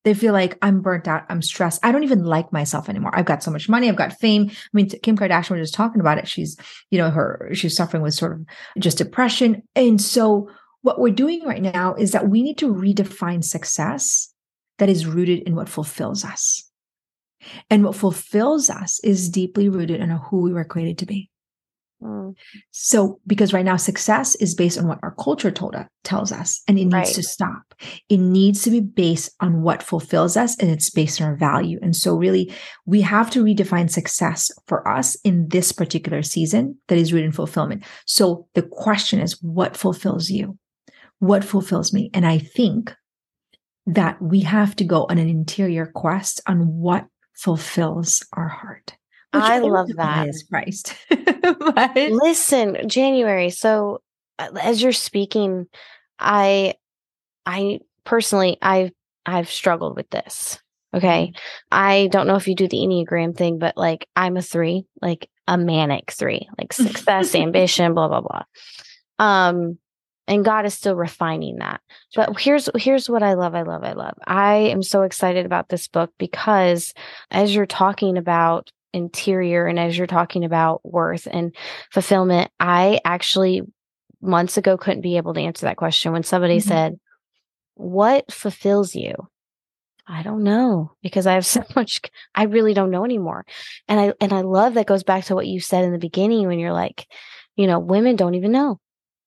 They 0.05 0.15
feel 0.15 0.33
like 0.33 0.57
I'm 0.63 0.83
burnt 0.83 1.09
out. 1.09 1.25
I'm 1.29 1.43
stressed. 1.43 1.85
I 1.85 1.91
don't 1.91 2.05
even 2.05 2.25
like 2.25 2.53
myself 2.53 2.89
anymore. 2.89 3.11
I've 3.13 3.25
got 3.25 3.43
so 3.43 3.51
much 3.51 3.69
money. 3.69 3.89
I've 3.89 3.97
got 3.97 4.13
fame. 4.13 4.51
I 4.51 4.55
mean, 4.73 4.89
Kim 4.89 5.17
Kardashian 5.17 5.59
was 5.59 5.69
just 5.69 5.75
talking 5.75 6.01
about 6.01 6.19
it. 6.19 6.29
She's, 6.29 6.57
you 6.91 6.99
know, 6.99 7.11
her, 7.11 7.51
she's 7.55 7.75
suffering 7.75 8.05
with 8.05 8.15
sort 8.15 8.33
of 8.33 8.47
just 8.79 8.99
depression. 8.99 9.65
And 9.75 10.01
so 10.01 10.49
what 10.83 11.01
we're 11.01 11.13
doing 11.13 11.43
right 11.45 11.63
now 11.63 11.95
is 11.95 12.13
that 12.13 12.29
we 12.29 12.45
need 12.45 12.59
to 12.59 12.73
redefine 12.73 13.43
success 13.43 14.33
that 14.79 14.89
is 14.89 15.07
rooted 15.07 15.41
in 15.41 15.57
what 15.57 15.69
fulfills 15.69 16.25
us. 16.25 16.66
And 17.71 17.85
what 17.85 17.97
fulfills 17.97 18.71
us 18.71 19.01
is 19.01 19.29
deeply 19.29 19.69
rooted 19.69 20.01
in 20.01 20.11
who 20.11 20.43
we 20.43 20.53
were 20.53 20.65
created 20.65 20.99
to 20.99 21.07
be. 21.07 21.31
Mm. 22.03 22.35
So, 22.73 23.21
because 23.27 23.55
right 23.55 23.65
now 23.65 23.77
success 23.77 24.35
is 24.37 24.55
based 24.55 24.79
on 24.79 24.87
what 24.87 24.99
our 25.03 25.15
culture 25.15 25.51
told 25.51 25.75
us, 25.75 25.87
tells 26.05 26.31
us, 26.31 26.63
and 26.69 26.79
it 26.79 26.85
needs 26.85 26.95
right. 26.95 27.07
to 27.07 27.23
stop. 27.23 27.75
It 28.11 28.19
needs 28.19 28.63
to 28.63 28.71
be 28.71 28.81
based 28.81 29.31
on 29.41 29.63
what 29.63 29.83
fulfills 29.83 30.37
us, 30.37 30.59
and 30.59 30.71
it's 30.71 30.91
based 30.91 31.21
on 31.21 31.29
our 31.29 31.37
value. 31.37 31.79
And 31.81 31.97
so, 31.97 32.15
really, 32.15 32.53
we 32.85 33.01
have 33.01 33.31
to 33.31 33.43
redefine 33.43 33.91
success 33.91 34.51
for 34.67 34.87
us 34.87 35.17
in 35.25 35.49
this 35.49 35.73
particular 35.73 36.23
season 36.23 36.79
that 36.89 36.99
is 36.99 37.13
rooted 37.13 37.27
in 37.27 37.33
fulfillment. 37.33 37.85
So, 38.05 38.47
the 38.55 38.63
question 38.63 39.21
is, 39.21 39.43
what 39.43 39.77
fulfills 39.77 40.29
you? 40.29 40.59
What 41.21 41.45
fulfills 41.45 41.95
me? 41.95 42.11
And 42.13 42.27
I 42.27 42.39
think 42.39 42.95
that 43.87 44.21
we 44.21 44.41
have 44.41 44.77
to 44.77 44.85
go 44.85 45.07
on 45.09 45.17
an 45.17 45.29
interior 45.29 45.87
quest 45.87 46.43
on 46.47 46.67
what 46.67 47.07
fulfills 47.37 48.25
our 48.33 48.49
heart. 48.49 48.97
I 49.33 49.59
love 49.59 49.89
that. 49.97 50.29
Is 50.29 50.45
Christ. 50.49 50.95
but... 51.11 51.97
Listen, 51.97 52.89
January. 52.89 53.51
So 53.51 54.03
uh, 54.39 54.49
as 54.61 54.83
you're 54.83 54.93
speaking, 54.93 55.67
I, 56.19 56.75
I 57.45 57.81
personally, 58.05 58.57
I've, 58.63 58.93
I've 59.25 59.51
struggled 59.51 59.97
with 59.97 60.09
this. 60.11 60.59
Okay. 60.95 61.33
I 61.71 62.09
don't 62.11 62.27
know 62.27 62.37
if 62.37 62.49
you 62.49 62.55
do 62.55 62.69
the 62.69 62.79
Enneagram 62.79 63.37
thing, 63.37 63.59
but 63.59 63.77
like 63.77 64.09
I'm 64.17 64.37
a 64.37 64.43
three, 64.43 64.87
like 65.03 65.29
a 65.47 65.59
manic 65.59 66.11
three, 66.11 66.49
like 66.59 66.73
success, 66.73 67.35
ambition, 67.35 67.93
blah, 67.93 68.09
blah, 68.09 68.23
blah. 68.23 68.43
Um, 69.19 69.79
and 70.29 70.45
God 70.45 70.67
is 70.67 70.75
still 70.75 70.97
refining 70.97 71.57
that. 71.57 71.81
But 72.15 72.39
here's 72.41 72.69
here's 72.77 73.09
what 73.09 73.23
I 73.23 73.35
love, 73.35 73.55
I 73.55 73.63
love, 73.63 73.85
I 73.85 73.93
love. 73.93 74.15
I 74.27 74.55
am 74.55 74.83
so 74.83 75.03
excited 75.03 75.47
about 75.47 75.69
this 75.69 75.89
book 75.89 76.13
because 76.19 76.95
as 77.31 77.55
you're 77.55 77.67
talking 77.67 78.19
about 78.19 78.71
interior 78.93 79.67
and 79.67 79.79
as 79.79 79.97
you're 79.97 80.07
talking 80.07 80.45
about 80.45 80.81
worth 80.85 81.29
and 81.31 81.55
fulfillment, 81.93 82.51
I 82.59 83.01
actually 83.05 83.63
months 84.21 84.57
ago 84.57 84.77
couldn't 84.77 85.03
be 85.03 85.17
able 85.17 85.35
to 85.35 85.41
answer 85.41 85.67
that 85.67 85.77
question 85.77 86.13
when 86.13 86.25
somebody 86.25 86.59
mm-hmm. 86.59 86.69
said, 86.69 87.01
"What 87.75 88.33
fulfills 88.33 88.95
you?" 88.95 89.15
I 90.09 90.23
don't 90.23 90.45
know 90.45 90.93
because 91.03 91.27
I 91.27 91.35
have 91.35 91.47
so 91.57 91.63
much 91.77 92.01
I 92.35 92.45
really 92.45 92.75
don't 92.75 92.91
know 92.91 93.05
anymore. 93.05 93.45
And 93.87 94.01
I 94.01 94.13
and 94.21 94.33
I 94.33 94.41
love 94.41 94.75
that 94.75 94.87
goes 94.87 95.05
back 95.05 95.25
to 95.27 95.37
what 95.37 95.47
you 95.47 95.61
said 95.61 95.85
in 95.85 95.93
the 95.93 95.99
beginning 95.99 96.49
when 96.49 96.59
you're 96.59 96.73
like, 96.73 97.07
you 97.55 97.69
know, 97.69 97.79
women 97.79 98.17
don't 98.17 98.35
even 98.35 98.51
know. 98.51 98.81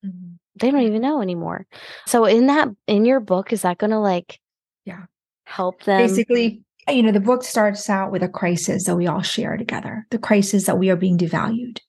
Mm-hmm 0.06 0.29
they 0.60 0.72
don't 0.72 0.82
even 0.82 1.02
know 1.02 1.22
anymore. 1.22 1.68
So 2.08 2.26
in 2.26 2.48
that 2.48 2.70
in 2.88 3.06
your 3.06 3.20
book, 3.20 3.54
is 3.54 3.64
that 3.64 3.78
gonna 3.78 4.02
like 4.02 4.40
yeah 4.86 5.04
help 5.46 5.84
them? 5.84 6.02
Basically, 6.02 6.62
you 6.88 7.04
know, 7.04 7.12
the 7.12 7.20
book 7.20 7.44
starts 7.44 7.90
out 7.90 8.12
with 8.12 8.24
a 8.24 8.30
crisis 8.30 8.86
that 8.86 8.96
we 8.96 9.08
all 9.08 9.22
share 9.22 9.58
together, 9.58 10.06
the 10.12 10.18
crisis 10.18 10.66
that 10.66 10.80
we 10.80 10.90
are 10.90 10.96
being 10.96 11.18
devalued, 11.18 11.80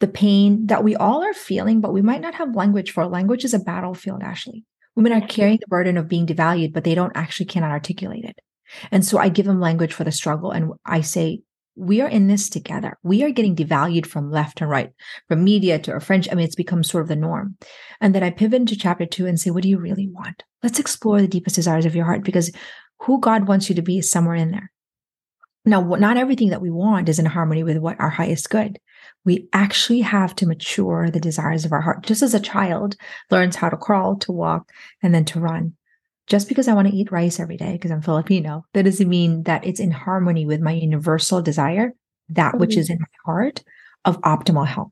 the 0.00 0.08
pain 0.08 0.66
that 0.66 0.84
we 0.84 0.96
all 0.96 1.22
are 1.22 1.34
feeling, 1.34 1.80
but 1.80 1.92
we 1.92 2.02
might 2.02 2.20
not 2.20 2.34
have 2.34 2.54
language 2.54 2.92
for. 2.92 3.06
Language 3.06 3.44
is 3.44 3.54
a 3.54 3.58
battlefield, 3.58 4.22
Ashley. 4.22 4.64
Women 4.94 5.12
are 5.12 5.26
carrying 5.26 5.58
the 5.60 5.68
burden 5.68 5.96
of 5.96 6.08
being 6.08 6.26
devalued, 6.26 6.72
but 6.72 6.84
they 6.84 6.94
don't 6.94 7.12
actually 7.14 7.46
cannot 7.46 7.70
articulate 7.70 8.24
it. 8.24 8.40
And 8.90 9.04
so 9.04 9.18
I 9.18 9.28
give 9.28 9.46
them 9.46 9.60
language 9.60 9.92
for 9.92 10.04
the 10.04 10.12
struggle. 10.12 10.50
And 10.50 10.72
I 10.84 11.00
say, 11.00 11.42
we 11.78 12.00
are 12.00 12.08
in 12.08 12.26
this 12.26 12.50
together. 12.50 12.98
We 13.02 13.22
are 13.22 13.30
getting 13.30 13.54
devalued 13.54 14.06
from 14.06 14.30
left 14.30 14.60
and 14.60 14.68
right, 14.68 14.90
from 15.28 15.44
media 15.44 15.78
to 15.78 15.92
our 15.92 16.00
French. 16.00 16.28
I 16.30 16.34
mean, 16.34 16.44
it's 16.44 16.56
become 16.56 16.82
sort 16.82 17.02
of 17.02 17.08
the 17.08 17.16
norm. 17.16 17.56
And 18.00 18.14
then 18.14 18.22
I 18.22 18.30
pivot 18.30 18.60
into 18.60 18.76
chapter 18.76 19.06
two 19.06 19.26
and 19.26 19.38
say, 19.38 19.50
what 19.50 19.62
do 19.62 19.68
you 19.68 19.78
really 19.78 20.08
want? 20.08 20.42
Let's 20.62 20.80
explore 20.80 21.20
the 21.20 21.28
deepest 21.28 21.56
desires 21.56 21.86
of 21.86 21.94
your 21.94 22.04
heart 22.04 22.24
because 22.24 22.50
who 23.02 23.20
God 23.20 23.46
wants 23.46 23.68
you 23.68 23.76
to 23.76 23.82
be 23.82 23.98
is 23.98 24.10
somewhere 24.10 24.34
in 24.34 24.50
there. 24.50 24.72
Now, 25.64 25.82
not 25.82 26.16
everything 26.16 26.50
that 26.50 26.62
we 26.62 26.70
want 26.70 27.08
is 27.08 27.18
in 27.18 27.26
harmony 27.26 27.62
with 27.62 27.78
what 27.78 28.00
our 28.00 28.10
highest 28.10 28.50
good. 28.50 28.78
We 29.24 29.48
actually 29.52 30.00
have 30.00 30.34
to 30.36 30.46
mature 30.46 31.10
the 31.10 31.20
desires 31.20 31.64
of 31.64 31.72
our 31.72 31.80
heart. 31.80 32.04
Just 32.04 32.22
as 32.22 32.34
a 32.34 32.40
child 32.40 32.96
learns 33.30 33.56
how 33.56 33.68
to 33.68 33.76
crawl, 33.76 34.16
to 34.16 34.32
walk, 34.32 34.70
and 35.02 35.14
then 35.14 35.24
to 35.26 35.40
run 35.40 35.74
just 36.28 36.48
because 36.48 36.68
I 36.68 36.74
want 36.74 36.88
to 36.88 36.94
eat 36.94 37.10
rice 37.10 37.40
every 37.40 37.56
day 37.56 37.72
because 37.72 37.90
I'm 37.90 38.02
Filipino, 38.02 38.64
that 38.74 38.84
doesn't 38.84 39.08
mean 39.08 39.44
that 39.44 39.64
it's 39.64 39.80
in 39.80 39.90
harmony 39.90 40.44
with 40.44 40.60
my 40.60 40.72
universal 40.72 41.42
desire, 41.42 41.94
that 42.30 42.50
mm-hmm. 42.50 42.60
which 42.60 42.76
is 42.76 42.90
in 42.90 42.98
my 42.98 43.06
heart 43.24 43.62
of 44.04 44.20
optimal 44.20 44.66
health. 44.66 44.90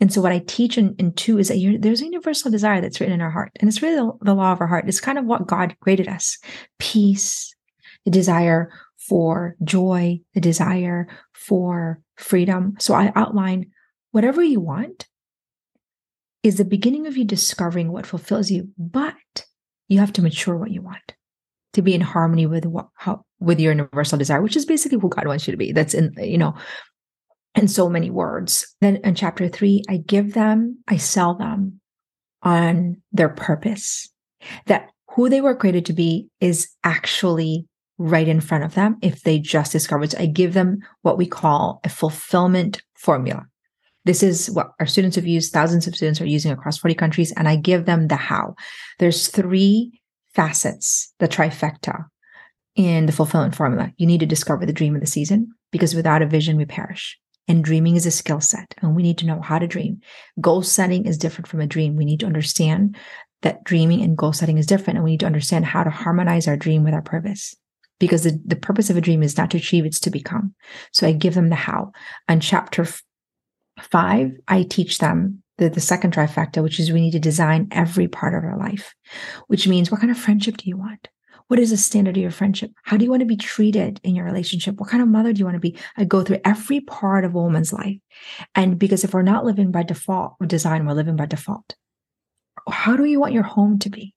And 0.00 0.12
so 0.12 0.20
what 0.20 0.32
I 0.32 0.40
teach 0.40 0.78
in, 0.78 0.94
in 0.98 1.12
two 1.12 1.38
is 1.38 1.48
that 1.48 1.78
there's 1.80 2.00
a 2.00 2.06
universal 2.06 2.50
desire 2.50 2.80
that's 2.80 3.00
written 3.00 3.14
in 3.14 3.20
our 3.20 3.30
heart. 3.30 3.52
And 3.60 3.68
it's 3.68 3.82
really 3.82 3.96
the, 3.96 4.12
the 4.22 4.34
law 4.34 4.52
of 4.52 4.60
our 4.60 4.66
heart. 4.66 4.88
It's 4.88 5.00
kind 5.00 5.18
of 5.18 5.24
what 5.24 5.46
God 5.46 5.76
created 5.80 6.08
us. 6.08 6.38
Peace, 6.78 7.54
the 8.04 8.10
desire 8.10 8.72
for 9.08 9.56
joy, 9.62 10.20
the 10.34 10.40
desire 10.40 11.08
for 11.32 12.00
freedom. 12.16 12.74
So 12.78 12.94
I 12.94 13.12
outline 13.14 13.72
whatever 14.12 14.42
you 14.42 14.60
want, 14.60 15.06
is 16.42 16.56
the 16.56 16.64
beginning 16.64 17.06
of 17.06 17.16
you 17.16 17.24
discovering 17.24 17.90
what 17.90 18.06
fulfills 18.06 18.50
you, 18.50 18.68
but 18.76 19.46
you 19.88 19.98
have 19.98 20.12
to 20.14 20.22
mature 20.22 20.56
what 20.56 20.70
you 20.70 20.82
want 20.82 21.14
to 21.74 21.82
be 21.82 21.94
in 21.94 22.00
harmony 22.00 22.46
with 22.46 22.64
what 22.66 22.88
how, 22.94 23.24
with 23.40 23.60
your 23.60 23.72
universal 23.72 24.18
desire, 24.18 24.40
which 24.40 24.56
is 24.56 24.64
basically 24.64 24.98
who 24.98 25.08
God 25.08 25.26
wants 25.26 25.46
you 25.46 25.52
to 25.52 25.56
be. 25.56 25.72
That's 25.72 25.94
in 25.94 26.14
you 26.18 26.38
know 26.38 26.54
in 27.54 27.68
so 27.68 27.88
many 27.88 28.10
words. 28.10 28.74
Then 28.80 28.96
in 28.96 29.14
chapter 29.14 29.48
three, 29.48 29.82
I 29.88 29.98
give 29.98 30.34
them, 30.34 30.78
I 30.88 30.96
sell 30.96 31.34
them 31.34 31.80
on 32.42 33.00
their 33.12 33.28
purpose. 33.28 34.08
That 34.66 34.90
who 35.10 35.28
they 35.28 35.40
were 35.40 35.54
created 35.54 35.86
to 35.86 35.92
be 35.92 36.28
is 36.40 36.68
actually 36.82 37.66
right 37.96 38.26
in 38.26 38.40
front 38.40 38.64
of 38.64 38.74
them 38.74 38.96
if 39.02 39.22
they 39.22 39.38
just 39.38 39.72
discover 39.72 40.04
it. 40.04 40.18
I 40.18 40.26
give 40.26 40.52
them 40.52 40.80
what 41.02 41.16
we 41.16 41.26
call 41.26 41.80
a 41.84 41.88
fulfillment 41.88 42.82
formula. 42.94 43.46
This 44.04 44.22
is 44.22 44.50
what 44.50 44.72
our 44.78 44.86
students 44.86 45.16
have 45.16 45.26
used, 45.26 45.52
thousands 45.52 45.86
of 45.86 45.96
students 45.96 46.20
are 46.20 46.26
using 46.26 46.52
across 46.52 46.78
40 46.78 46.94
countries, 46.94 47.32
and 47.32 47.48
I 47.48 47.56
give 47.56 47.86
them 47.86 48.08
the 48.08 48.16
how. 48.16 48.54
There's 48.98 49.28
three 49.28 50.00
facets, 50.34 51.12
the 51.20 51.28
trifecta 51.28 52.04
in 52.76 53.06
the 53.06 53.12
fulfillment 53.12 53.54
formula. 53.54 53.92
You 53.96 54.06
need 54.06 54.20
to 54.20 54.26
discover 54.26 54.66
the 54.66 54.72
dream 54.72 54.94
of 54.94 55.00
the 55.00 55.06
season 55.06 55.52
because 55.70 55.94
without 55.94 56.22
a 56.22 56.26
vision, 56.26 56.56
we 56.56 56.64
perish. 56.64 57.18
And 57.46 57.64
dreaming 57.64 57.96
is 57.96 58.06
a 58.06 58.10
skill 58.10 58.40
set, 58.40 58.74
and 58.80 58.96
we 58.96 59.02
need 59.02 59.18
to 59.18 59.26
know 59.26 59.40
how 59.40 59.58
to 59.58 59.66
dream. 59.66 60.00
Goal 60.40 60.62
setting 60.62 61.06
is 61.06 61.18
different 61.18 61.46
from 61.46 61.60
a 61.60 61.66
dream. 61.66 61.94
We 61.94 62.06
need 62.06 62.20
to 62.20 62.26
understand 62.26 62.96
that 63.42 63.64
dreaming 63.64 64.02
and 64.02 64.16
goal 64.16 64.32
setting 64.32 64.56
is 64.56 64.66
different, 64.66 64.96
and 64.96 65.04
we 65.04 65.10
need 65.10 65.20
to 65.20 65.26
understand 65.26 65.66
how 65.66 65.84
to 65.84 65.90
harmonize 65.90 66.48
our 66.48 66.56
dream 66.56 66.84
with 66.84 66.94
our 66.94 67.02
purpose. 67.02 67.54
Because 68.00 68.24
the, 68.24 68.40
the 68.44 68.56
purpose 68.56 68.90
of 68.90 68.96
a 68.96 69.00
dream 69.00 69.22
is 69.22 69.36
not 69.36 69.50
to 69.50 69.58
achieve, 69.58 69.84
it's 69.84 70.00
to 70.00 70.10
become. 70.10 70.54
So 70.92 71.06
I 71.06 71.12
give 71.12 71.34
them 71.34 71.50
the 71.50 71.54
how. 71.54 71.92
On 72.28 72.40
chapter 72.40 72.86
five, 73.80 74.32
I 74.48 74.62
teach 74.62 74.98
them 74.98 75.42
the, 75.58 75.68
the 75.68 75.80
second 75.80 76.14
trifecta, 76.14 76.62
which 76.62 76.80
is 76.80 76.90
we 76.90 77.00
need 77.00 77.12
to 77.12 77.20
design 77.20 77.68
every 77.70 78.08
part 78.08 78.34
of 78.34 78.44
our 78.44 78.58
life, 78.58 78.94
which 79.46 79.68
means 79.68 79.90
what 79.90 80.00
kind 80.00 80.10
of 80.10 80.18
friendship 80.18 80.56
do 80.56 80.68
you 80.68 80.76
want? 80.76 81.08
What 81.48 81.60
is 81.60 81.70
the 81.70 81.76
standard 81.76 82.16
of 82.16 82.22
your 82.22 82.30
friendship? 82.30 82.72
How 82.84 82.96
do 82.96 83.04
you 83.04 83.10
want 83.10 83.20
to 83.20 83.26
be 83.26 83.36
treated 83.36 84.00
in 84.02 84.16
your 84.16 84.24
relationship? 84.24 84.80
What 84.80 84.88
kind 84.88 85.02
of 85.02 85.08
mother 85.08 85.32
do 85.32 85.38
you 85.38 85.44
want 85.44 85.56
to 85.56 85.60
be? 85.60 85.76
I 85.96 86.04
go 86.04 86.22
through 86.22 86.40
every 86.44 86.80
part 86.80 87.24
of 87.24 87.34
a 87.34 87.40
woman's 87.40 87.72
life. 87.72 87.98
And 88.54 88.78
because 88.78 89.04
if 89.04 89.12
we're 89.12 89.22
not 89.22 89.44
living 89.44 89.70
by 89.70 89.82
default 89.82 90.34
or 90.40 90.46
design, 90.46 90.86
we're 90.86 90.94
living 90.94 91.16
by 91.16 91.26
default. 91.26 91.74
How 92.68 92.96
do 92.96 93.04
you 93.04 93.20
want 93.20 93.34
your 93.34 93.42
home 93.42 93.78
to 93.80 93.90
be? 93.90 94.14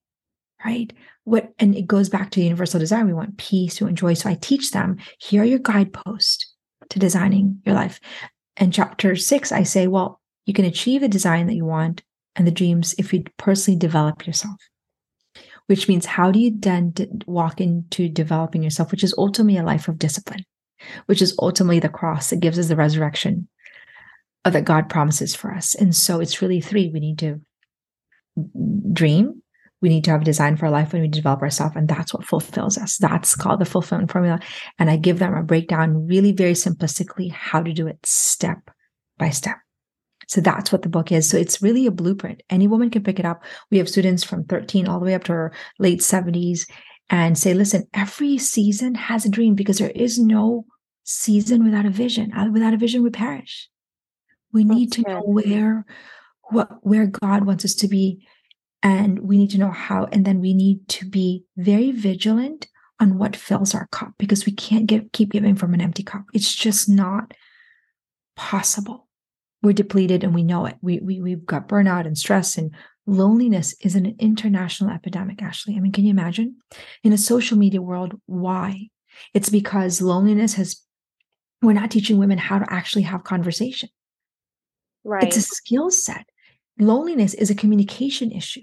Right? 0.66 0.93
What, 1.26 1.51
and 1.60 1.76
it 1.76 1.86
goes 1.86 2.08
back 2.08 2.32
to 2.32 2.41
universal 2.41 2.80
design. 2.80 3.08
We 3.08 3.14
want 3.14 3.38
peace, 3.38 3.82
we 3.82 3.86
want 3.86 3.99
joy. 3.99 4.14
So 4.14 4.30
I 4.30 4.36
teach 4.36 4.72
them 4.72 4.97
here 5.20 5.41
are 5.41 5.45
your 5.45 5.60
guideposts 5.60 6.55
to 6.89 6.99
designing 6.99 7.60
your 7.66 7.76
life. 7.76 7.99
And 8.58 8.74
chapter 8.74 9.16
six, 9.16 9.51
I 9.51 9.64
say, 9.64 9.88
well, 9.88 10.20
you 10.45 10.53
can 10.53 10.66
achieve 10.66 11.01
the 11.01 11.08
design 11.08 11.47
that 11.47 11.55
you 11.55 11.66
want 11.66 12.03
and 12.36 12.45
the 12.45 12.51
dreams 12.51 12.95
if 12.97 13.14
you 13.14 13.24
personally 13.38 13.78
develop 13.78 14.26
yourself. 14.26 14.55
Which 15.68 15.88
means, 15.88 16.05
how 16.05 16.32
do 16.32 16.39
you 16.39 16.51
then 16.58 16.93
walk 17.26 17.60
into 17.60 18.08
developing 18.10 18.64
yourself, 18.64 18.91
which 18.91 19.03
is 19.03 19.14
ultimately 19.18 19.58
a 19.58 19.64
life 19.64 19.88
of 19.88 19.99
discipline, 19.99 20.45
which 21.08 21.22
is 21.22 21.36
ultimately 21.39 21.80
the 21.80 21.89
cross 21.89 22.30
that 22.30 22.39
gives 22.39 22.58
us 22.58 22.68
the 22.68 22.76
resurrection 22.76 23.47
that 24.45 24.64
God 24.64 24.88
promises 24.89 25.36
for 25.36 25.53
us. 25.53 25.76
And 25.76 25.93
so 25.93 26.22
it's 26.22 26.41
really 26.41 26.62
three. 26.62 26.89
We 26.89 27.01
need 27.01 27.20
to 27.20 27.41
dream, 28.93 29.41
we 29.82 29.89
need 29.89 30.03
to 30.03 30.11
have 30.11 30.21
a 30.21 30.25
design 30.25 30.57
for 30.57 30.65
our 30.65 30.71
life 30.71 30.93
when 30.93 31.01
we 31.01 31.07
develop 31.07 31.41
ourselves 31.41 31.75
and 31.75 31.88
that's 31.88 32.13
what 32.13 32.25
fulfills 32.25 32.78
us 32.78 32.97
that's 32.97 33.36
called 33.36 33.59
the 33.59 33.65
fulfillment 33.65 34.11
formula 34.11 34.39
and 34.80 34.89
i 34.89 34.95
give 34.95 35.19
them 35.19 35.34
a 35.34 35.43
breakdown 35.43 36.07
really 36.07 36.32
very 36.32 36.53
simplistically 36.53 37.32
how 37.32 37.61
to 37.61 37.73
do 37.73 37.88
it 37.88 37.97
step 38.03 38.69
by 39.17 39.30
step 39.30 39.57
so 40.28 40.41
that's 40.41 40.71
what 40.71 40.82
the 40.82 40.89
book 40.89 41.11
is. 41.11 41.30
So 41.30 41.38
it's 41.38 41.61
really 41.61 41.86
a 41.86 41.91
blueprint. 41.91 42.43
Any 42.49 42.67
woman 42.67 42.89
can 42.89 43.03
pick 43.03 43.17
it 43.17 43.25
up. 43.25 43.43
We 43.71 43.78
have 43.78 43.89
students 43.89 44.23
from 44.23 44.43
13 44.43 44.88
all 44.88 44.99
the 44.99 45.05
way 45.05 45.15
up 45.15 45.23
to 45.25 45.32
her 45.32 45.53
late 45.80 46.01
70s 46.01 46.69
and 47.09 47.38
say, 47.38 47.53
listen, 47.53 47.88
every 47.93 48.38
season 48.38 48.95
has 48.95 49.25
a 49.25 49.30
dream 49.30 49.55
because 49.55 49.78
there 49.78 49.91
is 49.91 50.19
no 50.19 50.65
season 51.03 51.63
without 51.63 51.86
a 51.86 51.89
vision. 51.89 52.34
Uh, 52.34 52.49
without 52.51 52.73
a 52.73 52.78
vision, 52.78 53.03
we 53.03 53.09
perish. 53.09 53.69
We 54.51 54.65
need 54.65 54.91
to 54.93 55.01
know 55.01 55.21
where 55.21 55.86
what 56.49 56.69
where 56.82 57.05
God 57.05 57.45
wants 57.45 57.65
us 57.65 57.75
to 57.75 57.88
be. 57.88 58.25
And 58.84 59.19
we 59.19 59.38
need 59.38 59.49
to 59.51 59.57
know 59.57 59.71
how, 59.71 60.05
and 60.11 60.23
then 60.23 60.39
we 60.39 60.53
need 60.53 60.88
to 60.89 61.05
be 61.05 61.43
very 61.57 61.91
vigilant 61.91 62.67
on 62.99 63.17
what 63.17 63.36
fills 63.36 63.75
our 63.75 63.88
cup 63.88 64.13
because 64.17 64.45
we 64.45 64.51
can't 64.51 64.86
give, 64.86 65.11
keep 65.11 65.32
giving 65.32 65.55
from 65.55 65.73
an 65.73 65.82
empty 65.82 66.03
cup. 66.03 66.25
It's 66.34 66.53
just 66.53 66.88
not 66.88 67.34
possible 68.36 69.07
we're 69.61 69.73
depleted 69.73 70.23
and 70.23 70.34
we 70.34 70.43
know 70.43 70.65
it. 70.65 70.78
We, 70.82 70.99
we, 70.99 71.21
we've 71.21 71.45
got 71.45 71.67
burnout 71.67 72.05
and 72.05 72.17
stress 72.17 72.57
and 72.57 72.73
loneliness 73.05 73.75
is 73.82 73.95
an 73.95 74.15
international 74.19 74.91
epidemic, 74.91 75.41
Ashley. 75.41 75.75
I 75.75 75.80
mean, 75.80 75.91
can 75.91 76.05
you 76.05 76.11
imagine? 76.11 76.57
In 77.03 77.13
a 77.13 77.17
social 77.17 77.57
media 77.57 77.82
world, 77.82 78.13
why? 78.25 78.88
It's 79.34 79.49
because 79.49 80.01
loneliness 80.01 80.53
has, 80.53 80.82
we're 81.61 81.73
not 81.73 81.89
teaching 81.91 82.17
women 82.17 82.38
how 82.38 82.59
to 82.59 82.71
actually 82.71 83.01
have 83.03 83.23
conversation. 83.23 83.89
Right. 85.03 85.23
It's 85.23 85.38
a 85.38 85.41
skill 85.41 85.89
set. 85.89 86.28
Loneliness 86.80 87.34
is 87.34 87.49
a 87.49 87.55
communication 87.55 88.32
issue. 88.32 88.61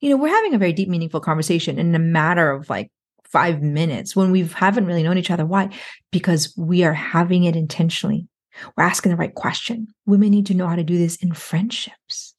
You 0.00 0.10
know, 0.10 0.16
we're 0.16 0.28
having 0.28 0.54
a 0.54 0.58
very 0.58 0.72
deep, 0.72 0.88
meaningful 0.88 1.20
conversation 1.20 1.78
in 1.78 1.94
a 1.94 1.98
matter 1.98 2.50
of 2.50 2.68
like 2.68 2.90
five 3.24 3.62
minutes 3.62 4.14
when 4.14 4.30
we 4.30 4.44
haven't 4.44 4.86
really 4.86 5.02
known 5.02 5.18
each 5.18 5.30
other. 5.30 5.46
Why? 5.46 5.70
Because 6.12 6.54
we 6.56 6.84
are 6.84 6.92
having 6.92 7.44
it 7.44 7.56
intentionally 7.56 8.28
we're 8.76 8.84
asking 8.84 9.10
the 9.10 9.16
right 9.16 9.34
question. 9.34 9.88
Women 10.06 10.30
need 10.30 10.46
to 10.46 10.54
know 10.54 10.66
how 10.66 10.76
to 10.76 10.84
do 10.84 10.98
this 10.98 11.16
in 11.16 11.32
friendships. 11.32 12.34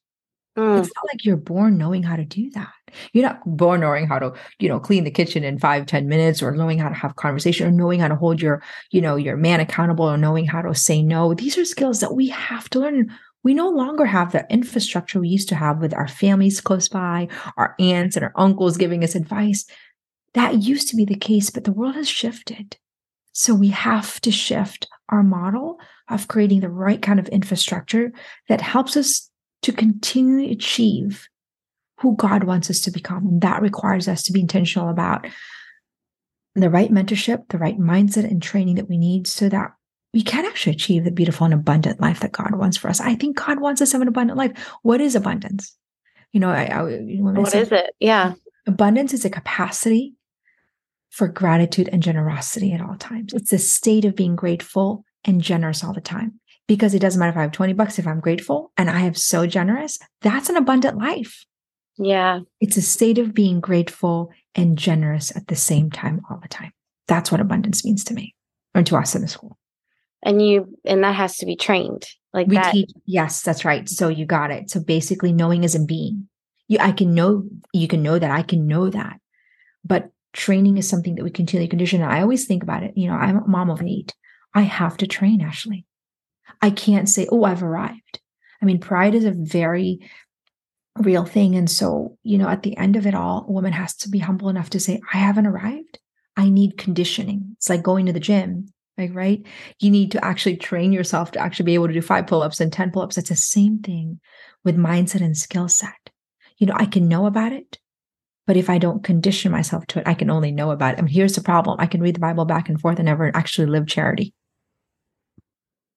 Mm. 0.57 0.79
It's 0.79 0.91
not 0.95 1.05
like 1.11 1.23
you're 1.23 1.38
born 1.38 1.77
knowing 1.77 2.01
how 2.01 2.15
to 2.15 2.25
do 2.25 2.49
that. 2.51 2.71
You're 3.13 3.27
not 3.27 3.41
born 3.45 3.81
knowing 3.81 4.07
how 4.07 4.17
to, 4.17 4.33
you 4.59 4.67
know, 4.67 4.79
clean 4.79 5.03
the 5.03 5.11
kitchen 5.11 5.43
in 5.43 5.59
five, 5.59 5.85
ten 5.85 6.07
minutes 6.07 6.41
or 6.41 6.51
knowing 6.51 6.79
how 6.79 6.89
to 6.89 6.95
have 6.95 7.15
conversation 7.15 7.67
or 7.67 7.71
knowing 7.71 7.99
how 7.99 8.07
to 8.07 8.15
hold 8.15 8.41
your, 8.41 8.63
you 8.89 8.99
know, 8.99 9.15
your 9.17 9.38
man 9.38 9.59
accountable 9.59 10.05
or 10.05 10.17
knowing 10.17 10.47
how 10.47 10.63
to 10.63 10.73
say 10.73 11.03
no. 11.03 11.35
These 11.35 11.57
are 11.59 11.65
skills 11.65 11.99
that 11.99 12.15
we 12.15 12.29
have 12.29 12.69
to 12.71 12.79
learn. 12.79 13.13
We 13.47 13.53
no 13.53 13.69
longer 13.69 14.05
have 14.05 14.33
the 14.33 14.45
infrastructure 14.49 15.21
we 15.21 15.29
used 15.29 15.47
to 15.47 15.55
have 15.55 15.79
with 15.79 15.93
our 15.93 16.09
families 16.09 16.59
close 16.59 16.89
by, 16.89 17.29
our 17.55 17.75
aunts 17.79 18.17
and 18.17 18.25
our 18.25 18.33
uncles 18.35 18.75
giving 18.75 19.05
us 19.05 19.15
advice. 19.15 19.63
That 20.33 20.63
used 20.63 20.89
to 20.89 20.97
be 20.97 21.05
the 21.05 21.15
case, 21.15 21.49
but 21.49 21.63
the 21.63 21.71
world 21.71 21.95
has 21.95 22.09
shifted. 22.09 22.75
So 23.31 23.55
we 23.55 23.69
have 23.69 24.19
to 24.19 24.31
shift 24.31 24.89
our 25.07 25.23
model 25.23 25.79
of 26.09 26.27
creating 26.27 26.59
the 26.59 26.69
right 26.69 27.01
kind 27.01 27.21
of 27.21 27.29
infrastructure 27.29 28.11
that 28.49 28.59
helps 28.59 28.97
us 28.97 29.31
to 29.61 29.71
continually 29.71 30.51
achieve 30.51 31.29
who 32.01 32.17
God 32.17 32.43
wants 32.43 32.69
us 32.69 32.81
to 32.81 32.91
become. 32.91 33.25
And 33.27 33.41
that 33.43 33.61
requires 33.61 34.09
us 34.09 34.23
to 34.23 34.33
be 34.33 34.41
intentional 34.41 34.89
about 34.89 35.25
the 36.53 36.69
right 36.69 36.91
mentorship, 36.91 37.47
the 37.47 37.59
right 37.59 37.79
mindset 37.79 38.29
and 38.29 38.43
training 38.43 38.75
that 38.75 38.89
we 38.89 38.97
need 38.97 39.25
so 39.25 39.47
that 39.47 39.71
we 40.13 40.23
can 40.23 40.45
actually 40.45 40.73
achieve 40.73 41.03
the 41.03 41.11
beautiful 41.11 41.45
and 41.45 41.53
abundant 41.53 41.99
life 41.99 42.21
that 42.21 42.31
God 42.31 42.55
wants 42.55 42.77
for 42.77 42.89
us. 42.89 42.99
I 42.99 43.15
think 43.15 43.37
God 43.37 43.59
wants 43.59 43.81
us 43.81 43.91
to 43.91 43.95
have 43.95 44.01
an 44.01 44.07
abundant 44.07 44.37
life. 44.37 44.57
What 44.81 45.01
is 45.01 45.15
abundance? 45.15 45.75
You 46.31 46.39
know, 46.39 46.49
I, 46.49 46.65
I 46.65 46.81
what 47.19 47.53
I 47.55 47.59
is 47.59 47.71
it? 47.71 47.91
Yeah. 47.99 48.33
Abundance 48.65 49.13
is 49.13 49.25
a 49.25 49.29
capacity 49.29 50.13
for 51.09 51.27
gratitude 51.27 51.89
and 51.91 52.03
generosity 52.03 52.73
at 52.73 52.81
all 52.81 52.95
times. 52.95 53.33
It's 53.33 53.53
a 53.53 53.57
state 53.57 54.05
of 54.05 54.15
being 54.15 54.35
grateful 54.35 55.03
and 55.25 55.41
generous 55.41 55.83
all 55.83 55.93
the 55.93 56.01
time 56.01 56.39
because 56.67 56.93
it 56.93 56.99
doesn't 56.99 57.19
matter 57.19 57.31
if 57.31 57.37
I 57.37 57.41
have 57.41 57.51
20 57.51 57.73
bucks, 57.73 57.97
if 57.97 58.07
I'm 58.07 58.19
grateful 58.19 58.71
and 58.77 58.89
I 58.89 59.01
am 59.01 59.13
so 59.13 59.47
generous, 59.47 59.99
that's 60.21 60.49
an 60.49 60.57
abundant 60.57 60.97
life. 60.97 61.45
Yeah. 61.97 62.41
It's 62.59 62.77
a 62.77 62.81
state 62.81 63.17
of 63.17 63.33
being 63.33 63.59
grateful 63.59 64.31
and 64.53 64.77
generous 64.77 65.35
at 65.35 65.47
the 65.47 65.55
same 65.55 65.89
time 65.89 66.21
all 66.29 66.39
the 66.41 66.47
time. 66.47 66.71
That's 67.07 67.31
what 67.31 67.41
abundance 67.41 67.85
means 67.85 68.03
to 68.05 68.13
me 68.13 68.35
or 68.75 68.83
to 68.83 68.97
us 68.97 69.15
in 69.15 69.21
the 69.21 69.27
school. 69.27 69.57
And 70.24 70.41
you, 70.45 70.78
and 70.86 71.03
that 71.03 71.15
has 71.15 71.38
to 71.38 71.45
be 71.45 71.55
trained 71.55 72.05
like 72.34 72.47
we 72.47 72.55
that. 72.55 72.72
Teach, 72.72 72.91
yes, 73.05 73.41
that's 73.41 73.63
right. 73.63 73.88
So 73.88 74.07
you 74.07 74.26
got 74.26 74.51
it. 74.51 74.70
So 74.70 74.80
basically 74.80 75.32
knowing 75.32 75.63
is 75.63 75.76
a 75.76 75.84
being. 75.84 76.28
You, 76.68 76.80
I 76.80 76.91
can 76.91 77.13
know, 77.13 77.43
you 77.74 77.88
can 77.88 78.03
know 78.03 78.20
that 78.20 78.32
I 78.32 78.41
can 78.41 78.68
know 78.68 78.89
that, 78.89 79.20
but 79.86 80.09
training 80.34 80.78
is 80.78 80.88
something 80.89 81.15
that 81.15 81.24
we 81.24 81.30
continually 81.30 81.68
condition. 81.68 82.01
And 82.01 82.11
I 82.11 82.22
always 82.22 82.45
think 82.45 82.63
about 82.63 82.84
it. 82.84 82.93
You 82.95 83.07
know, 83.07 83.15
I'm 83.15 83.38
a 83.38 83.47
mom 83.47 83.70
of 83.70 83.82
eight. 83.82 84.13
I 84.53 84.61
have 84.61 84.97
to 84.97 85.07
train, 85.07 85.41
Ashley. 85.41 85.86
I 86.61 86.72
can't 86.72 87.07
say, 87.07 87.28
oh, 87.32 87.43
I've 87.43 87.63
arrived. 87.63 88.20
I 88.61 88.65
mean, 88.65 88.80
pride 88.80 89.15
is 89.15 89.26
a 89.26 89.32
very 89.32 89.99
real 90.97 91.26
thing. 91.26 91.55
And 91.55 91.70
so, 91.70 92.18
you 92.24 92.38
know, 92.38 92.47
at 92.47 92.63
the 92.63 92.76
end 92.76 92.95
of 92.95 93.05
it 93.05 93.13
all, 93.13 93.45
a 93.47 93.51
woman 93.51 93.74
has 93.74 93.95
to 93.97 94.09
be 94.09 94.20
humble 94.20 94.49
enough 94.49 94.72
to 94.72 94.80
say, 94.80 94.99
I 95.13 95.18
haven't 95.18 95.47
arrived. 95.47 95.99
I 96.36 96.49
need 96.49 96.78
conditioning. 96.78 97.55
It's 97.57 97.70
like 97.70 97.84
going 97.84 98.07
to 98.07 98.13
the 98.13 98.20
gym, 98.20 98.74
like, 98.97 99.13
right? 99.13 99.45
You 99.79 99.91
need 99.91 100.11
to 100.11 100.25
actually 100.25 100.57
train 100.57 100.91
yourself 100.91 101.31
to 101.31 101.39
actually 101.39 101.65
be 101.65 101.73
able 101.75 101.87
to 101.87 101.93
do 101.93 102.01
five 102.01 102.27
pull 102.27 102.41
ups 102.41 102.59
and 102.59 102.73
10 102.73 102.91
pull 102.91 103.03
ups. 103.03 103.17
It's 103.17 103.29
the 103.29 103.35
same 103.35 103.79
thing 103.79 104.19
with 104.63 104.77
mindset 104.77 105.21
and 105.21 105.37
skill 105.37 105.69
set. 105.69 106.09
You 106.57 106.67
know, 106.67 106.73
I 106.75 106.85
can 106.85 107.07
know 107.07 107.27
about 107.27 107.53
it, 107.53 107.77
but 108.47 108.57
if 108.57 108.69
I 108.69 108.79
don't 108.79 109.03
condition 109.03 109.51
myself 109.51 109.85
to 109.87 109.99
it, 109.99 110.07
I 110.07 110.15
can 110.15 110.29
only 110.29 110.51
know 110.51 110.71
about 110.71 110.95
it. 110.95 110.99
I 110.99 111.01
mean, 111.03 111.13
here's 111.13 111.35
the 111.35 111.41
problem 111.41 111.77
I 111.79 111.85
can 111.85 112.01
read 112.01 112.15
the 112.15 112.19
Bible 112.19 112.45
back 112.45 112.69
and 112.69 112.81
forth 112.81 112.97
and 112.97 113.05
never 113.05 113.31
actually 113.35 113.67
live 113.67 113.85
charity. 113.85 114.33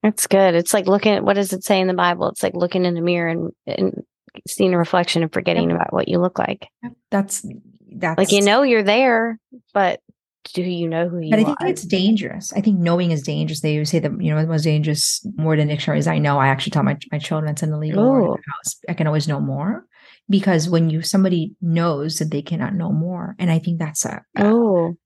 That's 0.03 0.27
good. 0.27 0.55
It's 0.55 0.75
like 0.75 0.87
looking 0.87 1.13
at 1.13 1.25
what 1.25 1.35
does 1.35 1.53
it 1.53 1.65
say 1.65 1.81
in 1.81 1.87
the 1.87 1.95
Bible? 1.95 2.29
It's 2.29 2.43
like 2.43 2.55
looking 2.55 2.85
in 2.85 2.95
the 2.95 3.01
mirror 3.01 3.29
and, 3.29 3.53
and 3.67 4.03
seeing 4.47 4.75
a 4.75 4.79
reflection 4.79 5.23
and 5.23 5.33
forgetting 5.33 5.71
about 5.71 5.93
what 5.93 6.09
you 6.09 6.19
look 6.19 6.39
like. 6.39 6.69
That's 7.11 7.47
that's 7.93 8.19
Like 8.19 8.33
you 8.33 8.43
know 8.43 8.63
you're 8.63 8.83
there, 8.83 9.39
but 9.75 10.01
do 10.53 10.63
you 10.63 10.89
know 10.89 11.09
who 11.09 11.19
you 11.21 11.31
But 11.31 11.41
I 11.41 11.43
are? 11.43 11.45
think 11.45 11.59
it's 11.63 11.83
dangerous. 11.83 12.53
I 12.53 12.61
think 12.61 12.79
knowing 12.79 13.11
is 13.11 13.23
dangerous. 13.23 13.61
They 13.61 13.83
say 13.85 13.99
that 13.99 14.13
you 14.21 14.35
know 14.35 14.41
the 14.41 14.47
most 14.49 14.63
dangerous 14.65 15.25
word 15.37 15.59
in 15.59 15.69
dictionaries. 15.69 16.07
I 16.07 16.19
know. 16.19 16.39
I 16.39 16.49
actually 16.49 16.73
tell 16.73 16.83
my 16.83 16.97
my 17.13 17.19
children 17.19 17.51
it's 17.51 17.63
an 17.63 17.73
illegal 17.73 18.05
Ooh. 18.05 18.37
the 18.37 18.53
house. 18.53 18.77
I 18.89 18.95
can 18.95 19.07
always 19.07 19.29
know 19.29 19.41
more 19.41 19.85
because 20.29 20.69
when 20.69 20.91
you 20.91 21.03
somebody 21.03 21.55
knows 21.61 22.19
that 22.19 22.31
they 22.31 22.43
cannot 22.43 22.75
know 22.75 22.93
more, 22.93 23.37
and 23.39 23.51
I 23.51 23.59
think 23.59 23.79
that's 23.79 24.05
a, 24.05 24.23
a 24.37 24.45
Oh, 24.45 24.97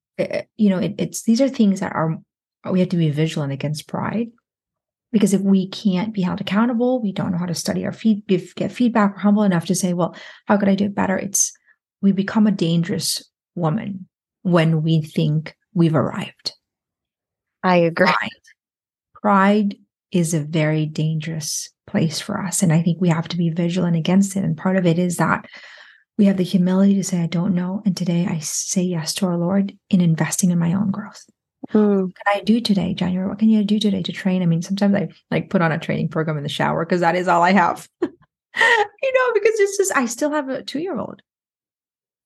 you 0.56 0.70
know 0.70 0.78
it, 0.78 0.94
it's 0.98 1.22
these 1.22 1.40
are 1.40 1.48
things 1.48 1.80
that 1.80 1.92
are 1.92 2.18
we 2.70 2.80
have 2.80 2.88
to 2.90 2.96
be 2.96 3.10
vigilant 3.10 3.52
against 3.52 3.88
pride 3.88 4.28
because 5.12 5.34
if 5.34 5.40
we 5.40 5.68
can't 5.68 6.14
be 6.14 6.22
held 6.22 6.40
accountable 6.40 7.02
we 7.02 7.12
don't 7.12 7.32
know 7.32 7.38
how 7.38 7.46
to 7.46 7.54
study 7.54 7.84
our 7.84 7.92
feed 7.92 8.26
get 8.26 8.72
feedback 8.72 9.12
we're 9.14 9.20
humble 9.20 9.42
enough 9.42 9.66
to 9.66 9.74
say 9.74 9.92
well 9.92 10.14
how 10.46 10.56
could 10.56 10.68
i 10.68 10.74
do 10.74 10.84
it 10.86 10.94
better 10.94 11.18
it's 11.18 11.52
we 12.00 12.12
become 12.12 12.46
a 12.46 12.52
dangerous 12.52 13.28
woman 13.54 14.08
when 14.44 14.82
we 14.82 15.02
think 15.02 15.56
we've 15.74 15.94
arrived 15.94 16.52
I 17.62 17.76
agree. 17.76 18.06
pride 18.06 18.30
pride 19.20 19.76
is 20.12 20.32
a 20.34 20.40
very 20.40 20.86
dangerous 20.86 21.70
place 21.86 22.20
for 22.20 22.40
us 22.40 22.62
and 22.62 22.72
i 22.72 22.80
think 22.82 23.00
we 23.00 23.08
have 23.08 23.28
to 23.28 23.36
be 23.36 23.50
vigilant 23.50 23.96
against 23.96 24.36
it 24.36 24.44
and 24.44 24.56
part 24.56 24.76
of 24.76 24.86
it 24.86 24.98
is 24.98 25.16
that 25.16 25.46
we 26.16 26.26
have 26.26 26.36
the 26.36 26.44
humility 26.44 26.94
to 26.94 27.02
say 27.02 27.20
i 27.20 27.26
don't 27.26 27.54
know 27.54 27.82
and 27.84 27.96
today 27.96 28.26
i 28.30 28.38
say 28.38 28.82
yes 28.82 29.14
to 29.14 29.26
our 29.26 29.36
lord 29.36 29.76
in 29.90 30.00
investing 30.00 30.50
in 30.50 30.58
my 30.58 30.72
own 30.72 30.90
growth 30.90 31.24
Mm, 31.72 32.02
what 32.02 32.14
can 32.14 32.40
I 32.40 32.40
do 32.44 32.60
today, 32.60 32.94
January? 32.94 33.28
What 33.28 33.38
can 33.38 33.48
you 33.48 33.64
do 33.64 33.78
today 33.78 34.02
to 34.02 34.12
train? 34.12 34.42
I 34.42 34.46
mean, 34.46 34.62
sometimes 34.62 34.94
I 34.94 35.08
like 35.30 35.50
put 35.50 35.62
on 35.62 35.72
a 35.72 35.78
training 35.78 36.08
program 36.08 36.36
in 36.36 36.42
the 36.42 36.48
shower 36.48 36.84
because 36.84 37.00
that 37.00 37.16
is 37.16 37.28
all 37.28 37.42
I 37.42 37.52
have. 37.52 37.88
you 38.02 38.08
know, 38.10 39.32
because 39.34 39.58
it's 39.60 39.76
just 39.76 39.96
I 39.96 40.06
still 40.06 40.30
have 40.30 40.48
a 40.48 40.62
two 40.62 40.80
year 40.80 40.98
old. 40.98 41.22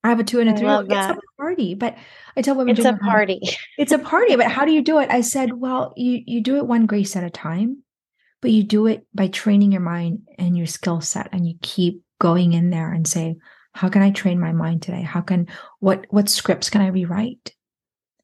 I 0.04 0.08
have 0.10 0.20
a 0.20 0.24
two 0.24 0.40
and 0.40 0.48
a 0.48 0.52
three 0.52 0.62
year 0.62 0.68
love 0.68 0.86
old. 0.88 0.92
It's 0.92 1.18
a 1.18 1.42
party, 1.42 1.74
but 1.74 1.96
I 2.36 2.42
tell 2.42 2.54
women 2.54 2.70
it's 2.70 2.80
a 2.80 2.92
"January, 2.92 3.10
party. 3.10 3.40
It's 3.78 3.92
a 3.92 3.98
party, 3.98 4.36
but 4.36 4.50
how 4.50 4.64
do 4.64 4.72
you 4.72 4.82
do 4.82 4.98
it? 4.98 5.10
I 5.10 5.20
said, 5.20 5.52
well, 5.54 5.92
you 5.96 6.22
you 6.26 6.40
do 6.40 6.56
it 6.56 6.66
one 6.66 6.86
grace 6.86 7.16
at 7.16 7.24
a 7.24 7.30
time, 7.30 7.82
but 8.40 8.50
you 8.50 8.62
do 8.62 8.86
it 8.86 9.06
by 9.14 9.28
training 9.28 9.72
your 9.72 9.80
mind 9.80 10.28
and 10.38 10.56
your 10.56 10.66
skill 10.66 11.00
set, 11.00 11.28
and 11.32 11.46
you 11.46 11.54
keep 11.62 12.02
going 12.20 12.52
in 12.52 12.70
there 12.70 12.92
and 12.92 13.06
say, 13.06 13.36
how 13.72 13.88
can 13.88 14.02
I 14.02 14.10
train 14.10 14.40
my 14.40 14.52
mind 14.52 14.82
today? 14.82 15.02
How 15.02 15.20
can 15.20 15.48
what 15.80 16.06
what 16.10 16.28
scripts 16.28 16.70
can 16.70 16.80
I 16.80 16.88
rewrite? 16.88 17.52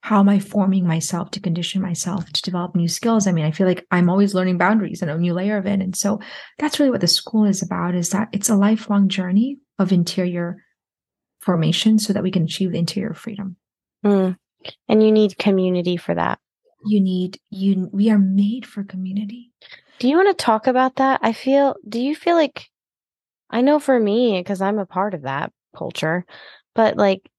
how 0.05 0.20
am 0.20 0.29
I 0.29 0.39
forming 0.39 0.87
myself 0.87 1.31
to 1.31 1.41
condition 1.41 1.81
myself 1.81 2.31
to 2.31 2.43
develop 2.43 2.77
new 2.77 2.89
skills? 2.89 3.27
I 3.27 3.33
mean, 3.33 3.47
I 3.47 3.53
feel 3.53 3.66
like 3.66 3.87
I'm 3.91 4.11
always 4.11 4.35
learning 4.35 4.59
boundaries 4.59 5.01
and 5.01 5.11
a 5.11 5.16
new 5.16 5.33
layer 5.33 5.57
of 5.57 5.64
it. 5.64 5.81
And 5.81 5.97
so 5.97 6.20
that's 6.59 6.79
really 6.79 6.91
what 6.91 7.01
the 7.01 7.07
school 7.07 7.47
is 7.47 7.62
about 7.62 7.95
is 7.95 8.11
that 8.11 8.29
it's 8.31 8.51
a 8.51 8.55
lifelong 8.55 9.09
journey 9.09 9.61
of 9.79 9.93
interior 9.93 10.62
formation 11.45 11.99
so 11.99 12.12
that 12.12 12.22
we 12.22 12.30
can 12.30 12.45
achieve 12.45 12.74
interior 12.74 13.14
freedom. 13.14 13.57
Mm. 14.05 14.36
And 14.88 15.03
you 15.03 15.12
need 15.12 15.38
community 15.38 15.97
for 15.97 16.14
that. 16.14 16.38
You 16.86 17.01
need 17.01 17.38
you 17.51 17.88
we 17.92 18.11
are 18.11 18.18
made 18.18 18.66
for 18.66 18.84
community. 18.84 19.53
Do 19.99 20.09
you 20.09 20.16
want 20.16 20.36
to 20.36 20.45
talk 20.45 20.66
about 20.66 20.97
that? 20.97 21.20
I 21.22 21.32
feel, 21.32 21.76
do 21.88 22.01
you 22.01 22.16
feel 22.16 22.34
like, 22.34 22.66
I 23.51 23.61
know 23.61 23.78
for 23.78 23.99
me, 23.99 24.40
because 24.40 24.61
I'm 24.61 24.78
a 24.78 24.86
part 24.86 25.14
of 25.14 25.22
that 25.22 25.53
culture, 25.76 26.26
but 26.74 26.97
like, 26.97 27.30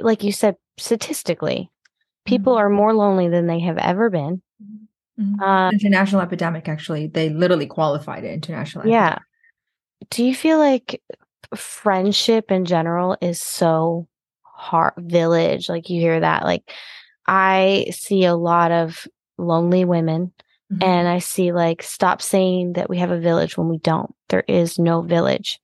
like 0.00 0.22
you 0.22 0.32
said, 0.32 0.56
statistically, 0.76 1.70
people 2.26 2.54
Mhm. 2.54 2.58
are 2.58 2.70
more 2.70 2.92
lonely 2.92 3.28
than 3.28 3.46
they 3.46 3.60
have 3.60 3.78
ever 3.78 4.10
been. 4.10 4.42
Mhm. 5.18 5.40
Uh, 5.40 5.70
international 5.72 6.22
epidemic 6.22 6.68
actually 6.68 7.06
they 7.06 7.28
literally 7.28 7.66
qualified 7.66 8.24
it 8.24 8.32
international 8.32 8.86
yeah. 8.86 9.06
epidemic. 9.06 10.10
Do 10.10 10.24
you 10.24 10.34
feel 10.34 10.58
like 10.58 11.00
friendship 11.54 12.50
in 12.50 12.64
general 12.64 13.16
is 13.20 13.40
so 13.40 14.06
hard? 14.42 14.94
Village, 14.98 15.68
like 15.68 15.90
you 15.90 16.00
hear 16.00 16.20
that. 16.20 16.44
Like, 16.44 16.70
I 17.26 17.86
see 17.92 18.24
a 18.24 18.34
lot 18.36 18.70
of 18.72 19.06
lonely 19.38 19.84
women 19.84 20.32
Mhm. 20.72 20.82
and 20.84 21.08
I 21.08 21.18
see 21.18 21.52
like 21.52 21.82
stop 21.82 22.22
saying 22.22 22.74
that 22.74 22.88
we 22.88 22.98
have 22.98 23.10
a 23.10 23.18
village 23.18 23.56
when 23.58 23.68
we 23.68 23.78
don't. 23.78 24.14
There 24.28 24.44
is 24.48 24.78
no 24.78 25.02
village. 25.02 25.58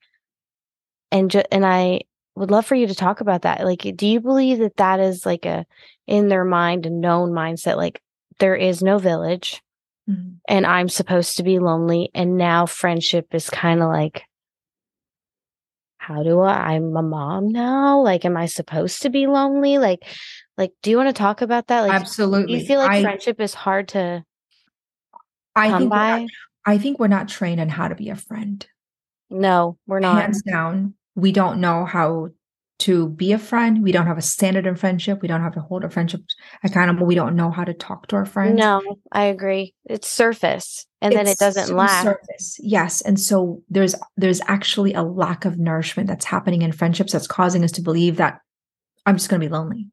And 1.12 1.31
ju- 1.31 1.43
and 1.51 1.64
I 1.64 2.01
would 2.37 2.51
love 2.51 2.66
for 2.66 2.74
you 2.74 2.87
to 2.87 2.95
talk 2.95 3.20
about 3.20 3.43
that. 3.43 3.64
Like 3.64 3.87
do 3.97 4.07
you 4.07 4.20
believe 4.20 4.59
that 4.59 4.76
that 4.76 5.01
is 5.01 5.24
like 5.26 5.47
a 5.47 5.66
in 6.07 6.28
their 6.28 6.45
mind 6.45 6.87
a 6.87 6.91
known 6.91 7.31
mindset 7.31 7.76
like 7.76 8.03
there 8.39 8.57
is 8.57 8.83
no 8.83 8.99
village 8.99 9.62
Mhm. 10.09 10.37
and 10.49 10.66
I'm 10.66 10.89
supposed 10.89 11.37
to 11.37 11.43
be 11.43 11.59
lonely 11.59 12.11
and 12.14 12.37
now 12.37 12.66
friendship 12.66 13.35
is 13.35 13.49
kind 13.51 13.83
of 13.83 13.89
like 13.89 14.22
how 16.11 16.25
do 16.25 16.41
I 16.41 16.75
I'm 16.75 16.97
a 16.97 17.03
mom 17.03 17.49
now? 17.49 18.01
Like 18.01 18.25
am 18.25 18.37
I 18.37 18.47
supposed 18.47 19.03
to 19.03 19.11
be 19.11 19.27
lonely? 19.27 19.79
Like 19.79 20.05
like 20.57 20.73
do 20.83 20.91
you 20.91 20.97
want 20.97 21.09
to 21.09 21.13
talk 21.13 21.41
about 21.41 21.69
that? 21.69 21.83
Like 21.83 21.93
absolutely 21.93 22.61
you 22.61 22.67
feel 22.67 22.81
like 22.81 22.91
I, 22.91 23.03
friendship 23.03 23.41
is 23.41 23.55
hard 23.55 23.89
to 23.89 24.25
I 25.55 25.79
think 25.79 25.91
by? 25.91 26.27
I 26.67 26.79
think 26.79 26.99
we're 26.99 27.09
not 27.09 27.29
trained 27.29 27.61
on 27.61 27.69
how 27.69 27.89
to 27.89 27.95
be 27.95 28.11
a 28.11 28.17
friend 28.17 28.67
No, 29.31 29.79
we're 29.87 30.01
not. 30.01 30.17
hands 30.21 30.43
down 30.43 30.95
we 31.15 31.33
don't 31.33 31.61
know 31.61 31.85
how 31.85 32.31
to 32.81 33.09
be 33.09 33.33
a 33.33 33.39
friend 33.39 33.83
we 33.83 33.93
don't 33.93 34.07
have 34.07 34.19
a 34.19 34.23
standard 34.23 34.67
in 34.67 34.75
friendship 34.75 35.23
we 35.23 35.29
don't 35.29 35.43
have 35.43 35.55
to 35.55 35.61
hold 35.61 35.85
our 35.85 35.91
friendships 35.91 36.35
accountable 36.65 37.07
we 37.07 37.15
don't 37.15 37.37
know 37.37 37.51
how 37.51 37.63
to 37.63 37.75
talk 37.75 38.09
to 38.09 38.17
our 38.17 38.25
friends 38.27 38.59
No, 38.59 38.81
I 39.13 39.25
agree. 39.25 39.75
It's 39.85 40.09
surface 40.09 40.87
and 41.01 41.14
then 41.14 41.26
it 41.26 41.38
doesn't 41.38 41.74
last. 41.74 42.05
surface. 42.05 42.59
Yes 42.61 43.01
and 43.01 43.18
so 43.18 43.62
there's 43.68 43.94
there's 44.16 44.40
actually 44.46 44.94
a 44.94 45.03
lack 45.03 45.44
of 45.44 45.59
nourishment 45.59 46.09
that's 46.09 46.24
happening 46.24 46.62
in 46.62 46.72
friendships 46.72 47.12
that's 47.12 47.26
causing 47.26 47.64
us 47.64 47.72
to 47.72 47.82
believe 47.82 48.16
that 48.16 48.40
i'm 49.07 49.16
just 49.16 49.28
going 49.28 49.40
to 49.40 49.46
be 49.46 49.53
lonely. 49.53 49.88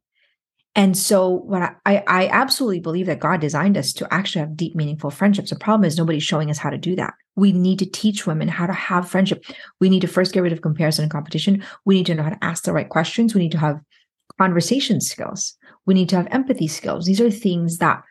And 0.76 0.96
so 0.96 1.30
what 1.30 1.64
I, 1.64 1.76
I 1.86 2.04
i 2.08 2.28
absolutely 2.28 2.80
believe 2.80 3.08
that 3.08 3.20
god 3.20 3.42
designed 3.42 3.78
us 3.78 3.94
to 3.94 4.14
actually 4.14 4.42
have 4.42 4.58
deep 4.58 4.76
meaningful 4.76 5.10
friendships. 5.10 5.50
The 5.50 5.56
problem 5.56 5.86
is 5.86 5.98
nobody's 5.98 6.24
showing 6.24 6.52
us 6.52 6.60
how 6.60 6.70
to 6.70 6.78
do 6.78 6.96
that. 6.98 7.14
We 7.36 7.52
need 7.52 7.80
to 7.80 7.86
teach 7.86 8.28
women 8.28 8.48
how 8.48 8.68
to 8.68 8.74
have 8.74 9.10
friendship. 9.10 9.44
We 9.80 9.90
need 9.90 10.02
to 10.02 10.08
first 10.08 10.34
get 10.34 10.42
rid 10.42 10.54
of 10.54 10.62
comparison 10.62 11.04
and 11.04 11.12
competition. 11.12 11.64
We 11.86 11.96
need 11.96 12.06
to 12.08 12.16
know 12.16 12.24
how 12.24 12.30
to 12.30 12.44
ask 12.44 12.64
the 12.64 12.74
right 12.74 12.90
questions. 12.90 13.34
We 13.34 13.42
need 13.42 13.52
to 13.54 13.60
have 13.60 13.80
conversation 14.38 15.02
skills. 15.02 15.56
We 15.86 15.94
need 15.94 16.10
to 16.10 16.16
have 16.16 16.28
empathy 16.32 16.68
skills. 16.68 17.06
These 17.06 17.22
are 17.22 17.32
things 17.32 17.78
that 17.78 18.04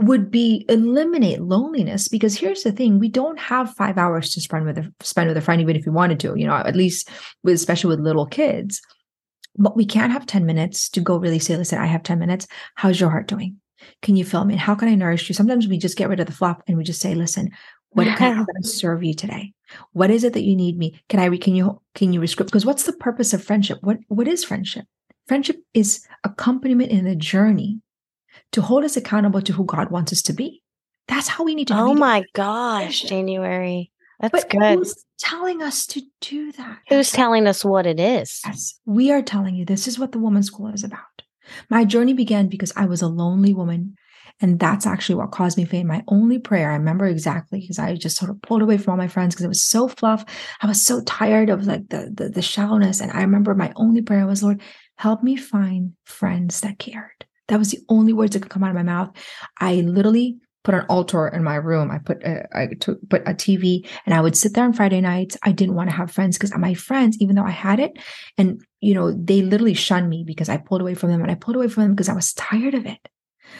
would 0.00 0.30
be 0.30 0.66
eliminate 0.68 1.40
loneliness 1.40 2.08
because 2.08 2.36
here's 2.36 2.62
the 2.62 2.72
thing 2.72 2.98
we 2.98 3.08
don't 3.08 3.38
have 3.38 3.74
five 3.74 3.96
hours 3.96 4.30
to 4.34 4.40
spend 4.40 4.66
with 4.66 4.76
a 4.76 4.92
spend 5.00 5.28
with 5.28 5.36
a 5.36 5.40
friend 5.40 5.62
even 5.62 5.74
if 5.74 5.86
we 5.86 5.92
wanted 5.92 6.20
to 6.20 6.34
you 6.36 6.46
know 6.46 6.54
at 6.54 6.76
least 6.76 7.08
with 7.42 7.54
especially 7.54 7.88
with 7.88 8.00
little 8.00 8.26
kids. 8.26 8.80
But 9.58 9.74
we 9.74 9.86
can't 9.86 10.12
have 10.12 10.26
10 10.26 10.44
minutes 10.44 10.90
to 10.90 11.00
go 11.00 11.16
really 11.16 11.38
say 11.38 11.56
listen 11.56 11.78
i 11.78 11.86
have 11.86 12.02
10 12.02 12.18
minutes. 12.18 12.46
How's 12.74 13.00
your 13.00 13.10
heart 13.10 13.26
doing? 13.26 13.58
Can 14.02 14.16
you 14.16 14.24
feel 14.24 14.44
me? 14.44 14.56
How 14.56 14.74
can 14.74 14.88
i 14.88 14.94
nourish 14.94 15.28
you? 15.28 15.34
Sometimes 15.34 15.66
we 15.66 15.78
just 15.78 15.96
get 15.96 16.10
rid 16.10 16.20
of 16.20 16.26
the 16.26 16.32
flop 16.32 16.62
and 16.66 16.76
we 16.76 16.84
just 16.84 17.00
say 17.00 17.14
listen 17.14 17.50
what 17.90 18.06
can 18.18 18.32
I, 18.32 18.34
how 18.34 18.44
can 18.44 18.56
I 18.58 18.66
serve 18.66 19.02
you 19.02 19.14
today? 19.14 19.54
What 19.92 20.10
is 20.10 20.22
it 20.22 20.34
that 20.34 20.42
you 20.42 20.54
need 20.54 20.76
me? 20.76 21.00
Can 21.08 21.18
i 21.18 21.34
can 21.38 21.54
you 21.54 21.80
can 21.94 22.12
you 22.12 22.20
rescript? 22.20 22.46
Because 22.46 22.66
what's 22.66 22.82
the 22.82 22.92
purpose 22.92 23.32
of 23.32 23.42
friendship? 23.42 23.78
What 23.80 23.98
what 24.08 24.28
is 24.28 24.44
friendship? 24.44 24.84
Friendship 25.26 25.56
is 25.72 26.06
accompaniment 26.22 26.90
in 26.90 27.06
a 27.06 27.16
journey 27.16 27.80
to 28.56 28.62
hold 28.62 28.84
us 28.84 28.96
accountable 28.96 29.42
to 29.42 29.52
who 29.52 29.66
God 29.66 29.90
wants 29.90 30.14
us 30.14 30.22
to 30.22 30.32
be. 30.32 30.62
That's 31.08 31.28
how 31.28 31.44
we 31.44 31.54
need 31.54 31.68
to 31.68 31.76
Oh 31.76 31.92
my 31.92 32.24
gosh, 32.32 33.02
January. 33.02 33.92
That's 34.18 34.32
But 34.32 34.48
good. 34.48 34.78
who's 34.78 35.04
telling 35.18 35.60
us 35.60 35.86
to 35.88 36.00
do 36.22 36.52
that? 36.52 36.78
Who's 36.88 37.12
telling 37.12 37.46
us 37.46 37.62
what 37.66 37.86
it 37.86 38.00
is? 38.00 38.40
Yes, 38.46 38.80
we 38.86 39.12
are 39.12 39.20
telling 39.20 39.56
you 39.56 39.66
this 39.66 39.86
is 39.86 39.98
what 39.98 40.12
the 40.12 40.18
woman's 40.18 40.46
school 40.46 40.68
is 40.68 40.82
about. 40.82 41.02
My 41.68 41.84
journey 41.84 42.14
began 42.14 42.48
because 42.48 42.72
I 42.76 42.86
was 42.86 43.02
a 43.02 43.08
lonely 43.08 43.52
woman. 43.52 43.96
And 44.40 44.58
that's 44.58 44.86
actually 44.86 45.16
what 45.16 45.32
caused 45.32 45.58
me 45.58 45.66
fame. 45.66 45.86
My 45.88 46.02
only 46.08 46.38
prayer, 46.38 46.70
I 46.70 46.76
remember 46.76 47.06
exactly, 47.06 47.60
because 47.60 47.78
I 47.78 47.94
just 47.94 48.16
sort 48.16 48.30
of 48.30 48.40
pulled 48.40 48.62
away 48.62 48.78
from 48.78 48.92
all 48.92 48.96
my 48.96 49.08
friends 49.08 49.34
because 49.34 49.44
it 49.44 49.48
was 49.48 49.62
so 49.62 49.86
fluff. 49.86 50.24
I 50.62 50.66
was 50.66 50.82
so 50.82 51.02
tired 51.02 51.50
of 51.50 51.66
like 51.66 51.88
the, 51.90 52.10
the 52.12 52.30
the 52.30 52.42
shallowness. 52.42 53.00
And 53.00 53.12
I 53.12 53.20
remember 53.20 53.54
my 53.54 53.72
only 53.76 54.00
prayer 54.00 54.26
was, 54.26 54.42
Lord, 54.42 54.62
help 54.96 55.22
me 55.22 55.36
find 55.36 55.92
friends 56.04 56.60
that 56.60 56.78
cared. 56.78 57.26
That 57.48 57.58
was 57.58 57.70
the 57.70 57.80
only 57.88 58.12
words 58.12 58.32
that 58.32 58.42
could 58.42 58.50
come 58.50 58.64
out 58.64 58.70
of 58.70 58.76
my 58.76 58.82
mouth. 58.82 59.10
I 59.60 59.76
literally 59.76 60.38
put 60.64 60.74
an 60.74 60.86
altar 60.88 61.28
in 61.28 61.44
my 61.44 61.54
room. 61.54 61.90
I 61.92 61.98
put 61.98 62.22
a, 62.24 62.44
I 62.56 62.68
took 62.80 62.98
put 63.08 63.22
a 63.22 63.32
TV, 63.32 63.88
and 64.04 64.14
I 64.14 64.20
would 64.20 64.36
sit 64.36 64.54
there 64.54 64.64
on 64.64 64.72
Friday 64.72 65.00
nights. 65.00 65.36
I 65.42 65.52
didn't 65.52 65.76
want 65.76 65.90
to 65.90 65.96
have 65.96 66.10
friends 66.10 66.36
because 66.36 66.56
my 66.56 66.74
friends, 66.74 67.16
even 67.20 67.36
though 67.36 67.44
I 67.44 67.50
had 67.50 67.78
it, 67.78 67.92
and 68.36 68.60
you 68.80 68.94
know, 68.94 69.12
they 69.12 69.42
literally 69.42 69.74
shunned 69.74 70.10
me 70.10 70.24
because 70.26 70.48
I 70.48 70.56
pulled 70.56 70.80
away 70.80 70.94
from 70.94 71.10
them, 71.10 71.22
and 71.22 71.30
I 71.30 71.36
pulled 71.36 71.56
away 71.56 71.68
from 71.68 71.84
them 71.84 71.94
because 71.94 72.08
I 72.08 72.14
was 72.14 72.32
tired 72.34 72.74
of 72.74 72.84
it. 72.84 73.08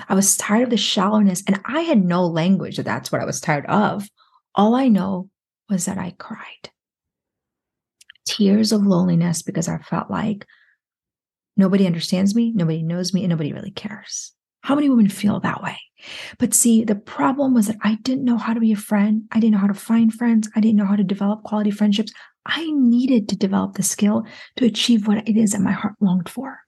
I 0.08 0.14
was 0.14 0.36
tired 0.36 0.64
of 0.64 0.70
the 0.70 0.76
shallowness, 0.76 1.44
and 1.46 1.60
I 1.64 1.82
had 1.82 2.04
no 2.04 2.26
language 2.26 2.76
that 2.76 2.84
that's 2.84 3.12
what 3.12 3.20
I 3.20 3.26
was 3.26 3.40
tired 3.40 3.66
of. 3.66 4.08
All 4.54 4.74
I 4.74 4.88
know 4.88 5.30
was 5.68 5.84
that 5.84 5.98
I 5.98 6.14
cried 6.18 6.70
tears 8.26 8.72
of 8.72 8.84
loneliness 8.84 9.42
because 9.42 9.68
I 9.68 9.78
felt 9.78 10.10
like 10.10 10.44
nobody 11.56 11.86
understands 11.86 12.34
me, 12.34 12.52
nobody 12.54 12.82
knows 12.82 13.12
me, 13.14 13.22
and 13.22 13.30
nobody 13.30 13.52
really 13.52 13.70
cares. 13.70 14.32
How 14.62 14.74
many 14.74 14.88
women 14.88 15.08
feel 15.08 15.38
that 15.40 15.62
way? 15.62 15.78
But 16.38 16.54
see, 16.54 16.84
the 16.84 16.96
problem 16.96 17.54
was 17.54 17.68
that 17.68 17.76
I 17.82 17.96
didn't 18.02 18.24
know 18.24 18.36
how 18.36 18.52
to 18.52 18.60
be 18.60 18.72
a 18.72 18.76
friend. 18.76 19.22
I 19.32 19.40
didn't 19.40 19.52
know 19.52 19.60
how 19.60 19.68
to 19.68 19.74
find 19.74 20.12
friends. 20.12 20.48
I 20.56 20.60
didn't 20.60 20.76
know 20.76 20.86
how 20.86 20.96
to 20.96 21.04
develop 21.04 21.44
quality 21.44 21.70
friendships. 21.70 22.12
I 22.44 22.70
needed 22.72 23.28
to 23.28 23.36
develop 23.36 23.74
the 23.74 23.82
skill 23.82 24.24
to 24.56 24.66
achieve 24.66 25.06
what 25.06 25.28
it 25.28 25.36
is 25.36 25.52
that 25.52 25.60
my 25.60 25.72
heart 25.72 25.94
longed 26.00 26.28
for. 26.28 26.60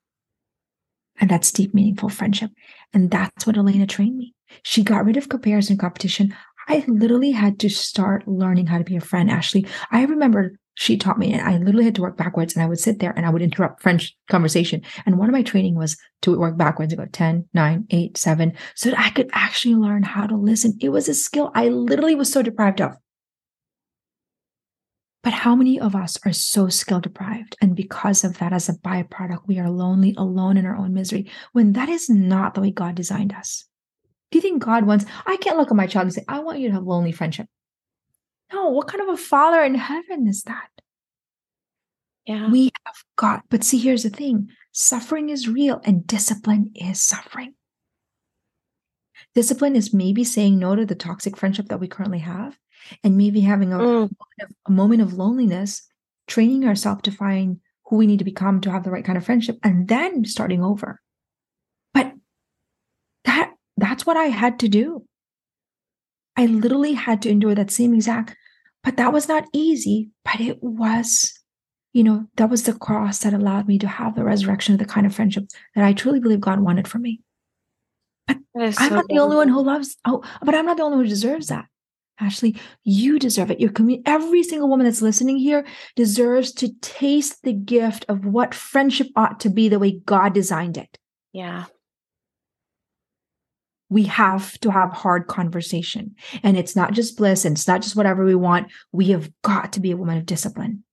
And 1.20 1.28
that's 1.28 1.50
deep, 1.50 1.74
meaningful 1.74 2.08
friendship. 2.08 2.50
And 2.92 3.10
that's 3.10 3.46
what 3.46 3.56
Elena 3.56 3.86
trained 3.86 4.16
me. 4.16 4.34
She 4.62 4.82
got 4.82 5.04
rid 5.04 5.16
of 5.16 5.28
comparison 5.28 5.74
and 5.74 5.80
competition. 5.80 6.34
I 6.68 6.84
literally 6.86 7.32
had 7.32 7.58
to 7.60 7.68
start 7.68 8.28
learning 8.28 8.66
how 8.66 8.78
to 8.78 8.84
be 8.84 8.96
a 8.96 9.00
friend, 9.00 9.30
Ashley. 9.30 9.66
I 9.90 10.04
remember 10.04 10.52
she 10.80 10.96
taught 10.96 11.18
me, 11.18 11.32
and 11.32 11.42
I 11.42 11.58
literally 11.58 11.86
had 11.86 11.96
to 11.96 12.02
work 12.02 12.16
backwards. 12.16 12.54
And 12.54 12.62
I 12.62 12.66
would 12.66 12.78
sit 12.78 13.00
there 13.00 13.10
and 13.10 13.26
I 13.26 13.30
would 13.30 13.42
interrupt 13.42 13.82
French 13.82 14.16
conversation. 14.30 14.80
And 15.06 15.18
one 15.18 15.28
of 15.28 15.32
my 15.32 15.42
training 15.42 15.74
was 15.74 15.96
to 16.22 16.38
work 16.38 16.56
backwards 16.56 16.92
and 16.92 17.00
go 17.00 17.06
10, 17.06 17.48
9, 17.52 17.86
8, 17.90 18.16
7, 18.16 18.52
so 18.76 18.90
that 18.90 18.98
I 19.00 19.10
could 19.10 19.28
actually 19.32 19.74
learn 19.74 20.04
how 20.04 20.28
to 20.28 20.36
listen. 20.36 20.78
It 20.80 20.90
was 20.90 21.08
a 21.08 21.14
skill 21.14 21.50
I 21.52 21.66
literally 21.66 22.14
was 22.14 22.32
so 22.32 22.42
deprived 22.42 22.80
of. 22.80 22.96
But 25.24 25.32
how 25.32 25.56
many 25.56 25.80
of 25.80 25.96
us 25.96 26.16
are 26.24 26.32
so 26.32 26.68
skill 26.68 27.00
deprived? 27.00 27.56
And 27.60 27.74
because 27.74 28.22
of 28.22 28.38
that, 28.38 28.52
as 28.52 28.68
a 28.68 28.74
byproduct, 28.74 29.48
we 29.48 29.58
are 29.58 29.68
lonely, 29.68 30.14
alone 30.16 30.56
in 30.56 30.64
our 30.64 30.76
own 30.76 30.94
misery, 30.94 31.28
when 31.50 31.72
that 31.72 31.88
is 31.88 32.08
not 32.08 32.54
the 32.54 32.60
way 32.60 32.70
God 32.70 32.94
designed 32.94 33.32
us. 33.32 33.64
Do 34.30 34.38
you 34.38 34.42
think 34.42 34.62
God 34.62 34.86
wants, 34.86 35.06
I 35.26 35.38
can't 35.38 35.58
look 35.58 35.72
at 35.72 35.76
my 35.76 35.88
child 35.88 36.04
and 36.04 36.14
say, 36.14 36.24
I 36.28 36.38
want 36.38 36.60
you 36.60 36.68
to 36.68 36.74
have 36.74 36.84
lonely 36.84 37.10
friendship. 37.10 37.48
No, 38.52 38.70
what 38.70 38.88
kind 38.88 39.02
of 39.02 39.08
a 39.08 39.16
father 39.16 39.62
in 39.62 39.74
heaven 39.74 40.26
is 40.26 40.42
that? 40.44 40.68
Yeah. 42.26 42.50
We 42.50 42.70
have 42.86 42.96
got, 43.16 43.44
but 43.48 43.64
see, 43.64 43.78
here's 43.78 44.02
the 44.02 44.10
thing 44.10 44.50
suffering 44.72 45.30
is 45.30 45.48
real 45.48 45.80
and 45.84 46.06
discipline 46.06 46.70
is 46.74 47.02
suffering. 47.02 47.54
Discipline 49.34 49.76
is 49.76 49.92
maybe 49.94 50.24
saying 50.24 50.58
no 50.58 50.76
to 50.76 50.86
the 50.86 50.94
toxic 50.94 51.36
friendship 51.36 51.68
that 51.68 51.80
we 51.80 51.88
currently 51.88 52.20
have 52.20 52.56
and 53.02 53.16
maybe 53.16 53.40
having 53.40 53.72
a, 53.72 53.78
Mm. 53.78 54.10
a 54.66 54.70
moment 54.70 55.02
of 55.02 55.14
loneliness, 55.14 55.86
training 56.26 56.64
ourselves 56.64 57.02
to 57.02 57.10
find 57.10 57.60
who 57.86 57.96
we 57.96 58.06
need 58.06 58.18
to 58.18 58.24
become 58.24 58.60
to 58.60 58.70
have 58.70 58.84
the 58.84 58.90
right 58.90 59.04
kind 59.04 59.18
of 59.18 59.24
friendship, 59.24 59.58
and 59.62 59.88
then 59.88 60.24
starting 60.24 60.62
over. 60.62 61.00
But 61.94 62.12
that 63.24 63.52
that's 63.76 64.04
what 64.06 64.16
I 64.16 64.24
had 64.24 64.60
to 64.60 64.68
do. 64.68 65.04
I 66.36 66.46
literally 66.46 66.92
had 66.92 67.22
to 67.22 67.30
endure 67.30 67.54
that 67.54 67.70
same 67.70 67.94
exact, 67.94 68.36
but 68.88 68.96
that 68.96 69.12
was 69.12 69.28
not 69.28 69.44
easy, 69.52 70.08
but 70.24 70.40
it 70.40 70.62
was, 70.62 71.38
you 71.92 72.02
know, 72.02 72.24
that 72.36 72.48
was 72.48 72.62
the 72.62 72.72
cross 72.72 73.18
that 73.18 73.34
allowed 73.34 73.68
me 73.68 73.78
to 73.80 73.86
have 73.86 74.14
the 74.14 74.24
resurrection 74.24 74.72
of 74.72 74.78
the 74.78 74.86
kind 74.86 75.04
of 75.04 75.14
friendship 75.14 75.44
that 75.74 75.84
I 75.84 75.92
truly 75.92 76.20
believe 76.20 76.40
God 76.40 76.60
wanted 76.60 76.88
for 76.88 76.98
me. 76.98 77.20
Is 78.58 78.78
I'm 78.78 78.88
so 78.88 78.94
not 78.94 79.04
the 79.10 79.18
only 79.18 79.36
one 79.36 79.48
who 79.48 79.62
loves, 79.62 79.98
oh, 80.06 80.24
but 80.42 80.54
I'm 80.54 80.64
not 80.64 80.78
the 80.78 80.84
only 80.84 80.96
one 80.96 81.04
who 81.04 81.10
deserves 81.10 81.48
that. 81.48 81.66
Ashley, 82.18 82.56
you 82.82 83.18
deserve 83.18 83.50
it. 83.50 83.60
Your 83.60 83.72
community, 83.72 84.04
every 84.06 84.42
single 84.42 84.70
woman 84.70 84.86
that's 84.86 85.02
listening 85.02 85.36
here 85.36 85.66
deserves 85.94 86.52
to 86.52 86.72
taste 86.80 87.42
the 87.42 87.52
gift 87.52 88.06
of 88.08 88.24
what 88.24 88.54
friendship 88.54 89.08
ought 89.16 89.40
to 89.40 89.50
be 89.50 89.68
the 89.68 89.78
way 89.78 90.00
God 90.06 90.32
designed 90.32 90.78
it. 90.78 90.96
Yeah. 91.34 91.66
We 93.88 94.04
have 94.04 94.58
to 94.60 94.70
have 94.70 94.92
hard 94.92 95.26
conversation. 95.26 96.14
And 96.42 96.56
it's 96.56 96.76
not 96.76 96.92
just 96.92 97.16
bliss 97.16 97.44
and 97.44 97.56
it's 97.56 97.68
not 97.68 97.82
just 97.82 97.96
whatever 97.96 98.24
we 98.24 98.34
want. 98.34 98.70
We 98.92 99.06
have 99.06 99.30
got 99.42 99.72
to 99.74 99.80
be 99.80 99.90
a 99.90 99.96
woman 99.96 100.18
of 100.18 100.26
discipline. 100.26 100.84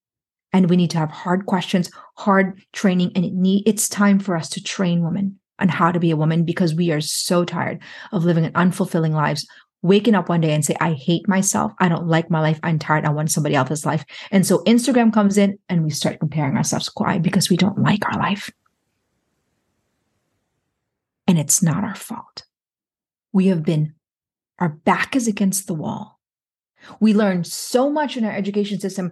And 0.54 0.70
we 0.70 0.78
need 0.78 0.92
to 0.92 0.98
have 0.98 1.12
hard 1.12 1.46
questions, 1.46 1.92
hard 2.16 2.62
training, 2.72 3.12
and 3.16 3.26
it 3.26 3.34
need 3.34 3.64
it's 3.68 3.90
time 3.90 4.20
for 4.20 4.38
us 4.38 4.50
to 4.52 4.64
train 4.64 5.04
women 5.04 5.40
on 5.60 5.68
how 5.68 5.92
to 5.92 6.00
be 6.00 6.12
a 6.12 6.18
woman 6.18 6.46
because 6.46 6.74
we 6.74 6.92
are 6.92 7.02
so 7.02 7.44
tired 7.44 7.82
of 8.12 8.24
living 8.24 8.46
in 8.46 8.54
unfulfilling 8.54 9.14
lives 9.14 9.46
waking 9.86 10.16
up 10.16 10.30
one 10.30 10.42
day 10.42 10.52
and 10.52 10.66
say, 10.66 10.76
I 10.82 10.94
hate 10.94 11.28
myself. 11.28 11.72
I 11.80 11.90
don't 11.90 12.08
like 12.08 12.32
my 12.32 12.42
life. 12.42 12.60
I'm 12.64 12.80
tired. 12.80 13.06
I 13.06 13.12
want 13.12 13.32
somebody 13.32 13.54
else's 13.54 13.86
life. 13.86 14.04
And 14.32 14.46
so 14.46 14.64
Instagram 14.64 15.14
comes 15.14 15.38
in 15.38 15.60
and 15.70 15.84
we 15.84 15.92
start 15.92 16.20
comparing 16.20 16.58
ourselves. 16.58 16.90
Why? 16.96 17.20
Because 17.20 17.52
we 17.52 17.58
don't 17.58 17.78
like 17.78 18.04
our 18.08 18.20
life. 18.20 18.52
And 21.28 21.38
it's 21.38 21.62
not 21.62 21.84
our 21.84 21.94
fault. 21.94 22.46
We 23.36 23.48
have 23.48 23.64
been, 23.64 23.94
our 24.60 24.70
back 24.70 25.14
is 25.14 25.28
against 25.28 25.68
the 25.68 25.74
wall. 25.74 26.22
We 27.02 27.14
learned 27.14 27.46
so 27.46 27.90
much 27.90 28.16
in 28.16 28.24
our 28.24 28.32
education 28.32 28.80
system, 28.80 29.12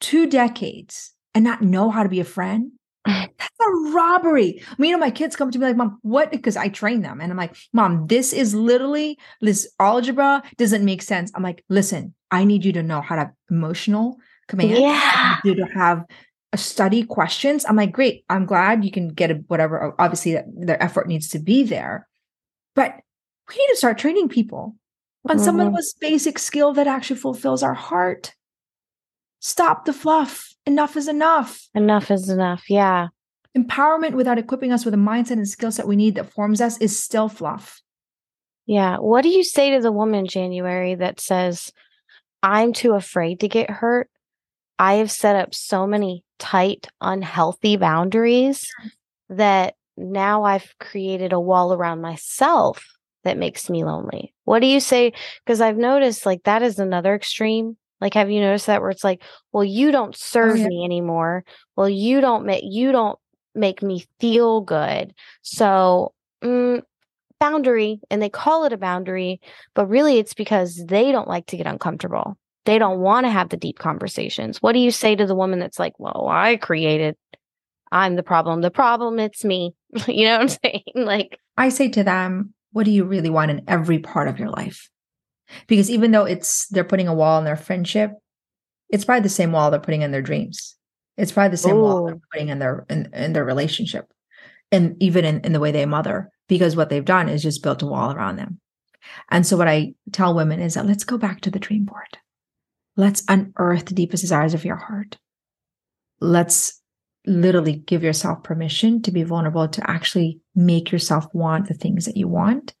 two 0.00 0.26
decades, 0.26 1.12
and 1.36 1.44
not 1.44 1.62
know 1.62 1.88
how 1.88 2.02
to 2.02 2.08
be 2.08 2.18
a 2.18 2.24
friend. 2.24 2.72
That's 3.06 3.60
a 3.60 3.70
robbery. 3.92 4.60
I 4.68 4.74
mean, 4.78 4.90
you 4.90 4.96
know, 4.96 5.00
my 5.00 5.12
kids 5.12 5.36
come 5.36 5.52
to 5.52 5.58
me 5.60 5.66
like, 5.66 5.76
Mom, 5.76 6.00
what? 6.02 6.32
Because 6.32 6.56
I 6.56 6.66
train 6.66 7.02
them. 7.02 7.20
And 7.20 7.30
I'm 7.30 7.38
like, 7.38 7.54
Mom, 7.72 8.08
this 8.08 8.32
is 8.32 8.56
literally 8.56 9.16
this 9.40 9.72
algebra 9.78 10.42
doesn't 10.56 10.84
make 10.84 11.00
sense. 11.00 11.30
I'm 11.36 11.44
like, 11.44 11.64
listen, 11.68 12.12
I 12.32 12.42
need 12.42 12.64
you 12.64 12.72
to 12.72 12.82
know 12.82 13.00
how 13.00 13.14
to 13.14 13.20
have 13.20 13.32
emotional 13.52 14.18
command. 14.48 14.70
Yeah. 14.70 15.36
need 15.44 15.48
you 15.48 15.64
to 15.64 15.72
have 15.72 16.04
a 16.52 16.58
study 16.58 17.04
questions. 17.04 17.64
I'm 17.64 17.76
like, 17.76 17.92
great. 17.92 18.24
I'm 18.28 18.46
glad 18.46 18.84
you 18.84 18.90
can 18.90 19.10
get 19.10 19.30
a 19.30 19.34
whatever. 19.46 19.94
Obviously, 19.96 20.38
their 20.56 20.82
effort 20.82 21.06
needs 21.06 21.28
to 21.28 21.38
be 21.38 21.62
there. 21.62 22.08
But 22.74 23.00
we 23.50 23.56
need 23.56 23.72
to 23.72 23.76
start 23.76 23.98
training 23.98 24.28
people 24.28 24.76
on 25.28 25.38
some 25.38 25.60
of 25.60 25.66
the 25.66 25.72
most 25.72 25.96
mm-hmm. 25.96 26.12
basic 26.12 26.38
skill 26.38 26.72
that 26.74 26.86
actually 26.86 27.16
fulfills 27.16 27.62
our 27.62 27.74
heart. 27.74 28.34
Stop 29.40 29.84
the 29.84 29.92
fluff. 29.92 30.54
Enough 30.66 30.96
is 30.96 31.08
enough. 31.08 31.68
Enough 31.74 32.10
is 32.10 32.28
enough. 32.28 32.64
Yeah. 32.68 33.08
Empowerment 33.56 34.12
without 34.12 34.38
equipping 34.38 34.72
us 34.72 34.84
with 34.84 34.94
a 34.94 34.98
mindset 34.98 35.32
and 35.32 35.48
skill 35.48 35.72
set 35.72 35.88
we 35.88 35.96
need 35.96 36.14
that 36.14 36.32
forms 36.32 36.60
us 36.60 36.78
is 36.78 37.02
still 37.02 37.28
fluff. 37.28 37.82
Yeah. 38.66 38.98
What 38.98 39.22
do 39.22 39.28
you 39.28 39.42
say 39.42 39.70
to 39.72 39.80
the 39.80 39.92
woman, 39.92 40.26
January, 40.26 40.94
that 40.94 41.20
says, 41.20 41.72
I'm 42.42 42.72
too 42.72 42.92
afraid 42.92 43.40
to 43.40 43.48
get 43.48 43.68
hurt? 43.68 44.08
I 44.78 44.94
have 44.94 45.10
set 45.10 45.36
up 45.36 45.54
so 45.54 45.86
many 45.86 46.24
tight, 46.38 46.88
unhealthy 47.00 47.76
boundaries 47.76 48.66
that 49.28 49.74
now 49.96 50.44
I've 50.44 50.74
created 50.78 51.32
a 51.32 51.40
wall 51.40 51.74
around 51.74 52.00
myself 52.00 52.86
that 53.24 53.38
makes 53.38 53.68
me 53.70 53.84
lonely. 53.84 54.32
What 54.44 54.60
do 54.60 54.66
you 54.66 54.80
say? 54.80 55.12
Because 55.44 55.60
I've 55.60 55.76
noticed 55.76 56.26
like 56.26 56.42
that 56.44 56.62
is 56.62 56.78
another 56.78 57.14
extreme. 57.14 57.76
Like, 58.00 58.14
have 58.14 58.30
you 58.30 58.40
noticed 58.40 58.66
that 58.66 58.80
where 58.80 58.90
it's 58.90 59.04
like, 59.04 59.22
well, 59.52 59.64
you 59.64 59.92
don't 59.92 60.16
serve 60.16 60.58
yeah. 60.58 60.68
me 60.68 60.84
anymore. 60.84 61.44
Well, 61.76 61.88
you 61.88 62.20
don't 62.20 62.46
make 62.46 62.64
you 62.64 62.92
don't 62.92 63.18
make 63.54 63.82
me 63.82 64.06
feel 64.20 64.60
good. 64.62 65.14
So 65.42 66.14
mm, 66.42 66.82
boundary, 67.38 68.00
and 68.10 68.22
they 68.22 68.28
call 68.28 68.64
it 68.64 68.72
a 68.72 68.78
boundary, 68.78 69.40
but 69.74 69.86
really 69.86 70.18
it's 70.18 70.34
because 70.34 70.84
they 70.86 71.10
don't 71.12 71.28
like 71.28 71.46
to 71.46 71.56
get 71.56 71.66
uncomfortable. 71.66 72.38
They 72.66 72.78
don't 72.78 73.00
want 73.00 73.24
to 73.24 73.30
have 73.30 73.48
the 73.48 73.56
deep 73.56 73.78
conversations. 73.78 74.62
What 74.62 74.72
do 74.72 74.78
you 74.78 74.90
say 74.90 75.16
to 75.16 75.26
the 75.26 75.34
woman 75.34 75.58
that's 75.58 75.78
like, 75.78 75.94
well, 75.98 76.28
I 76.30 76.56
created, 76.56 77.16
I'm 77.90 78.16
the 78.16 78.22
problem. 78.22 78.60
The 78.60 78.70
problem, 78.70 79.18
it's 79.18 79.44
me. 79.44 79.74
you 80.06 80.26
know 80.26 80.38
what 80.38 80.42
I'm 80.42 80.48
saying? 80.64 80.82
Like, 80.94 81.40
I 81.56 81.70
say 81.70 81.88
to 81.88 82.04
them, 82.04 82.54
what 82.72 82.84
do 82.84 82.90
you 82.90 83.04
really 83.04 83.30
want 83.30 83.50
in 83.50 83.64
every 83.68 83.98
part 83.98 84.28
of 84.28 84.38
your 84.38 84.50
life? 84.50 84.88
Because 85.66 85.90
even 85.90 86.12
though 86.12 86.24
it's 86.24 86.68
they're 86.68 86.84
putting 86.84 87.08
a 87.08 87.14
wall 87.14 87.38
in 87.38 87.44
their 87.44 87.56
friendship, 87.56 88.12
it's 88.88 89.04
probably 89.04 89.22
the 89.22 89.28
same 89.28 89.52
wall 89.52 89.70
they're 89.70 89.80
putting 89.80 90.02
in 90.02 90.10
their 90.12 90.22
dreams. 90.22 90.76
It's 91.16 91.32
probably 91.32 91.50
the 91.50 91.56
same 91.56 91.76
wall 91.76 92.06
they're 92.06 92.14
oh. 92.14 92.22
putting 92.32 92.48
in 92.48 92.58
their 92.58 92.86
in, 92.88 93.10
in 93.12 93.32
their 93.32 93.44
relationship. 93.44 94.06
And 94.72 94.96
even 95.02 95.24
in, 95.24 95.40
in 95.40 95.52
the 95.52 95.60
way 95.60 95.72
they 95.72 95.84
mother, 95.84 96.30
because 96.48 96.76
what 96.76 96.90
they've 96.90 97.04
done 97.04 97.28
is 97.28 97.42
just 97.42 97.62
built 97.62 97.82
a 97.82 97.86
wall 97.86 98.12
around 98.12 98.36
them. 98.36 98.60
And 99.30 99.46
so 99.46 99.56
what 99.56 99.68
I 99.68 99.94
tell 100.12 100.34
women 100.34 100.60
is 100.60 100.74
that 100.74 100.86
let's 100.86 101.04
go 101.04 101.18
back 101.18 101.40
to 101.40 101.50
the 101.50 101.58
dream 101.58 101.84
board. 101.84 102.18
Let's 102.96 103.24
unearth 103.28 103.86
the 103.86 103.94
deepest 103.94 104.22
desires 104.22 104.54
of 104.54 104.64
your 104.64 104.76
heart. 104.76 105.16
Let's 106.20 106.80
literally 107.26 107.76
give 107.76 108.02
yourself 108.02 108.42
permission 108.42 109.02
to 109.02 109.10
be 109.10 109.22
vulnerable, 109.22 109.68
to 109.68 109.90
actually 109.90 110.40
make 110.54 110.90
yourself 110.92 111.26
want 111.32 111.68
the 111.68 111.74
things 111.74 112.06
that 112.06 112.16
you 112.16 112.28
want, 112.28 112.74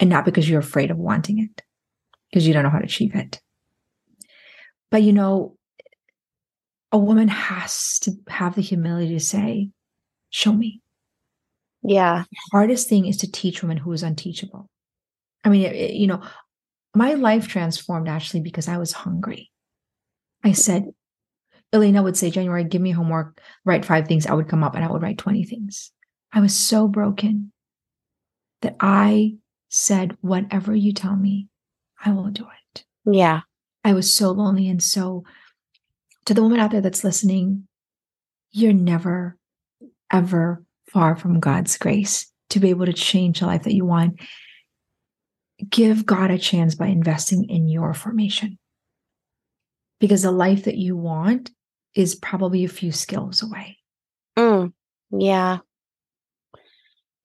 and 0.00 0.10
not 0.10 0.24
because 0.24 0.48
you're 0.48 0.60
afraid 0.60 0.90
of 0.90 0.96
wanting 0.98 1.38
it, 1.38 1.62
because 2.30 2.46
you 2.46 2.52
don't 2.52 2.64
know 2.64 2.70
how 2.70 2.78
to 2.78 2.84
achieve 2.84 3.14
it. 3.14 3.40
But 4.90 5.02
you 5.02 5.12
know, 5.12 5.56
a 6.92 6.98
woman 6.98 7.28
has 7.28 7.98
to 8.00 8.12
have 8.28 8.54
the 8.54 8.62
humility 8.62 9.14
to 9.14 9.20
say, 9.20 9.70
Show 10.30 10.52
me. 10.52 10.80
yeah. 11.82 12.24
The 12.30 12.36
hardest 12.52 12.88
thing 12.88 13.06
is 13.06 13.18
to 13.18 13.30
teach 13.30 13.62
women 13.62 13.76
who 13.76 13.92
is 13.92 14.02
unteachable. 14.02 14.68
I 15.44 15.48
mean, 15.48 15.62
it- 15.62 15.76
it- 15.76 15.94
you 15.94 16.06
know, 16.06 16.22
my 16.94 17.14
life 17.14 17.46
transformed 17.48 18.08
actually 18.08 18.40
because 18.40 18.66
I 18.68 18.78
was 18.78 18.92
hungry. 18.92 19.50
I 20.42 20.52
said, 20.52 20.86
Elena 21.72 22.02
would 22.02 22.16
say, 22.16 22.30
January, 22.30 22.64
give 22.64 22.82
me 22.82 22.90
homework, 22.92 23.40
write 23.64 23.84
five 23.84 24.06
things. 24.06 24.26
I 24.26 24.34
would 24.34 24.48
come 24.48 24.62
up 24.64 24.74
and 24.74 24.84
I 24.84 24.90
would 24.90 25.02
write 25.02 25.18
20 25.18 25.44
things. 25.44 25.90
I 26.34 26.40
was 26.40 26.54
so 26.54 26.88
broken 26.88 27.52
that 28.62 28.74
I 28.80 29.36
said, 29.68 30.18
whatever 30.20 30.74
you 30.74 30.92
tell 30.92 31.14
me, 31.14 31.48
I 32.04 32.10
will 32.10 32.30
do 32.30 32.44
it. 32.74 32.84
Yeah. 33.06 33.42
I 33.84 33.94
was 33.94 34.12
so 34.12 34.32
lonely. 34.32 34.68
And 34.68 34.82
so, 34.82 35.24
to 36.26 36.34
the 36.34 36.42
woman 36.42 36.58
out 36.58 36.72
there 36.72 36.80
that's 36.80 37.04
listening, 37.04 37.68
you're 38.50 38.72
never, 38.72 39.36
ever 40.10 40.64
far 40.90 41.14
from 41.14 41.38
God's 41.38 41.78
grace 41.78 42.30
to 42.50 42.58
be 42.58 42.70
able 42.70 42.86
to 42.86 42.92
change 42.92 43.40
the 43.40 43.46
life 43.46 43.62
that 43.62 43.74
you 43.74 43.84
want. 43.84 44.20
Give 45.68 46.04
God 46.04 46.32
a 46.32 46.38
chance 46.38 46.74
by 46.74 46.86
investing 46.86 47.48
in 47.48 47.68
your 47.68 47.94
formation. 47.94 48.58
Because 50.00 50.22
the 50.22 50.32
life 50.32 50.64
that 50.64 50.76
you 50.76 50.96
want 50.96 51.50
is 51.94 52.16
probably 52.16 52.64
a 52.64 52.68
few 52.68 52.90
skills 52.90 53.40
away. 53.40 53.78
Mm, 54.36 54.72
yeah. 55.12 55.58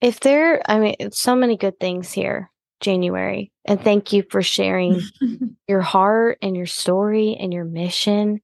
If 0.01 0.19
there, 0.21 0.61
I 0.69 0.79
mean, 0.79 0.95
so 1.11 1.35
many 1.35 1.57
good 1.57 1.79
things 1.79 2.11
here, 2.11 2.49
January. 2.79 3.51
And 3.65 3.81
thank 3.81 4.13
you 4.13 4.23
for 4.29 4.41
sharing 4.41 5.01
your 5.67 5.81
heart 5.81 6.37
and 6.41 6.55
your 6.55 6.65
story 6.65 7.35
and 7.39 7.53
your 7.53 7.65
mission 7.65 8.41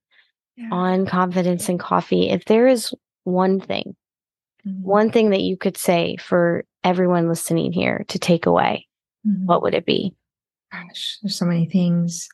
Yeah. 0.58 0.70
on 0.72 1.06
confidence 1.06 1.68
and 1.70 1.80
coffee. 1.80 2.30
If 2.30 2.46
there 2.46 2.68
is 2.68 2.94
one 3.26 3.60
thing, 3.60 3.96
Mhm. 4.66 4.82
one 4.82 5.12
thing 5.12 5.30
that 5.32 5.42
you 5.42 5.58
could 5.58 5.78
say 5.78 6.16
for 6.18 6.64
everyone 6.84 7.28
listening 7.28 7.72
here 7.74 8.06
to 8.08 8.20
take 8.20 8.46
away, 8.46 8.88
Mhm. 9.28 9.46
what 9.46 9.62
would 9.62 9.74
it 9.74 9.86
be? 9.86 10.16
gosh, 10.72 11.20
there's 11.22 11.38
so 11.38 11.46
many 11.46 11.66
things. 11.70 12.28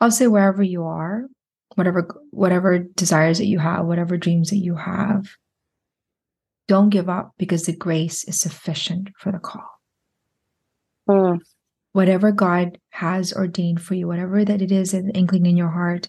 I'll 0.00 0.10
say 0.12 0.28
wherever 0.28 0.62
you 0.62 0.84
are, 0.84 1.26
whatever 1.74 2.06
whatever 2.30 2.78
desires 2.78 3.38
that 3.38 3.46
you 3.46 3.58
have, 3.58 3.84
whatever 3.86 4.16
dreams 4.16 4.50
that 4.50 4.58
you 4.58 4.76
have, 4.76 5.26
don't 6.70 6.90
give 6.90 7.08
up 7.08 7.32
because 7.36 7.64
the 7.64 7.74
grace 7.74 8.22
is 8.22 8.38
sufficient 8.38 9.08
for 9.18 9.32
the 9.32 9.40
call. 9.40 9.68
Mm, 11.08 11.40
Whatever 11.90 12.30
God 12.30 12.78
has 12.90 13.32
ordained 13.32 13.82
for 13.82 13.94
you, 13.94 14.06
whatever 14.06 14.44
that 14.44 14.62
it 14.62 14.70
is, 14.70 14.94
an 14.94 15.10
inkling 15.10 15.46
in 15.46 15.56
your 15.56 15.70
heart, 15.70 16.08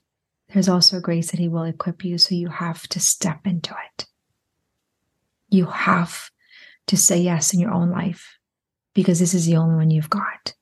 there's 0.54 0.70
also 0.70 0.98
a 0.98 1.02
grace 1.02 1.32
that 1.32 1.40
He 1.40 1.48
will 1.48 1.64
equip 1.64 2.06
you. 2.06 2.20
So 2.20 2.36
you 2.36 2.50
have 2.50 2.88
to 2.90 3.00
step 3.00 3.40
into 3.48 3.74
it. 3.90 4.06
You 5.50 5.66
have 5.66 6.30
to 6.86 6.96
say 6.96 7.20
yes 7.20 7.56
in 7.56 7.60
your 7.60 7.72
own 7.72 7.90
life 7.90 8.38
because 8.94 9.20
this 9.20 9.34
is 9.34 9.48
the 9.48 9.58
only 9.58 9.74
one 9.74 9.90
you've 9.90 10.12
got. 10.12 10.54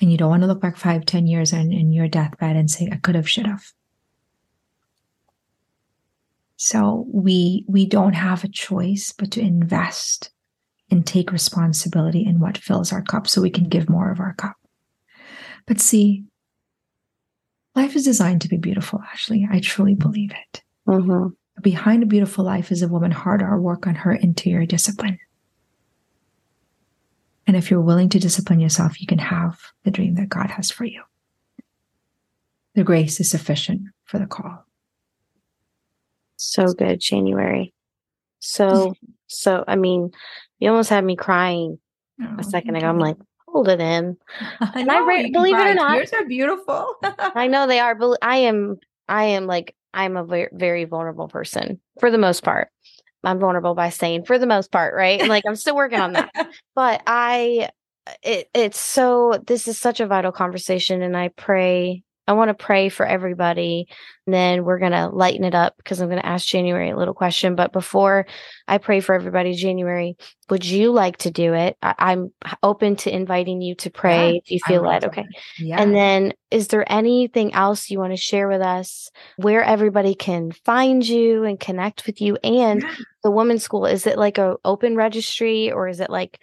And 0.00 0.10
you 0.10 0.18
don't 0.18 0.30
want 0.30 0.42
to 0.42 0.48
look 0.48 0.60
back 0.60 0.76
five, 0.76 1.06
ten 1.06 1.28
years 1.28 1.52
in, 1.52 1.72
in 1.72 1.92
your 1.92 2.08
deathbed 2.08 2.56
and 2.56 2.68
say, 2.68 2.88
I 2.90 2.96
could 2.96 3.14
have, 3.14 3.28
should 3.28 3.46
have. 3.46 3.62
So 6.60 7.06
we 7.12 7.64
we 7.68 7.86
don't 7.86 8.14
have 8.14 8.42
a 8.42 8.48
choice 8.48 9.14
but 9.16 9.30
to 9.32 9.40
invest 9.40 10.32
and 10.90 11.06
take 11.06 11.30
responsibility 11.30 12.26
in 12.26 12.40
what 12.40 12.58
fills 12.58 12.92
our 12.92 13.02
cup 13.02 13.28
so 13.28 13.40
we 13.40 13.48
can 13.50 13.68
give 13.68 13.88
more 13.88 14.10
of 14.10 14.18
our 14.18 14.34
cup. 14.34 14.56
But 15.66 15.80
see, 15.80 16.24
life 17.76 17.94
is 17.94 18.04
designed 18.04 18.40
to 18.40 18.48
be 18.48 18.56
beautiful, 18.56 19.00
Ashley. 19.12 19.46
I 19.48 19.60
truly 19.60 19.94
believe 19.94 20.32
it. 20.32 20.62
mhm. 20.86 21.36
Behind 21.62 22.02
a 22.02 22.06
beautiful 22.06 22.44
life 22.44 22.72
is 22.72 22.82
a 22.82 22.88
woman 22.88 23.10
hard 23.12 23.40
at 23.42 23.56
work 23.56 23.86
on 23.86 23.94
her 23.94 24.12
interior 24.12 24.66
discipline. 24.66 25.18
And 27.46 27.56
if 27.56 27.70
you're 27.70 27.80
willing 27.80 28.08
to 28.10 28.18
discipline 28.18 28.60
yourself, 28.60 29.00
you 29.00 29.06
can 29.06 29.18
have 29.18 29.58
the 29.84 29.90
dream 29.90 30.14
that 30.16 30.28
God 30.28 30.50
has 30.50 30.70
for 30.70 30.84
you. 30.84 31.02
The 32.74 32.84
grace 32.84 33.20
is 33.20 33.30
sufficient 33.30 33.82
for 34.04 34.18
the 34.18 34.26
call. 34.26 34.67
So 36.38 36.72
good, 36.72 37.00
January. 37.00 37.74
So, 38.38 38.68
mm-hmm. 38.68 39.12
so, 39.26 39.64
I 39.66 39.76
mean, 39.76 40.12
you 40.60 40.70
almost 40.70 40.88
had 40.88 41.04
me 41.04 41.16
crying 41.16 41.78
a 42.20 42.36
oh, 42.38 42.42
second 42.42 42.76
ago. 42.76 42.86
I'm 42.86 43.00
like, 43.00 43.16
hold 43.48 43.68
it 43.68 43.80
in. 43.80 44.16
and 44.74 44.90
I 44.90 45.04
re- 45.04 45.30
believe 45.30 45.58
it 45.58 45.66
or 45.66 45.74
not- 45.74 45.96
yours 45.96 46.12
are 46.12 46.24
beautiful. 46.24 46.94
I 47.02 47.48
know 47.48 47.66
they 47.66 47.80
are, 47.80 47.94
but 47.94 48.18
I 48.22 48.38
am, 48.38 48.78
I 49.08 49.24
am 49.24 49.46
like, 49.46 49.74
I'm 49.92 50.16
a 50.16 50.24
very, 50.24 50.48
very 50.52 50.84
vulnerable 50.84 51.28
person 51.28 51.80
for 51.98 52.10
the 52.10 52.18
most 52.18 52.44
part. 52.44 52.70
I'm 53.24 53.40
vulnerable 53.40 53.74
by 53.74 53.90
saying 53.90 54.24
for 54.24 54.38
the 54.38 54.46
most 54.46 54.70
part, 54.70 54.94
right? 54.94 55.26
Like 55.26 55.42
I'm 55.46 55.56
still 55.56 55.74
working 55.74 56.00
on 56.00 56.12
that. 56.12 56.30
But 56.76 57.02
I, 57.04 57.70
it, 58.22 58.48
it's 58.54 58.78
so, 58.78 59.42
this 59.44 59.66
is 59.66 59.76
such 59.76 59.98
a 59.98 60.06
vital 60.06 60.30
conversation. 60.30 61.02
And 61.02 61.16
I 61.16 61.28
pray, 61.28 62.04
I 62.28 62.32
want 62.34 62.50
to 62.50 62.54
pray 62.54 62.90
for 62.90 63.06
everybody. 63.06 63.88
And 64.26 64.34
then 64.34 64.64
we're 64.64 64.78
going 64.78 64.92
to 64.92 65.08
lighten 65.08 65.44
it 65.44 65.54
up 65.54 65.78
because 65.78 66.00
I'm 66.00 66.10
going 66.10 66.20
to 66.20 66.26
ask 66.26 66.46
January 66.46 66.90
a 66.90 66.96
little 66.96 67.14
question. 67.14 67.56
But 67.56 67.72
before 67.72 68.26
I 68.68 68.76
pray 68.76 69.00
for 69.00 69.14
everybody, 69.14 69.54
January, 69.54 70.18
would 70.50 70.64
you 70.64 70.92
like 70.92 71.16
to 71.18 71.30
do 71.30 71.54
it? 71.54 71.78
I, 71.82 71.94
I'm 71.98 72.30
open 72.62 72.96
to 72.96 73.14
inviting 73.14 73.62
you 73.62 73.74
to 73.76 73.90
pray 73.90 74.32
Yeah, 74.32 74.38
if 74.44 74.50
you 74.50 74.58
feel 74.66 74.82
led. 74.82 75.04
Okay. 75.06 75.26
Yeah. 75.58 75.80
And 75.80 75.94
then, 75.96 76.34
is 76.50 76.68
there 76.68 76.90
anything 76.92 77.54
else 77.54 77.90
you 77.90 77.98
want 77.98 78.12
to 78.12 78.18
share 78.18 78.48
with 78.48 78.60
us 78.60 79.10
where 79.36 79.64
everybody 79.64 80.14
can 80.14 80.52
find 80.52 81.06
you 81.06 81.44
and 81.44 81.58
connect 81.58 82.06
with 82.06 82.20
you? 82.20 82.36
And 82.44 82.82
Yeah. 82.82 82.94
the 83.24 83.30
women's 83.30 83.62
school, 83.62 83.86
is 83.86 84.06
it 84.06 84.18
like 84.18 84.36
a 84.36 84.56
open 84.66 84.96
registry 84.96 85.72
or 85.72 85.88
is 85.88 86.00
it 86.00 86.10
like 86.10 86.38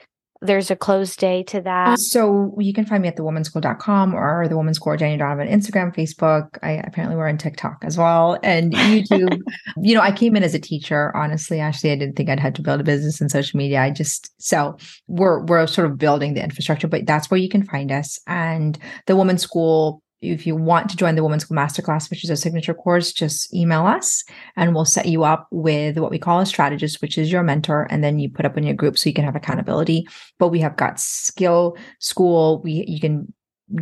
there's 0.45 0.71
a 0.71 0.75
closed 0.75 1.19
day 1.19 1.43
to 1.43 1.61
that? 1.61 1.89
Uh, 1.89 1.95
so 1.97 2.55
you 2.59 2.73
can 2.73 2.85
find 2.85 3.01
me 3.01 3.09
at 3.09 3.17
thewomenschool.com 3.17 4.13
or 4.13 4.47
the 4.47 4.55
Women's 4.55 4.77
School 4.77 4.95
Jenny 4.95 5.17
Donovan 5.17 5.47
Instagram, 5.47 5.93
Facebook. 5.93 6.57
I 6.63 6.71
apparently 6.71 7.17
we're 7.17 7.27
on 7.27 7.37
TikTok 7.37 7.83
as 7.83 7.97
well 7.97 8.39
and 8.43 8.71
YouTube. 8.73 9.41
you 9.81 9.93
know, 9.93 10.01
I 10.01 10.11
came 10.11 10.35
in 10.35 10.43
as 10.43 10.53
a 10.53 10.59
teacher. 10.59 11.15
Honestly, 11.15 11.59
actually, 11.59 11.91
I 11.91 11.95
didn't 11.95 12.15
think 12.15 12.29
I'd 12.29 12.39
had 12.39 12.55
to 12.55 12.61
build 12.61 12.79
a 12.79 12.83
business 12.83 13.19
in 13.19 13.29
social 13.29 13.57
media. 13.57 13.81
I 13.81 13.91
just 13.91 14.33
so 14.41 14.77
we're 15.07 15.43
we're 15.45 15.67
sort 15.67 15.89
of 15.89 15.97
building 15.97 16.33
the 16.33 16.43
infrastructure, 16.43 16.87
but 16.87 17.05
that's 17.05 17.29
where 17.29 17.39
you 17.39 17.49
can 17.49 17.63
find 17.63 17.91
us. 17.91 18.19
And 18.27 18.77
the 19.07 19.15
Women's 19.15 19.41
School. 19.41 20.01
If 20.33 20.47
you 20.47 20.55
want 20.55 20.89
to 20.89 20.97
join 20.97 21.15
the 21.15 21.23
Women's 21.23 21.43
School 21.43 21.57
Masterclass, 21.57 22.09
which 22.09 22.23
is 22.23 22.29
a 22.29 22.35
signature 22.35 22.73
course, 22.73 23.11
just 23.11 23.53
email 23.53 23.85
us 23.85 24.23
and 24.55 24.73
we'll 24.73 24.85
set 24.85 25.07
you 25.07 25.23
up 25.23 25.47
with 25.51 25.97
what 25.97 26.11
we 26.11 26.19
call 26.19 26.39
a 26.39 26.45
strategist, 26.45 27.01
which 27.01 27.17
is 27.17 27.31
your 27.31 27.43
mentor. 27.43 27.87
And 27.89 28.03
then 28.03 28.19
you 28.19 28.29
put 28.29 28.45
up 28.45 28.57
in 28.57 28.63
your 28.63 28.75
group 28.75 28.97
so 28.97 29.09
you 29.09 29.13
can 29.13 29.25
have 29.25 29.35
accountability. 29.35 30.07
But 30.39 30.49
we 30.49 30.59
have 30.59 30.75
got 30.75 30.99
skill 30.99 31.77
school 31.99 32.61
we 32.63 32.85
you 32.87 32.99
can 32.99 33.33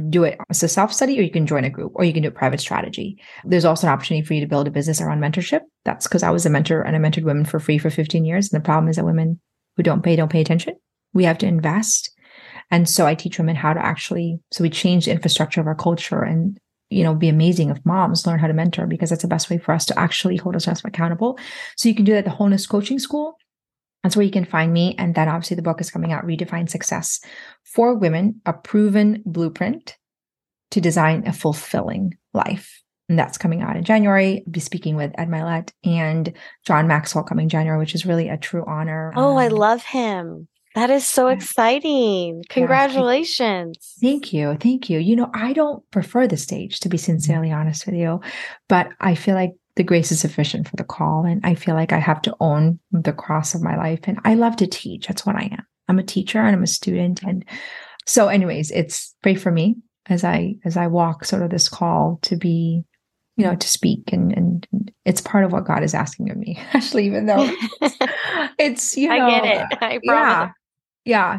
do 0.09 0.23
it 0.23 0.39
as 0.49 0.63
a 0.63 0.67
self-study 0.67 1.19
or 1.19 1.23
you 1.23 1.31
can 1.31 1.45
join 1.45 1.65
a 1.65 1.69
group 1.69 1.91
or 1.95 2.05
you 2.05 2.13
can 2.13 2.23
do 2.23 2.29
a 2.29 2.31
private 2.31 2.61
strategy. 2.61 3.19
There's 3.43 3.65
also 3.65 3.87
an 3.87 3.93
opportunity 3.93 4.25
for 4.25 4.33
you 4.33 4.39
to 4.39 4.47
build 4.47 4.67
a 4.67 4.71
business 4.71 5.01
around 5.01 5.19
mentorship. 5.19 5.61
That's 5.83 6.07
because 6.07 6.23
i 6.23 6.29
was 6.29 6.45
a 6.45 6.49
mentor 6.49 6.81
and 6.81 6.95
i 6.95 6.99
mentored 6.99 7.23
women 7.23 7.45
for 7.45 7.59
free 7.59 7.77
for 7.77 7.89
15 7.89 8.23
years 8.23 8.51
and 8.51 8.61
the 8.61 8.65
problem 8.65 8.87
is 8.89 8.95
that 8.95 9.05
women 9.05 9.41
who 9.75 9.83
don't 9.83 10.03
pay 10.03 10.15
don't 10.15 10.31
pay 10.31 10.41
attention. 10.41 10.75
We 11.13 11.25
have 11.25 11.37
to 11.39 11.47
invest 11.47 12.11
and 12.73 12.89
so 12.89 13.05
i 13.05 13.15
teach 13.15 13.37
women 13.37 13.55
how 13.55 13.73
to 13.73 13.85
actually 13.85 14.39
so 14.51 14.63
we 14.63 14.69
change 14.69 15.05
the 15.05 15.11
infrastructure 15.11 15.61
of 15.61 15.67
our 15.67 15.75
culture 15.75 16.21
and 16.23 16.59
you 16.89 17.03
know 17.03 17.15
be 17.15 17.29
amazing 17.29 17.69
if 17.69 17.85
moms 17.85 18.27
learn 18.27 18.39
how 18.39 18.47
to 18.47 18.53
mentor 18.53 18.85
because 18.87 19.09
that's 19.09 19.21
the 19.21 19.27
best 19.35 19.49
way 19.49 19.57
for 19.57 19.73
us 19.73 19.85
to 19.85 19.97
actually 19.97 20.37
hold 20.37 20.55
ourselves 20.55 20.81
accountable 20.83 21.37
so 21.77 21.87
you 21.87 21.95
can 21.95 22.05
do 22.05 22.11
that 22.11 22.19
at 22.19 22.25
the 22.25 22.31
wholeness 22.31 22.67
coaching 22.67 22.99
school 22.99 23.37
that's 24.03 24.17
where 24.17 24.25
you 24.25 24.31
can 24.31 24.45
find 24.45 24.73
me. 24.73 24.95
And 24.99 25.15
then 25.15 25.29
obviously 25.29 25.55
the 25.55 25.61
book 25.61 25.79
is 25.79 25.89
coming 25.89 26.11
out, 26.11 26.25
Redefine 26.25 26.69
Success 26.69 27.21
for 27.63 27.95
Women, 27.95 28.41
a 28.45 28.51
proven 28.51 29.23
blueprint 29.25 29.95
to 30.71 30.81
design 30.81 31.25
a 31.25 31.31
fulfilling 31.31 32.17
life. 32.33 32.81
And 33.07 33.17
that's 33.17 33.37
coming 33.37 33.61
out 33.61 33.77
in 33.77 33.83
January. 33.83 34.43
I'll 34.45 34.51
be 34.51 34.59
speaking 34.59 34.95
with 34.97 35.13
Ed 35.17 35.29
Mylett 35.29 35.71
and 35.85 36.33
John 36.65 36.87
Maxwell 36.87 37.23
coming 37.23 37.47
January, 37.47 37.79
which 37.79 37.95
is 37.95 38.05
really 38.05 38.27
a 38.27 38.37
true 38.37 38.65
honor. 38.67 39.13
Oh, 39.15 39.37
I 39.37 39.47
Um, 39.47 39.53
love 39.53 39.83
him. 39.83 40.47
That 40.75 40.89
is 40.89 41.05
so 41.05 41.27
exciting. 41.27 42.43
Congratulations. 42.49 43.95
Thank 44.01 44.33
you. 44.33 44.57
Thank 44.59 44.89
you. 44.89 44.99
You 44.99 45.15
know, 45.15 45.29
I 45.33 45.53
don't 45.53 45.89
prefer 45.91 46.27
the 46.27 46.37
stage, 46.37 46.79
to 46.79 46.89
be 46.89 46.97
mm-hmm. 46.97 47.05
sincerely 47.05 47.51
honest 47.51 47.85
with 47.85 47.95
you, 47.95 48.21
but 48.67 48.89
I 48.99 49.13
feel 49.13 49.35
like 49.35 49.51
the 49.75 49.83
grace 49.83 50.11
is 50.11 50.19
sufficient 50.19 50.67
for 50.67 50.75
the 50.75 50.83
call. 50.83 51.25
And 51.25 51.45
I 51.45 51.55
feel 51.55 51.75
like 51.75 51.93
I 51.93 51.99
have 51.99 52.21
to 52.23 52.35
own 52.39 52.79
the 52.91 53.13
cross 53.13 53.53
of 53.53 53.61
my 53.61 53.75
life. 53.75 54.01
And 54.03 54.19
I 54.23 54.33
love 54.33 54.55
to 54.57 54.67
teach. 54.67 55.07
That's 55.07 55.25
what 55.25 55.35
I 55.35 55.49
am. 55.51 55.65
I'm 55.87 55.99
a 55.99 56.03
teacher 56.03 56.39
and 56.39 56.55
I'm 56.55 56.63
a 56.63 56.67
student. 56.67 57.21
And 57.23 57.45
so, 58.05 58.27
anyways, 58.27 58.71
it's 58.71 59.15
pray 59.21 59.35
for 59.35 59.51
me 59.51 59.75
as 60.07 60.23
I 60.23 60.55
as 60.65 60.75
I 60.75 60.87
walk 60.87 61.25
sort 61.25 61.43
of 61.43 61.49
this 61.49 61.69
call 61.69 62.19
to 62.23 62.35
be, 62.35 62.83
you 63.37 63.45
know, 63.45 63.55
to 63.55 63.67
speak 63.67 64.11
and 64.11 64.35
and 64.35 64.91
it's 65.05 65.21
part 65.21 65.43
of 65.43 65.51
what 65.51 65.65
God 65.65 65.83
is 65.83 65.93
asking 65.93 66.29
of 66.31 66.37
me, 66.37 66.57
actually, 66.73 67.05
even 67.05 67.25
though 67.25 67.49
it's 68.57 68.95
you 68.97 69.09
know 69.09 69.27
I 69.27 69.29
get 69.29 69.45
it. 69.45 69.77
I 69.81 69.99
promise. 70.03 70.03
yeah 70.05 70.49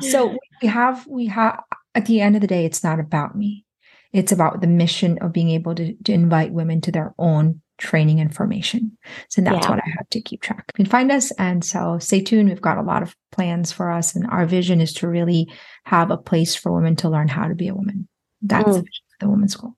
so 0.00 0.36
we 0.62 0.68
have 0.68 1.06
we 1.06 1.26
have 1.26 1.60
at 1.94 2.06
the 2.06 2.20
end 2.20 2.34
of 2.36 2.40
the 2.40 2.46
day 2.46 2.64
it's 2.64 2.82
not 2.84 3.00
about 3.00 3.36
me 3.36 3.64
it's 4.12 4.32
about 4.32 4.60
the 4.60 4.66
mission 4.68 5.18
of 5.22 5.32
being 5.32 5.50
able 5.50 5.74
to, 5.74 5.92
to 6.04 6.12
invite 6.12 6.52
women 6.52 6.80
to 6.80 6.92
their 6.92 7.14
own 7.18 7.60
training 7.78 8.20
and 8.20 8.34
formation 8.34 8.96
so 9.28 9.40
that's 9.42 9.66
Yeah. 9.66 9.70
what 9.70 9.80
i 9.84 9.88
have 9.98 10.08
to 10.10 10.20
keep 10.20 10.40
track 10.42 10.64
you 10.76 10.84
can 10.84 10.90
find 10.90 11.10
us 11.10 11.32
and 11.32 11.64
so 11.64 11.98
stay 11.98 12.20
tuned 12.20 12.48
we've 12.48 12.60
got 12.60 12.78
a 12.78 12.82
lot 12.82 13.02
of 13.02 13.16
plans 13.32 13.72
for 13.72 13.90
us 13.90 14.14
and 14.14 14.26
our 14.28 14.46
vision 14.46 14.80
is 14.80 14.92
to 14.94 15.08
really 15.08 15.50
have 15.84 16.10
a 16.12 16.16
place 16.16 16.54
for 16.54 16.70
women 16.72 16.94
to 16.96 17.08
learn 17.08 17.26
how 17.28 17.48
to 17.48 17.54
be 17.54 17.68
a 17.68 17.74
woman 17.74 18.08
that's 18.42 18.76
Mm. 18.78 18.82
the 18.84 18.88
the 19.20 19.28
women's 19.28 19.52
school 19.54 19.76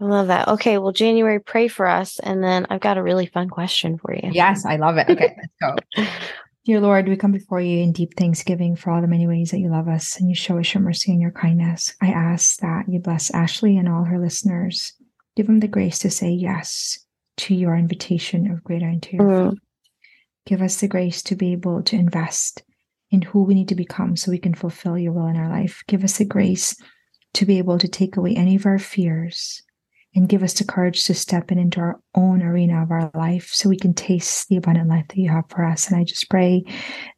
I 0.00 0.06
love 0.06 0.26
that. 0.26 0.48
Okay. 0.48 0.76
Well, 0.78 0.90
January, 0.90 1.38
pray 1.38 1.68
for 1.68 1.86
us. 1.86 2.18
And 2.18 2.42
then 2.42 2.66
I've 2.68 2.80
got 2.80 2.98
a 2.98 3.02
really 3.02 3.26
fun 3.26 3.48
question 3.48 3.96
for 3.96 4.12
you. 4.12 4.28
yes 4.32 4.66
i 4.66 4.76
love 4.76 4.96
it 4.98 5.08
okay 5.08 5.36
let's 5.36 5.54
go 5.96 6.02
Dear 6.64 6.80
Lord, 6.80 7.08
we 7.08 7.16
come 7.16 7.32
before 7.32 7.60
you 7.60 7.82
in 7.82 7.92
deep 7.92 8.16
thanksgiving 8.16 8.74
for 8.74 8.90
all 8.90 9.02
the 9.02 9.06
many 9.06 9.26
ways 9.26 9.50
that 9.50 9.58
you 9.58 9.68
love 9.68 9.86
us 9.86 10.18
and 10.18 10.30
you 10.30 10.34
show 10.34 10.58
us 10.58 10.72
your 10.72 10.82
mercy 10.82 11.12
and 11.12 11.20
your 11.20 11.30
kindness. 11.30 11.94
I 12.00 12.06
ask 12.06 12.56
that 12.60 12.88
you 12.88 13.00
bless 13.00 13.30
Ashley 13.32 13.76
and 13.76 13.86
all 13.86 14.04
her 14.04 14.18
listeners. 14.18 14.94
Give 15.36 15.46
them 15.46 15.60
the 15.60 15.68
grace 15.68 15.98
to 15.98 16.10
say 16.10 16.30
yes 16.30 17.04
to 17.36 17.54
your 17.54 17.76
invitation 17.76 18.50
of 18.50 18.64
greater 18.64 18.88
interior. 18.88 19.28
Mm. 19.28 19.40
freedom. 19.40 19.60
Give 20.46 20.62
us 20.62 20.80
the 20.80 20.88
grace 20.88 21.22
to 21.24 21.36
be 21.36 21.52
able 21.52 21.82
to 21.82 21.96
invest 21.96 22.62
in 23.10 23.20
who 23.20 23.42
we 23.42 23.52
need 23.52 23.68
to 23.68 23.74
become 23.74 24.16
so 24.16 24.30
we 24.30 24.38
can 24.38 24.54
fulfill 24.54 24.96
your 24.96 25.12
will 25.12 25.26
in 25.26 25.36
our 25.36 25.50
life. 25.50 25.82
Give 25.86 26.02
us 26.02 26.16
the 26.16 26.24
grace 26.24 26.74
to 27.34 27.44
be 27.44 27.58
able 27.58 27.78
to 27.78 27.88
take 27.88 28.16
away 28.16 28.34
any 28.36 28.56
of 28.56 28.64
our 28.64 28.78
fears 28.78 29.62
and 30.14 30.28
give 30.28 30.42
us 30.42 30.54
the 30.54 30.64
courage 30.64 31.04
to 31.04 31.14
step 31.14 31.50
in 31.50 31.58
into 31.58 31.80
our 31.80 32.00
own 32.14 32.42
arena 32.42 32.82
of 32.82 32.90
our 32.90 33.10
life 33.14 33.50
so 33.52 33.68
we 33.68 33.76
can 33.76 33.92
taste 33.92 34.48
the 34.48 34.56
abundant 34.56 34.88
life 34.88 35.06
that 35.08 35.18
you 35.18 35.28
have 35.28 35.48
for 35.48 35.64
us. 35.64 35.88
And 35.88 35.98
I 35.98 36.04
just 36.04 36.30
pray 36.30 36.64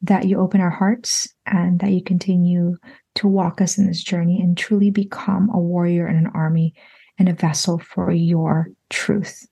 that 0.03 0.27
you 0.27 0.39
open 0.39 0.61
our 0.61 0.71
hearts 0.71 1.29
and 1.45 1.79
that 1.81 1.91
you 1.91 2.03
continue 2.03 2.77
to 3.17 3.29
walk 3.29 3.61
us 3.61 3.77
in 3.79 3.87
this 3.87 4.03
journey 4.03 4.41
and 4.41 4.57
truly 4.57 4.91
become 4.91 5.51
a 5.53 5.59
warrior 5.59 6.07
and 6.07 6.19
an 6.19 6.33
army 6.35 6.75
and 7.19 7.29
a 7.29 7.35
vessel 7.35 7.79
for 7.79 8.11
your 8.11 8.69
truth. 8.89 9.47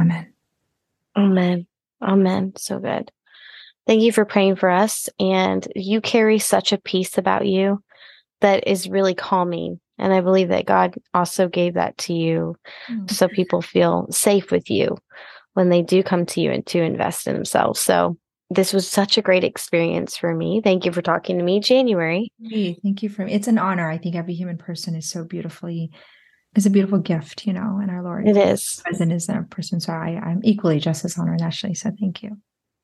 Amen. 0.00 0.32
Amen. 1.16 1.66
Amen. 2.02 2.52
So 2.56 2.78
good. 2.78 3.12
Thank 3.86 4.02
you 4.02 4.12
for 4.12 4.24
praying 4.24 4.56
for 4.56 4.70
us. 4.70 5.08
And 5.18 5.66
you 5.74 6.00
carry 6.00 6.38
such 6.38 6.72
a 6.72 6.78
peace 6.78 7.18
about 7.18 7.46
you 7.46 7.82
that 8.40 8.66
is 8.66 8.88
really 8.88 9.14
calming. 9.14 9.80
And 10.02 10.12
I 10.12 10.20
believe 10.20 10.48
that 10.48 10.66
God 10.66 10.96
also 11.14 11.48
gave 11.48 11.74
that 11.74 11.96
to 11.98 12.12
you 12.12 12.56
mm-hmm. 12.90 13.06
so 13.06 13.28
people 13.28 13.62
feel 13.62 14.08
safe 14.10 14.50
with 14.50 14.68
you 14.68 14.98
when 15.54 15.68
they 15.68 15.80
do 15.80 16.02
come 16.02 16.26
to 16.26 16.40
you 16.40 16.50
and 16.50 16.66
to 16.66 16.82
invest 16.82 17.28
in 17.28 17.34
themselves. 17.34 17.78
So 17.78 18.18
this 18.50 18.72
was 18.72 18.88
such 18.88 19.16
a 19.16 19.22
great 19.22 19.44
experience 19.44 20.16
for 20.16 20.34
me. 20.34 20.60
Thank 20.62 20.84
you 20.84 20.90
for 20.90 21.02
talking 21.02 21.38
to 21.38 21.44
me, 21.44 21.60
January. 21.60 22.32
Thank 22.82 23.04
you 23.04 23.08
for 23.10 23.24
me. 23.24 23.32
It's 23.32 23.46
an 23.46 23.58
honor. 23.58 23.88
I 23.88 23.96
think 23.96 24.16
every 24.16 24.34
human 24.34 24.58
person 24.58 24.96
is 24.96 25.08
so 25.08 25.24
beautifully 25.24 25.92
is 26.56 26.66
a 26.66 26.70
beautiful 26.70 26.98
gift, 26.98 27.46
you 27.46 27.52
know, 27.52 27.78
and 27.80 27.90
our 27.90 28.02
Lord. 28.02 28.28
It 28.28 28.36
is. 28.36 28.82
Present 28.84 29.12
is 29.12 29.28
a 29.28 29.46
person. 29.48 29.80
So 29.80 29.92
I, 29.92 30.20
I'm 30.22 30.40
equally 30.42 30.80
just 30.80 31.04
as 31.04 31.16
honored, 31.16 31.40
Ashley. 31.40 31.74
So 31.74 31.92
thank 31.98 32.24
you. 32.24 32.38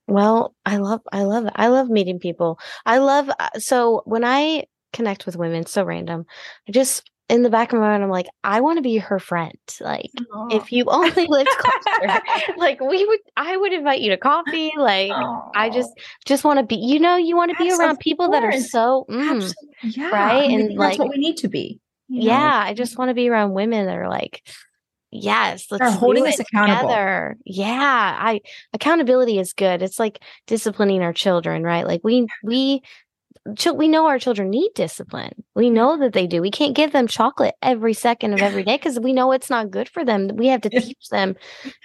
Well, 0.06 0.54
I 0.64 0.76
love, 0.78 1.02
I 1.12 1.24
love, 1.24 1.50
I 1.54 1.66
love 1.66 1.90
meeting 1.90 2.18
people. 2.18 2.58
I 2.86 2.98
love, 2.98 3.28
uh, 3.28 3.58
so 3.58 4.02
when 4.06 4.24
I 4.24 4.64
connect 4.92 5.26
with 5.26 5.36
women, 5.36 5.66
so 5.66 5.84
random, 5.84 6.26
I 6.68 6.72
just, 6.72 7.10
in 7.28 7.42
the 7.42 7.50
back 7.50 7.72
of 7.72 7.80
my 7.80 7.88
mind, 7.88 8.02
I'm 8.02 8.08
like, 8.08 8.28
I 8.42 8.60
want 8.60 8.78
to 8.78 8.82
be 8.82 8.96
her 8.96 9.18
friend. 9.18 9.58
Like, 9.80 10.10
Aww. 10.32 10.52
if 10.54 10.72
you 10.72 10.84
only 10.86 11.26
lived 11.28 11.50
closer, 11.50 12.20
like 12.56 12.80
we 12.80 13.04
would, 13.04 13.20
I 13.36 13.56
would 13.56 13.72
invite 13.72 14.00
you 14.00 14.10
to 14.10 14.16
coffee. 14.16 14.72
Like, 14.76 15.12
Aww. 15.12 15.50
I 15.54 15.68
just, 15.68 15.90
just 16.24 16.44
want 16.44 16.58
to 16.58 16.64
be, 16.64 16.76
you 16.76 16.98
know, 16.98 17.16
you 17.16 17.36
want 17.36 17.50
to 17.50 17.56
be 17.62 17.70
around 17.70 17.98
people 17.98 18.30
that 18.30 18.42
are 18.42 18.58
so, 18.60 19.04
mm, 19.10 19.52
yeah, 19.82 20.10
right, 20.10 20.44
I 20.44 20.48
mean, 20.48 20.60
and 20.60 20.70
that's 20.70 20.78
like, 20.78 20.98
what 20.98 21.10
we 21.10 21.18
need 21.18 21.36
to 21.38 21.48
be. 21.48 21.80
Yeah, 22.08 22.62
I 22.64 22.72
just 22.72 22.96
want 22.96 23.10
to 23.10 23.14
be 23.14 23.28
around 23.28 23.52
women 23.52 23.84
that 23.84 23.96
are 23.98 24.08
like, 24.08 24.42
yes, 25.10 25.66
let's 25.70 25.82
are 25.82 25.90
holding 25.90 26.26
us 26.26 26.38
accountable. 26.38 26.88
Together. 26.88 27.36
Yeah, 27.44 28.16
I 28.18 28.40
accountability 28.72 29.38
is 29.38 29.52
good. 29.52 29.82
It's 29.82 29.98
like 29.98 30.20
disciplining 30.46 31.02
our 31.02 31.12
children, 31.12 31.62
right? 31.62 31.86
Like 31.86 32.00
we 32.02 32.26
we 32.42 32.82
we 33.74 33.88
know 33.88 34.06
our 34.06 34.18
children 34.18 34.50
need 34.50 34.70
discipline. 34.74 35.32
We 35.54 35.66
mm-hmm. 35.66 35.74
know 35.74 35.98
that 35.98 36.12
they 36.12 36.26
do. 36.26 36.40
We 36.40 36.50
can't 36.50 36.76
give 36.76 36.92
them 36.92 37.06
chocolate 37.06 37.54
every 37.62 37.94
second 37.94 38.34
of 38.34 38.40
every 38.40 38.62
day 38.64 38.76
because 38.76 39.00
we 39.00 39.12
know 39.12 39.32
it's 39.32 39.50
not 39.50 39.70
good 39.70 39.88
for 39.88 40.04
them. 40.04 40.28
We 40.34 40.48
have 40.48 40.62
to 40.62 40.70
teach 40.70 41.08
them, 41.10 41.36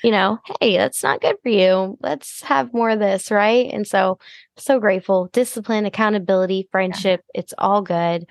you 0.03 0.11
know, 0.11 0.39
hey, 0.59 0.77
that's 0.77 1.03
not 1.03 1.21
good 1.21 1.37
for 1.43 1.49
you. 1.49 1.97
Let's 2.01 2.41
have 2.43 2.73
more 2.73 2.89
of 2.89 2.99
this, 2.99 3.31
right? 3.31 3.71
And 3.71 3.87
so, 3.87 4.19
so 4.57 4.79
grateful. 4.79 5.29
Discipline, 5.33 5.85
accountability, 5.85 6.67
friendship, 6.71 7.21
it's 7.33 7.53
all 7.57 7.81
good 7.81 8.25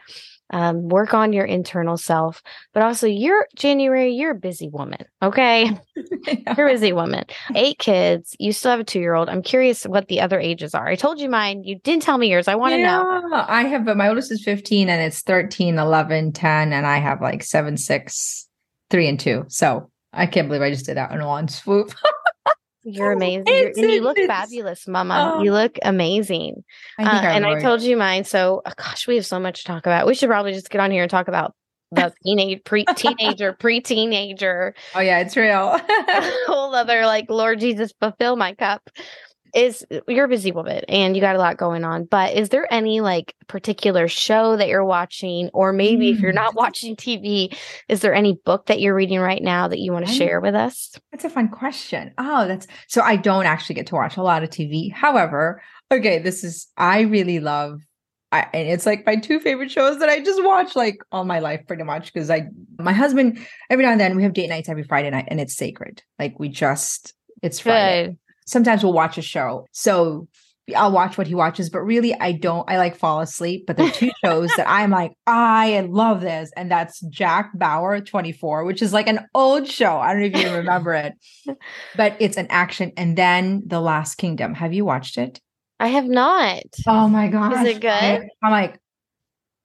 um, 0.52 0.88
work 0.88 1.14
on 1.14 1.32
your 1.32 1.44
internal 1.44 1.96
self, 1.96 2.42
but 2.72 2.82
also 2.82 3.06
you're 3.06 3.48
January, 3.56 4.12
you're 4.12 4.32
a 4.32 4.36
busy 4.36 4.68
woman. 4.68 5.04
Okay. 5.22 5.70
You're 6.56 6.68
a 6.68 6.72
busy 6.72 6.92
woman. 6.92 7.24
Eight 7.54 7.78
kids. 7.78 8.34
You 8.38 8.52
still 8.52 8.70
have 8.72 8.80
a 8.80 8.84
two 8.84 9.00
year 9.00 9.14
old. 9.14 9.28
I'm 9.28 9.42
curious 9.42 9.84
what 9.84 10.08
the 10.08 10.20
other 10.20 10.38
ages 10.38 10.74
are. 10.74 10.86
I 10.86 10.96
told 10.96 11.20
you 11.20 11.28
mine. 11.28 11.64
You 11.64 11.78
didn't 11.78 12.02
tell 12.02 12.18
me 12.18 12.30
yours. 12.30 12.48
I 12.48 12.54
want 12.54 12.72
to 12.72 12.78
yeah, 12.78 12.98
know. 12.98 13.44
I 13.46 13.62
have, 13.64 13.84
but 13.84 13.96
my 13.96 14.08
oldest 14.08 14.32
is 14.32 14.42
15 14.42 14.88
and 14.88 15.02
it's 15.02 15.20
13, 15.22 15.78
11, 15.78 16.32
10, 16.32 16.72
and 16.72 16.86
I 16.86 16.98
have 16.98 17.20
like 17.20 17.42
seven, 17.42 17.76
six, 17.76 18.48
three, 18.90 19.08
and 19.08 19.18
two. 19.18 19.44
So 19.48 19.90
I 20.12 20.26
can't 20.26 20.48
believe 20.48 20.62
I 20.62 20.70
just 20.70 20.86
did 20.86 20.96
that 20.96 21.12
in 21.12 21.24
one 21.24 21.48
swoop. 21.48 21.94
You're 22.84 23.12
amazing. 23.12 23.44
You're, 23.46 23.68
and 23.68 23.90
you 23.90 24.02
look 24.02 24.16
fabulous, 24.16 24.88
Mama. 24.88 25.36
Oh, 25.36 25.42
you 25.42 25.52
look 25.52 25.78
amazing. 25.82 26.64
I 26.98 27.04
uh, 27.04 27.22
and 27.22 27.46
I 27.46 27.60
told 27.60 27.82
you 27.82 27.96
mine. 27.96 28.24
So, 28.24 28.62
oh, 28.64 28.72
gosh, 28.76 29.06
we 29.06 29.16
have 29.16 29.26
so 29.26 29.38
much 29.38 29.60
to 29.60 29.64
talk 29.64 29.86
about. 29.86 30.06
We 30.06 30.14
should 30.14 30.28
probably 30.28 30.52
just 30.52 30.70
get 30.70 30.80
on 30.80 30.90
here 30.90 31.02
and 31.02 31.10
talk 31.10 31.28
about 31.28 31.54
the 31.92 32.12
teenage, 32.24 32.64
pre 32.64 32.84
teenager, 32.84 33.52
pre 33.58 33.80
teenager. 33.80 34.74
Oh 34.94 35.00
yeah, 35.00 35.20
it's 35.20 35.36
real. 35.36 35.78
whole 36.46 36.74
other 36.74 37.06
like, 37.06 37.30
Lord 37.30 37.60
Jesus, 37.60 37.92
fulfill 38.00 38.36
my 38.36 38.54
cup 38.54 38.82
is 39.54 39.84
you're 40.08 40.24
a 40.24 40.28
busy 40.28 40.50
woman 40.50 40.82
and 40.88 41.14
you 41.14 41.20
got 41.20 41.36
a 41.36 41.38
lot 41.38 41.56
going 41.56 41.84
on 41.84 42.04
but 42.04 42.34
is 42.34 42.48
there 42.48 42.72
any 42.72 43.00
like 43.00 43.34
particular 43.48 44.08
show 44.08 44.56
that 44.56 44.68
you're 44.68 44.84
watching 44.84 45.50
or 45.52 45.72
maybe 45.72 46.10
mm. 46.10 46.14
if 46.14 46.20
you're 46.20 46.32
not 46.32 46.52
mm. 46.52 46.56
watching 46.56 46.96
tv 46.96 47.54
is 47.88 48.00
there 48.00 48.14
any 48.14 48.34
book 48.44 48.66
that 48.66 48.80
you're 48.80 48.94
reading 48.94 49.20
right 49.20 49.42
now 49.42 49.68
that 49.68 49.78
you 49.78 49.92
want 49.92 50.06
to 50.06 50.12
share 50.12 50.40
with 50.40 50.54
us 50.54 50.92
that's 51.10 51.24
a 51.24 51.30
fun 51.30 51.48
question 51.48 52.12
oh 52.18 52.46
that's 52.46 52.66
so 52.88 53.02
i 53.02 53.16
don't 53.16 53.46
actually 53.46 53.74
get 53.74 53.86
to 53.86 53.94
watch 53.94 54.16
a 54.16 54.22
lot 54.22 54.42
of 54.42 54.50
tv 54.50 54.92
however 54.92 55.62
okay 55.90 56.18
this 56.18 56.42
is 56.42 56.68
i 56.76 57.00
really 57.02 57.40
love 57.40 57.80
I, 58.32 58.48
and 58.54 58.68
it's 58.68 58.86
like 58.86 59.04
my 59.04 59.16
two 59.16 59.40
favorite 59.40 59.70
shows 59.70 59.98
that 59.98 60.08
I 60.08 60.20
just 60.20 60.42
watch 60.42 60.74
like 60.74 60.96
all 61.12 61.26
my 61.26 61.40
life 61.40 61.66
pretty 61.68 61.82
much 61.82 62.10
because 62.10 62.30
I 62.30 62.46
my 62.78 62.94
husband 62.94 63.38
every 63.68 63.84
now 63.84 63.92
and 63.92 64.00
then 64.00 64.16
we 64.16 64.22
have 64.22 64.32
date 64.32 64.48
nights 64.48 64.70
every 64.70 64.84
Friday 64.84 65.10
night 65.10 65.26
and 65.28 65.38
it's 65.38 65.54
sacred 65.54 66.02
like 66.18 66.40
we 66.40 66.48
just 66.48 67.12
it's 67.42 67.60
Friday. 67.60 68.06
Good 68.06 68.18
sometimes 68.46 68.82
we'll 68.82 68.92
watch 68.92 69.18
a 69.18 69.22
show. 69.22 69.66
So 69.72 70.28
I'll 70.76 70.92
watch 70.92 71.18
what 71.18 71.26
he 71.26 71.34
watches, 71.34 71.70
but 71.70 71.80
really 71.80 72.14
I 72.14 72.32
don't. 72.32 72.68
I 72.70 72.78
like 72.78 72.96
fall 72.96 73.20
asleep. 73.20 73.64
But 73.66 73.76
there 73.76 73.86
are 73.86 73.92
two 73.92 74.10
shows 74.24 74.50
that 74.56 74.68
I'm 74.68 74.90
like, 74.90 75.12
I 75.26 75.86
love 75.88 76.20
this. 76.20 76.50
And 76.56 76.70
that's 76.70 77.00
Jack 77.00 77.50
Bauer 77.54 78.00
24, 78.00 78.64
which 78.64 78.80
is 78.80 78.92
like 78.92 79.08
an 79.08 79.26
old 79.34 79.68
show. 79.68 79.98
I 79.98 80.12
don't 80.12 80.20
know 80.20 80.38
if 80.38 80.44
you 80.44 80.54
remember 80.54 80.94
it, 80.94 81.14
but 81.96 82.16
it's 82.20 82.36
an 82.36 82.46
action. 82.50 82.92
And 82.96 83.18
then 83.18 83.62
The 83.66 83.80
Last 83.80 84.16
Kingdom. 84.16 84.54
Have 84.54 84.72
you 84.72 84.84
watched 84.84 85.18
it? 85.18 85.40
I 85.80 85.88
have 85.88 86.06
not. 86.06 86.62
Oh 86.86 87.08
my 87.08 87.28
God. 87.28 87.54
Is 87.54 87.76
it 87.76 87.80
good? 87.80 87.90
I, 87.90 88.28
I'm 88.42 88.52
like, 88.52 88.78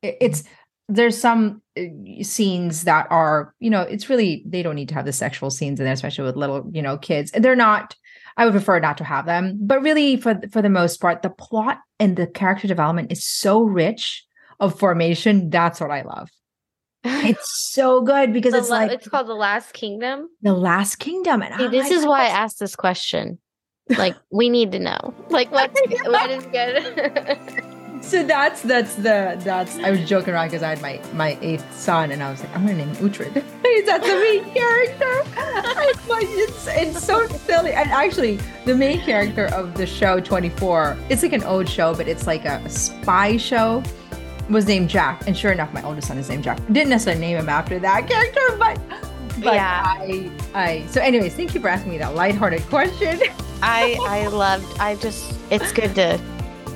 it's 0.01 0.43
there's 0.89 1.17
some 1.17 1.61
uh, 1.77 1.83
scenes 2.23 2.85
that 2.85 3.07
are, 3.11 3.53
you 3.59 3.69
know, 3.69 3.81
it's 3.81 4.09
really 4.09 4.43
they 4.47 4.63
don't 4.63 4.75
need 4.75 4.89
to 4.89 4.95
have 4.95 5.05
the 5.05 5.13
sexual 5.13 5.51
scenes 5.51 5.79
in 5.79 5.85
there, 5.85 5.93
especially 5.93 6.23
with 6.23 6.35
little, 6.35 6.67
you 6.71 6.81
know, 6.81 6.97
kids. 6.97 7.31
And 7.31 7.43
they're 7.43 7.55
not 7.55 7.95
I 8.37 8.45
would 8.45 8.53
prefer 8.53 8.79
not 8.79 8.97
to 8.99 9.03
have 9.03 9.25
them. 9.25 9.57
But 9.59 9.81
really, 9.81 10.15
for 10.17 10.39
for 10.51 10.61
the 10.61 10.69
most 10.69 11.01
part, 11.01 11.23
the 11.23 11.29
plot 11.29 11.79
and 11.99 12.15
the 12.15 12.27
character 12.27 12.67
development 12.67 13.11
is 13.11 13.25
so 13.25 13.63
rich 13.63 14.23
of 14.59 14.77
formation. 14.77 15.49
That's 15.49 15.81
what 15.81 15.91
I 15.91 16.03
love. 16.03 16.29
It's 17.03 17.71
so 17.73 18.01
good 18.01 18.33
because 18.33 18.53
the 18.53 18.59
it's 18.59 18.69
la- 18.69 18.77
like 18.77 18.91
it's 18.91 19.07
called 19.07 19.27
the 19.27 19.33
Last 19.33 19.73
Kingdom. 19.73 20.29
The 20.41 20.53
Last 20.53 20.97
Kingdom, 20.97 21.41
and 21.41 21.55
See, 21.55 21.67
this 21.67 21.91
is 21.91 22.05
why 22.05 22.25
I 22.25 22.29
asked 22.29 22.59
this 22.59 22.75
question. 22.75 23.39
Like, 23.97 24.17
we 24.33 24.49
need 24.49 24.73
to 24.73 24.79
know, 24.79 25.13
like, 25.29 25.49
what 25.49 25.71
what 26.07 26.29
is 26.29 26.45
good. 26.47 27.63
so 28.01 28.23
that's 28.23 28.61
that's 28.61 28.95
the 28.95 29.39
that's 29.39 29.77
I 29.79 29.91
was 29.91 30.07
joking 30.07 30.33
around 30.33 30.47
because 30.47 30.63
I 30.63 30.69
had 30.69 30.81
my 30.81 31.01
my 31.13 31.37
eighth 31.41 31.65
son 31.77 32.11
and 32.11 32.23
I 32.23 32.31
was 32.31 32.41
like 32.41 32.55
I'm 32.55 32.65
gonna 32.65 32.85
name 32.85 32.95
Uhtred. 32.95 33.33
that's 33.85 34.07
the 34.07 34.15
main 34.15 34.43
character. 34.53 35.23
it's, 36.19 36.67
it's 36.67 37.03
so 37.03 37.27
silly. 37.27 37.73
And 37.73 37.89
actually, 37.89 38.39
the 38.65 38.75
main 38.75 39.01
character 39.01 39.47
of 39.47 39.75
the 39.75 39.85
show 39.85 40.19
24, 40.19 40.97
it's 41.09 41.23
like 41.23 41.33
an 41.33 41.43
old 41.43 41.67
show, 41.69 41.93
but 41.93 42.07
it's 42.07 42.27
like 42.27 42.45
a, 42.45 42.61
a 42.63 42.69
spy 42.69 43.37
show. 43.37 43.83
Was 44.49 44.65
named 44.65 44.89
Jack, 44.89 45.27
and 45.27 45.35
sure 45.35 45.51
enough, 45.51 45.73
my 45.73 45.83
oldest 45.83 46.07
son 46.07 46.17
is 46.17 46.29
named 46.29 46.45
Jack. 46.45 46.57
Didn't 46.67 46.87
necessarily 46.87 47.19
name 47.19 47.35
him 47.35 47.49
after 47.49 47.79
that 47.79 48.07
character, 48.07 48.39
but 48.57 48.79
but 49.43 49.55
yeah. 49.55 49.83
I, 49.85 50.31
I 50.53 50.85
so 50.87 51.01
anyways, 51.01 51.35
thank 51.35 51.53
you 51.53 51.59
for 51.59 51.67
asking 51.67 51.91
me 51.91 51.97
that 51.97 52.15
lighthearted 52.15 52.61
question. 52.67 53.19
I 53.61 53.97
I 54.01 54.27
loved 54.27 54.79
I 54.79 54.95
just 54.95 55.33
it's 55.49 55.73
good 55.73 55.95
to 55.95 56.17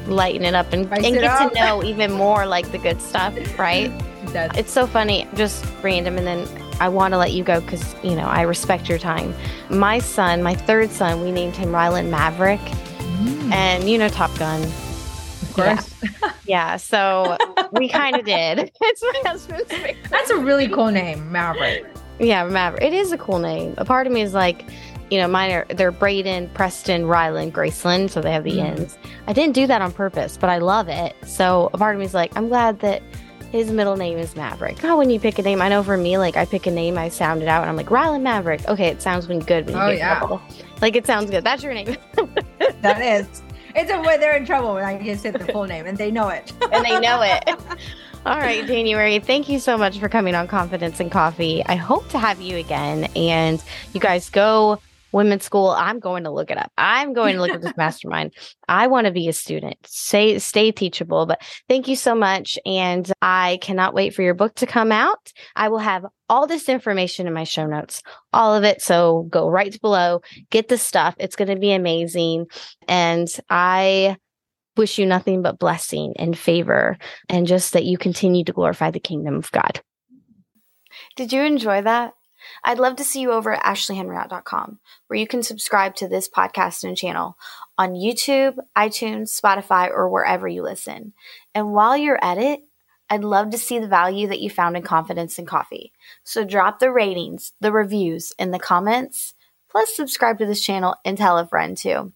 lighten 0.07 0.43
it 0.43 0.53
up 0.53 0.71
and, 0.73 0.91
and 0.91 1.03
get 1.03 1.23
up. 1.23 1.51
to 1.51 1.59
know 1.59 1.83
even 1.83 2.11
more 2.11 2.45
like 2.45 2.71
the 2.71 2.77
good 2.77 3.01
stuff, 3.01 3.35
right? 3.59 3.91
That's- 4.27 4.57
it's 4.57 4.71
so 4.71 4.87
funny, 4.87 5.27
just 5.35 5.65
random. 5.81 6.17
And 6.17 6.25
then 6.27 6.47
I 6.79 6.89
want 6.89 7.13
to 7.13 7.17
let 7.17 7.31
you 7.33 7.43
go 7.43 7.61
because, 7.61 7.95
you 8.03 8.15
know, 8.15 8.25
I 8.25 8.41
respect 8.41 8.89
your 8.89 8.97
time. 8.97 9.33
My 9.69 9.99
son, 9.99 10.41
my 10.41 10.55
third 10.55 10.91
son, 10.91 11.21
we 11.21 11.31
named 11.31 11.55
him 11.55 11.73
Ryland 11.73 12.09
Maverick. 12.11 12.59
Mm. 12.59 13.51
And, 13.51 13.89
you 13.89 13.97
know, 13.97 14.09
Top 14.09 14.35
Gun. 14.37 14.63
Of 14.63 15.53
course. 15.53 15.93
Yeah. 16.03 16.33
yeah 16.45 16.77
so 16.77 17.37
we 17.73 17.89
kind 17.89 18.15
of 18.15 18.25
did. 18.25 18.71
It's 18.81 19.03
my 19.03 19.21
husband's 19.29 19.65
favorite. 19.71 19.97
That's 20.09 20.29
a 20.29 20.37
really 20.37 20.67
cool 20.67 20.91
name, 20.91 21.31
Maverick. 21.31 21.85
Yeah, 22.19 22.43
Maverick. 22.45 22.83
It 22.83 22.93
is 22.93 23.11
a 23.11 23.17
cool 23.17 23.39
name. 23.39 23.73
A 23.77 23.85
part 23.85 24.07
of 24.07 24.13
me 24.13 24.21
is 24.21 24.33
like, 24.33 24.65
you 25.11 25.17
know, 25.17 25.27
mine 25.27 25.51
are 25.51 25.65
they're 25.69 25.91
Braden, 25.91 26.49
Preston, 26.53 27.05
Ryland, 27.05 27.53
Graceland, 27.53 28.09
so 28.09 28.21
they 28.21 28.31
have 28.31 28.45
the 28.45 28.57
mm. 28.57 28.63
ends. 28.65 28.97
I 29.27 29.33
didn't 29.33 29.53
do 29.53 29.67
that 29.67 29.81
on 29.81 29.91
purpose, 29.91 30.37
but 30.37 30.49
I 30.49 30.57
love 30.57 30.87
it. 30.87 31.15
So 31.27 31.69
a 31.73 31.77
part 31.77 31.95
of 31.95 31.99
me 31.99 32.05
is 32.05 32.13
like, 32.13 32.31
I'm 32.37 32.47
glad 32.47 32.79
that 32.79 33.03
his 33.51 33.69
middle 33.69 33.97
name 33.97 34.17
is 34.17 34.37
Maverick. 34.37 34.81
Oh, 34.85 34.97
when 34.97 35.09
you 35.09 35.19
pick 35.19 35.37
a 35.37 35.41
name, 35.41 35.61
I 35.61 35.67
know 35.67 35.83
for 35.83 35.97
me, 35.97 36.17
like 36.17 36.37
I 36.37 36.45
pick 36.45 36.65
a 36.65 36.71
name, 36.71 36.97
I 36.97 37.09
sound 37.09 37.41
it 37.41 37.49
out, 37.49 37.61
and 37.61 37.69
I'm 37.69 37.75
like 37.75 37.91
Ryland 37.91 38.23
Maverick. 38.23 38.65
Okay, 38.69 38.87
it 38.87 39.01
sounds 39.01 39.27
good 39.27 39.65
when 39.65 39.75
you 39.75 39.81
oh, 39.81 39.89
get 39.89 39.97
yeah. 39.97 40.17
trouble. 40.17 40.41
Like 40.81 40.95
it 40.95 41.05
sounds 41.05 41.29
good. 41.29 41.43
That's 41.43 41.61
your 41.61 41.73
name. 41.73 41.97
that 42.81 43.01
is. 43.01 43.43
It's 43.75 43.91
a 43.91 43.99
way 44.01 44.17
they're 44.17 44.35
in 44.35 44.45
trouble 44.45 44.73
when 44.73 44.83
I 44.85 45.01
just 45.01 45.23
say 45.23 45.31
the 45.31 45.39
full 45.39 45.65
name, 45.65 45.85
and 45.85 45.97
they 45.97 46.09
know 46.09 46.29
it. 46.29 46.53
and 46.71 46.85
they 46.85 46.99
know 47.01 47.21
it. 47.21 47.49
All 48.25 48.37
right, 48.37 48.65
January, 48.65 49.19
thank 49.19 49.49
you 49.49 49.59
so 49.59 49.77
much 49.77 49.97
for 49.97 50.07
coming 50.07 50.35
on 50.35 50.47
Confidence 50.47 50.99
and 50.99 51.11
Coffee. 51.11 51.65
I 51.65 51.75
hope 51.75 52.07
to 52.09 52.19
have 52.19 52.39
you 52.39 52.57
again. 52.57 53.05
And 53.15 53.61
you 53.93 53.99
guys 53.99 54.29
go 54.29 54.79
women's 55.11 55.43
school. 55.43 55.69
I'm 55.69 55.99
going 55.99 56.23
to 56.23 56.31
look 56.31 56.51
it 56.51 56.57
up. 56.57 56.71
I'm 56.77 57.13
going 57.13 57.35
to 57.35 57.41
look 57.41 57.51
at 57.51 57.61
this 57.61 57.73
mastermind. 57.77 58.33
I 58.67 58.87
want 58.87 59.05
to 59.05 59.11
be 59.11 59.27
a 59.27 59.33
student. 59.33 59.77
Say 59.85 60.39
stay 60.39 60.71
teachable. 60.71 61.25
But 61.25 61.41
thank 61.67 61.87
you 61.87 61.95
so 61.95 62.15
much. 62.15 62.57
And 62.65 63.11
I 63.21 63.59
cannot 63.61 63.93
wait 63.93 64.13
for 64.13 64.21
your 64.21 64.33
book 64.33 64.55
to 64.55 64.65
come 64.65 64.91
out. 64.91 65.31
I 65.55 65.69
will 65.69 65.79
have 65.79 66.05
all 66.29 66.47
this 66.47 66.69
information 66.69 67.27
in 67.27 67.33
my 67.33 67.43
show 67.43 67.65
notes, 67.65 68.01
all 68.31 68.55
of 68.55 68.63
it. 68.63 68.81
So 68.81 69.27
go 69.29 69.49
right 69.49 69.79
below, 69.81 70.21
get 70.49 70.69
the 70.69 70.77
stuff. 70.77 71.15
It's 71.17 71.35
going 71.35 71.49
to 71.49 71.59
be 71.59 71.73
amazing. 71.73 72.47
And 72.87 73.27
I 73.49 74.17
wish 74.77 74.97
you 74.97 75.05
nothing 75.05 75.41
but 75.41 75.59
blessing 75.59 76.13
and 76.17 76.37
favor 76.37 76.97
and 77.27 77.45
just 77.45 77.73
that 77.73 77.83
you 77.83 77.97
continue 77.97 78.43
to 78.45 78.53
glorify 78.53 78.91
the 78.91 78.99
kingdom 78.99 79.35
of 79.35 79.51
God. 79.51 79.81
Did 81.15 81.33
you 81.33 81.41
enjoy 81.41 81.81
that? 81.81 82.13
I'd 82.63 82.79
love 82.79 82.95
to 82.97 83.03
see 83.03 83.21
you 83.21 83.31
over 83.31 83.53
at 83.53 83.63
ashleyhenriette.com, 83.63 84.79
where 85.07 85.19
you 85.19 85.27
can 85.27 85.43
subscribe 85.43 85.95
to 85.95 86.07
this 86.07 86.29
podcast 86.29 86.83
and 86.83 86.97
channel 86.97 87.37
on 87.77 87.93
YouTube, 87.93 88.55
iTunes, 88.77 89.39
Spotify, 89.39 89.89
or 89.89 90.09
wherever 90.09 90.47
you 90.47 90.63
listen. 90.63 91.13
And 91.53 91.73
while 91.73 91.97
you're 91.97 92.23
at 92.23 92.37
it, 92.37 92.61
I'd 93.09 93.23
love 93.23 93.49
to 93.49 93.57
see 93.57 93.77
the 93.77 93.87
value 93.87 94.27
that 94.27 94.39
you 94.39 94.49
found 94.49 94.77
in 94.77 94.83
Confidence 94.83 95.37
and 95.37 95.47
Coffee. 95.47 95.91
So 96.23 96.45
drop 96.45 96.79
the 96.79 96.91
ratings, 96.91 97.51
the 97.59 97.73
reviews, 97.73 98.31
in 98.39 98.51
the 98.51 98.59
comments, 98.59 99.33
plus 99.69 99.93
subscribe 99.95 100.39
to 100.39 100.45
this 100.45 100.61
channel 100.61 100.95
and 101.03 101.17
tell 101.17 101.37
a 101.37 101.45
friend 101.45 101.75
too. 101.75 102.13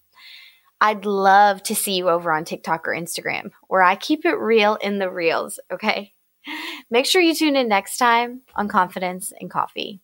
I'd 0.80 1.04
love 1.04 1.62
to 1.64 1.74
see 1.74 1.96
you 1.96 2.08
over 2.08 2.32
on 2.32 2.44
TikTok 2.44 2.86
or 2.88 2.92
Instagram, 2.92 3.50
where 3.68 3.82
I 3.82 3.96
keep 3.96 4.24
it 4.24 4.36
real 4.36 4.76
in 4.76 4.98
the 4.98 5.10
reels, 5.10 5.58
okay? 5.70 6.12
Make 6.90 7.06
sure 7.06 7.20
you 7.20 7.34
tune 7.34 7.56
in 7.56 7.68
next 7.68 7.96
time 7.96 8.42
on 8.54 8.68
Confidence 8.68 9.32
and 9.38 9.50
Coffee. 9.50 10.00